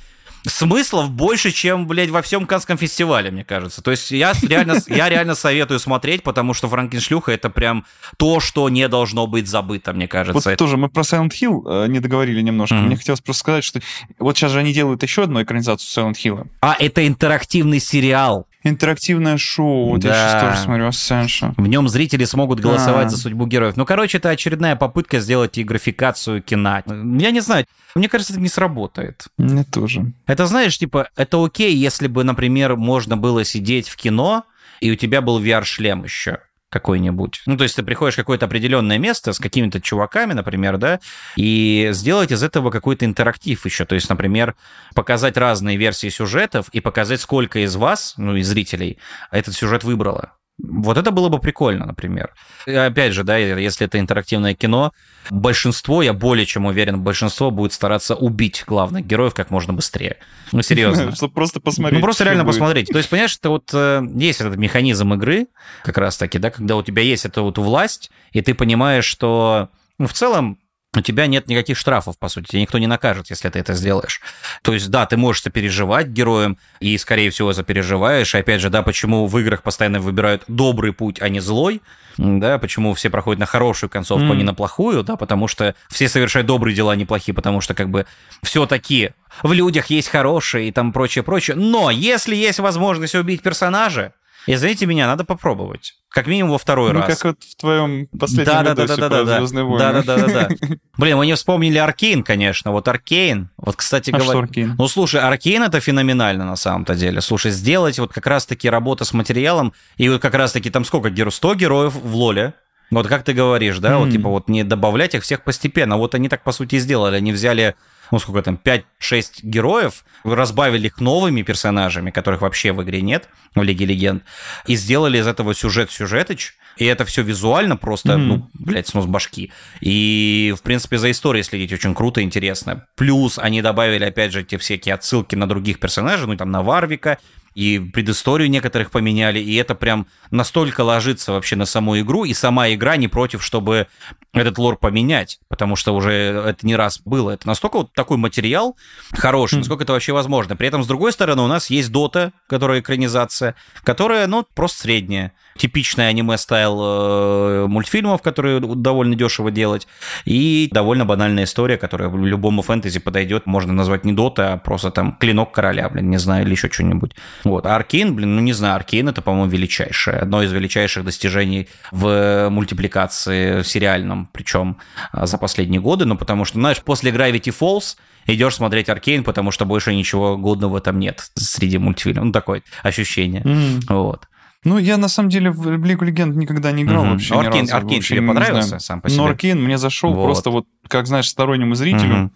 [0.47, 3.81] смыслов больше, чем, блядь, во всем Канском фестивале, мне кажется.
[3.81, 7.85] То есть я реально, я реально советую смотреть, потому что Франкеншлюха это прям
[8.17, 10.49] то, что не должно быть забыто, мне кажется.
[10.49, 12.75] Вот тоже мы про Silent Hill э, не договорили немножко.
[12.75, 12.87] Мгм.
[12.87, 13.81] Мне хотелось просто сказать, что
[14.19, 16.47] вот сейчас же они делают еще одну экранизацию Silent Hill.
[16.61, 18.46] А это интерактивный сериал.
[18.63, 19.89] Интерактивное шоу.
[19.91, 20.15] Вот я Да.
[20.15, 21.53] сейчас тоже смотрю Ascension.
[21.57, 23.09] В нем зрители смогут голосовать А.
[23.09, 23.77] за судьбу героев.
[23.77, 26.81] Ну, короче, это очередная попытка сделать и графикацию кино.
[26.87, 27.65] Я не знаю,
[27.95, 29.27] мне кажется, это не сработает.
[29.37, 30.11] Мне тоже.
[30.25, 34.43] Это, знаешь, типа, это окей, если бы, например, можно было сидеть в кино,
[34.81, 36.39] и у тебя был VR-шлем еще
[36.69, 37.43] какой-нибудь.
[37.45, 40.99] Ну, то есть ты приходишь в какое-то определенное место с какими-то чуваками, например, да,
[41.35, 43.85] и сделать из этого какой-то интерактив еще.
[43.85, 44.55] То есть, например,
[44.93, 48.97] показать разные версии сюжетов и показать, сколько из вас, ну, из зрителей,
[49.31, 50.33] этот сюжет выбрало.
[50.59, 52.33] Вот это было бы прикольно, например.
[52.65, 54.91] И опять же, да, если это интерактивное кино,
[55.29, 60.17] большинство, я более чем уверен, большинство будет стараться убить главных героев как можно быстрее.
[60.51, 61.11] Ну, серьезно.
[61.15, 61.99] Чтобы просто посмотреть.
[61.99, 62.55] Ну, просто реально будет.
[62.55, 62.87] посмотреть.
[62.87, 65.47] То есть, понимаешь, это вот э, есть этот механизм игры,
[65.83, 69.69] как раз-таки, да, когда у тебя есть эта вот власть, и ты понимаешь, что
[69.99, 70.57] ну, в целом
[70.97, 74.21] у тебя нет никаких штрафов, по сути, тебя никто не накажет, если ты это сделаешь.
[74.61, 78.33] То есть, да, ты можешь сопереживать героям, и, скорее всего, запереживаешь.
[78.33, 81.81] И, опять же, да, почему в играх постоянно выбирают добрый путь, а не злой,
[82.17, 84.31] да, почему все проходят на хорошую концовку, mm.
[84.31, 87.61] а не на плохую, да, потому что все совершают добрые дела, а не плохие, потому
[87.61, 88.05] что, как бы,
[88.43, 89.11] все-таки
[89.43, 91.55] в людях есть хорошие и там прочее-прочее.
[91.55, 94.13] Но если есть возможность убить персонажа,
[94.47, 95.93] Извините меня, надо попробовать.
[96.09, 97.17] Как минимум во второй ну, раз.
[97.17, 99.79] как вот в твоем последнем да, да, да, да, да, да, Звездные войны.
[99.79, 100.75] Да, да, да, да, да.
[100.97, 102.71] Блин, мы не вспомнили Аркейн, конечно.
[102.71, 103.49] Вот Аркейн.
[103.57, 104.39] Вот, кстати а говоря.
[104.39, 104.75] Аркейн?
[104.77, 107.21] Ну, слушай, Аркейн это феноменально на самом-то деле.
[107.21, 111.35] Слушай, сделать вот как раз-таки работа с материалом, и вот как раз-таки там сколько героев?
[111.35, 112.53] 100 героев в Лоле.
[112.89, 113.97] Вот как ты говоришь, да, mm.
[113.97, 115.97] вот типа вот не добавлять их всех постепенно.
[115.97, 117.17] Вот они так по сути и сделали.
[117.17, 117.75] Они взяли
[118.11, 123.63] ну, сколько там, 5-6 героев, разбавили их новыми персонажами, которых вообще в игре нет, в
[123.63, 124.23] Лиге Легенд,
[124.65, 128.17] и сделали из этого сюжет-сюжетыч, и это все визуально просто, mm-hmm.
[128.17, 129.51] ну, блядь, снос башки.
[129.81, 132.85] И, в принципе, за историей следить очень круто и интересно.
[132.95, 137.17] Плюс они добавили, опять же, эти всякие отсылки на других персонажей, ну, там, на Варвика,
[137.57, 142.71] и предысторию некоторых поменяли, и это прям настолько ложится вообще на саму игру, и сама
[142.71, 143.87] игра не против, чтобы
[144.31, 147.31] этот лор поменять, потому что уже это не раз было.
[147.31, 148.77] Это настолько вот такой материал
[149.13, 149.57] хороший, mm.
[149.59, 150.55] насколько это вообще возможно.
[150.55, 155.33] При этом, с другой стороны, у нас есть Дота, которая экранизация, которая, ну, просто средняя.
[155.57, 159.87] Типичный аниме- style э, мультфильмов, которые довольно дешево делать,
[160.25, 163.47] и довольно банальная история, которая любому фэнтези подойдет.
[163.47, 167.15] Можно назвать не Дота, а просто там Клинок Короля, блин, не знаю, или еще что-нибудь.
[167.49, 167.65] Вот.
[167.65, 172.49] А Arcane, блин, ну не знаю, Arcane это, по-моему, величайшее, одно из величайших достижений в
[172.49, 174.77] мультипликации в сериальном, причем
[175.11, 177.97] а, за последние годы, ну потому что, знаешь, после Gravity Falls
[178.27, 182.25] идешь смотреть Arcane, потому что больше ничего годного там нет среди мультфильмов.
[182.25, 183.41] Ну, такое ощущение.
[183.41, 183.81] Mm.
[183.89, 184.27] Вот.
[184.67, 187.11] Ну, я на самом деле в Лигу Легенд никогда не играл mm-hmm.
[187.11, 187.35] вообще.
[187.35, 187.85] Arcane, ни разу.
[187.85, 189.21] Arcane тебе понравился сам по себе?
[189.21, 190.25] Ну, Arcane мне зашел вот.
[190.25, 192.15] просто вот, как знаешь, стороннему зрителю.
[192.15, 192.29] Mm-hmm.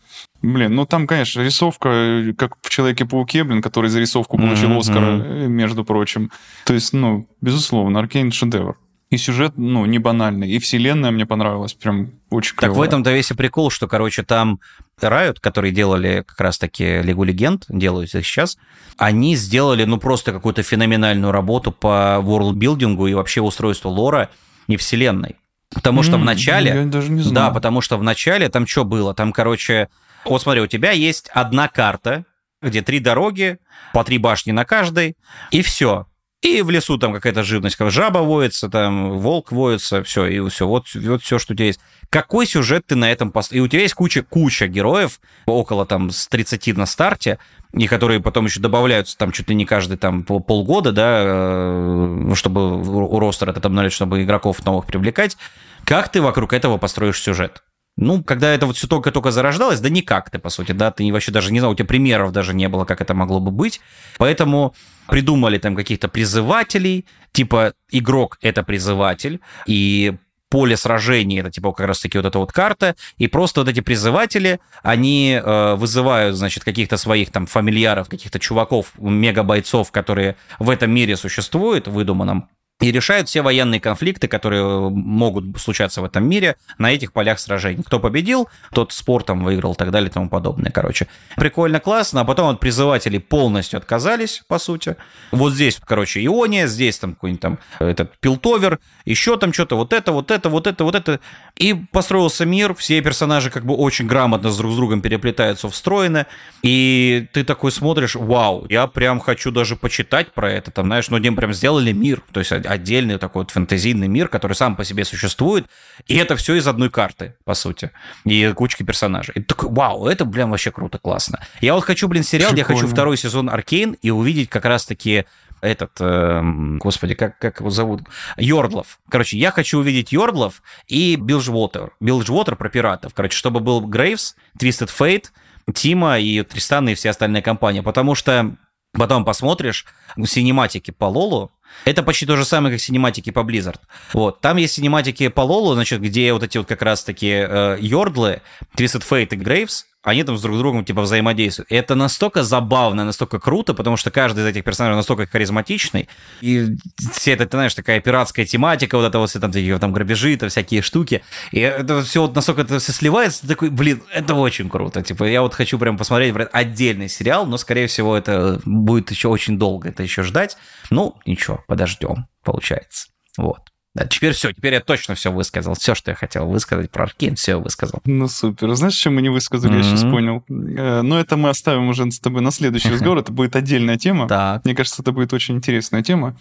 [0.53, 4.79] Блин, ну там, конечно, рисовка, э, как в Человеке-пауке, блин, который за рисовку получил mm-hmm.
[4.79, 6.31] Оскара, э, между прочим.
[6.65, 8.77] То есть, ну, безусловно, Arcane шедевр.
[9.11, 10.49] И сюжет, ну, не банальный.
[10.49, 12.73] И вселенная мне понравилась прям очень клево.
[12.73, 14.61] Так в этом-то весь и прикол, что, короче, там
[15.01, 18.57] Riot, которые делали как раз-таки Лигу Легенд, делают их сейчас,
[18.97, 24.29] они сделали, ну, просто какую-то феноменальную работу по ворлдбилдингу и вообще устройству лора
[24.67, 25.35] и вселенной.
[25.73, 26.71] Потому что mm, в начале...
[26.71, 27.35] Я даже не знаю.
[27.35, 29.13] Да, потому что в начале там что было?
[29.13, 29.89] Там, короче...
[30.23, 32.23] Вот смотри, у тебя есть одна карта,
[32.61, 33.57] где три дороги,
[33.93, 35.17] по три башни на каждой,
[35.49, 36.07] и все.
[36.41, 40.67] И в лесу там какая-то живность, как жаба воется, там волк воется, все, и все,
[40.67, 41.79] вот, вот все, что у тебя есть.
[42.09, 43.53] Какой сюжет ты на этом пост...
[43.53, 47.37] И у тебя есть куча, куча героев, около там с 30 на старте,
[47.73, 52.81] и которые потом еще добавляются там чуть ли не каждый там полгода, да, э, чтобы
[52.81, 55.37] у ростера это обновлять, чтобы игроков новых привлекать.
[55.85, 57.61] Как ты вокруг этого построишь сюжет?
[58.01, 61.31] Ну, когда это вот все только-только зарождалось, да никак ты, по сути, да, ты вообще
[61.31, 63.79] даже не знал, у тебя примеров даже не было, как это могло бы быть.
[64.17, 64.73] Поэтому
[65.07, 70.15] придумали там каких-то призывателей, типа игрок— это призыватель, и
[70.49, 74.59] поле сражений, это типа как раз-таки вот эта вот карта, и просто вот эти призыватели,
[74.81, 81.15] они э, вызывают, значит, каких-то своих там фамильяров, каких-то чуваков, мега-бойцов, которые в этом мире
[81.15, 82.49] существуют, выдуманном,
[82.81, 87.83] и решают все военные конфликты, которые могут случаться в этом мире на этих полях сражений.
[87.83, 90.71] Кто победил, тот спортом выиграл и так далее и тому подобное.
[90.71, 92.21] Короче, прикольно, классно.
[92.21, 94.95] А потом от призывателей полностью отказались, по сути.
[95.31, 100.11] Вот здесь, короче, Иония, здесь там какой-нибудь там этот Пилтовер, еще там что-то, вот это,
[100.11, 101.19] вот это, вот это, вот это.
[101.57, 106.25] И построился мир, все персонажи как бы очень грамотно с друг с другом переплетаются, встроены.
[106.63, 111.17] И ты такой смотришь, вау, я прям хочу даже почитать про это, там, знаешь, ну,
[111.17, 115.05] они прям сделали мир, то есть отдельный такой вот фэнтезийный мир, который сам по себе
[115.05, 115.67] существует,
[116.07, 117.91] и это все из одной карты, по сути,
[118.25, 119.33] и кучки персонажей.
[119.35, 121.39] И такой, вау, это, блин, вообще круто, классно.
[121.59, 122.73] Я вот хочу, блин, сериал, Прикольно.
[122.75, 125.25] я хочу второй сезон Arcane и увидеть как раз-таки
[125.61, 126.41] этот, э,
[126.79, 128.01] господи, как, как его зовут?
[128.37, 128.99] Йордлов.
[129.09, 131.91] Короче, я хочу увидеть Йордлов и Bilgewater.
[131.99, 133.13] Bilgewater про пиратов.
[133.13, 135.25] Короче, чтобы был Graves, Twisted Fate,
[135.73, 137.83] Тимо и Тристана и вся остальная компания.
[137.83, 138.55] Потому что
[138.93, 139.85] потом посмотришь
[140.25, 141.51] синематики по Лолу,
[141.85, 143.79] это почти то же самое, как синематики по Blizzard.
[144.13, 144.41] Вот.
[144.41, 148.41] Там есть синематики по Лолу, значит, где вот эти вот как раз-таки э, Йордлы,
[148.75, 151.71] Twisted Fate и Грейвс, они там с друг другом типа взаимодействуют.
[151.71, 156.09] И это настолько забавно, настолько круто, потому что каждый из этих персонажей настолько харизматичный,
[156.41, 156.75] и
[157.13, 160.33] все это, ты знаешь, такая пиратская тематика, вот это вот все там, такие, там грабежи,
[160.33, 164.69] это всякие штуки, и это все вот настолько это все сливается, такой, блин, это очень
[164.69, 169.27] круто, типа, я вот хочу прям посмотреть отдельный сериал, но, скорее всего, это будет еще
[169.27, 170.57] очень долго это еще ждать,
[170.89, 173.07] ну, ничего, подождем, получается,
[173.37, 173.70] вот.
[173.93, 175.73] Да, теперь все, теперь я точно все высказал.
[175.73, 177.99] Все, что я хотел высказать про Аркейн, все высказал.
[178.05, 178.73] Ну, супер.
[178.73, 179.77] Знаешь, чем мы не высказали, mm-hmm.
[179.77, 180.43] я сейчас понял?
[180.47, 183.17] Э, ну, это мы оставим уже с тобой на следующий разговор.
[183.17, 184.29] Это будет отдельная тема.
[184.29, 184.63] Так.
[184.63, 186.37] Мне кажется, это будет очень интересная тема.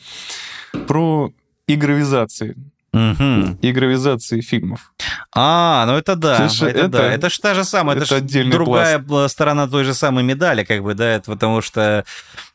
[0.86, 1.32] Про
[1.66, 2.56] игровизации.
[2.92, 3.58] Угу.
[3.62, 4.92] Игровизации фильмов.
[5.34, 7.12] А, ну это да, Слушай, это, это да.
[7.12, 9.34] Это же та же самая, это, это же другая пласт.
[9.34, 12.04] сторона той же самой медали, как бы, да, это потому что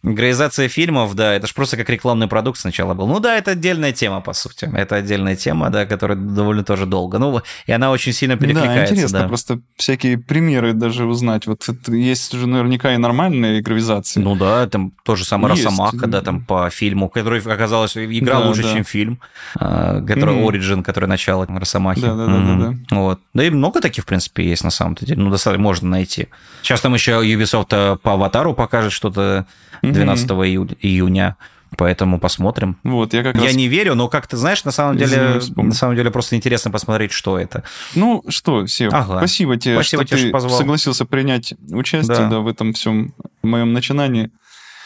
[0.06, 3.08] Гроизация фильмов, да, это же просто как рекламный продукт сначала был.
[3.08, 4.70] Ну да, это отдельная тема, по сути.
[4.72, 7.18] Это отдельная тема, да, которая довольно тоже долго.
[7.18, 8.94] Ну, и она очень сильно перекликается.
[8.94, 9.28] Да, интересно да.
[9.28, 11.48] просто всякие примеры даже узнать.
[11.48, 14.20] Вот есть же наверняка и нормальные игровизации.
[14.20, 15.32] Ну да, там тоже есть.
[15.32, 18.74] Росомаха, да, там по фильму, который оказалось игра да, лучше, да.
[18.74, 19.20] чем фильм,
[19.56, 20.78] а, который mm-hmm.
[20.78, 22.02] Origin, который начало Росомахи.
[22.02, 22.60] Да, да, да, mm-hmm.
[22.60, 22.96] да, да.
[22.96, 23.20] Вот.
[23.34, 25.16] Да и много таких, в принципе, есть на самом деле.
[25.16, 26.28] Ну, достаточно можно найти.
[26.62, 29.46] Сейчас там еще Ubisoft по аватару покажет что-то
[29.82, 30.78] 12 mm-hmm.
[30.82, 31.38] июня.
[31.78, 32.78] Поэтому посмотрим.
[32.84, 33.56] Вот, я как Я раз...
[33.56, 37.12] не верю, но как ты знаешь, на самом деле, на самом деле просто интересно посмотреть,
[37.12, 37.64] что это.
[37.96, 39.18] Ну что, Сев, ага.
[39.18, 40.58] спасибо тебе, спасибо что тебе, ты позвал.
[40.58, 42.30] согласился принять участие да.
[42.30, 44.32] Да, в этом всем моем начинании.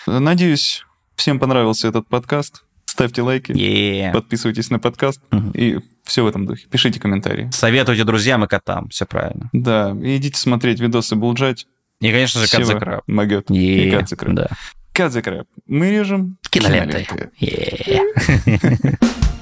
[0.07, 0.83] Надеюсь,
[1.15, 2.63] всем понравился этот подкаст.
[2.99, 4.11] Ставьте лайки, yeah.
[4.11, 5.51] подписывайтесь на подкаст угу.
[5.53, 6.67] и все в этом духе.
[6.69, 7.49] Пишите комментарии.
[7.53, 9.49] Советуйте друзьям и котам, все правильно.
[9.53, 11.65] Да, и идите смотреть видосы Булджать.
[12.01, 12.77] И, конечно же, Кадзе
[13.07, 13.49] Могет.
[13.51, 14.49] И Кадзе Да.
[14.91, 17.05] Кадзе Мы режем киноленты.
[17.05, 17.31] киноленты.
[17.39, 18.97] Yeah.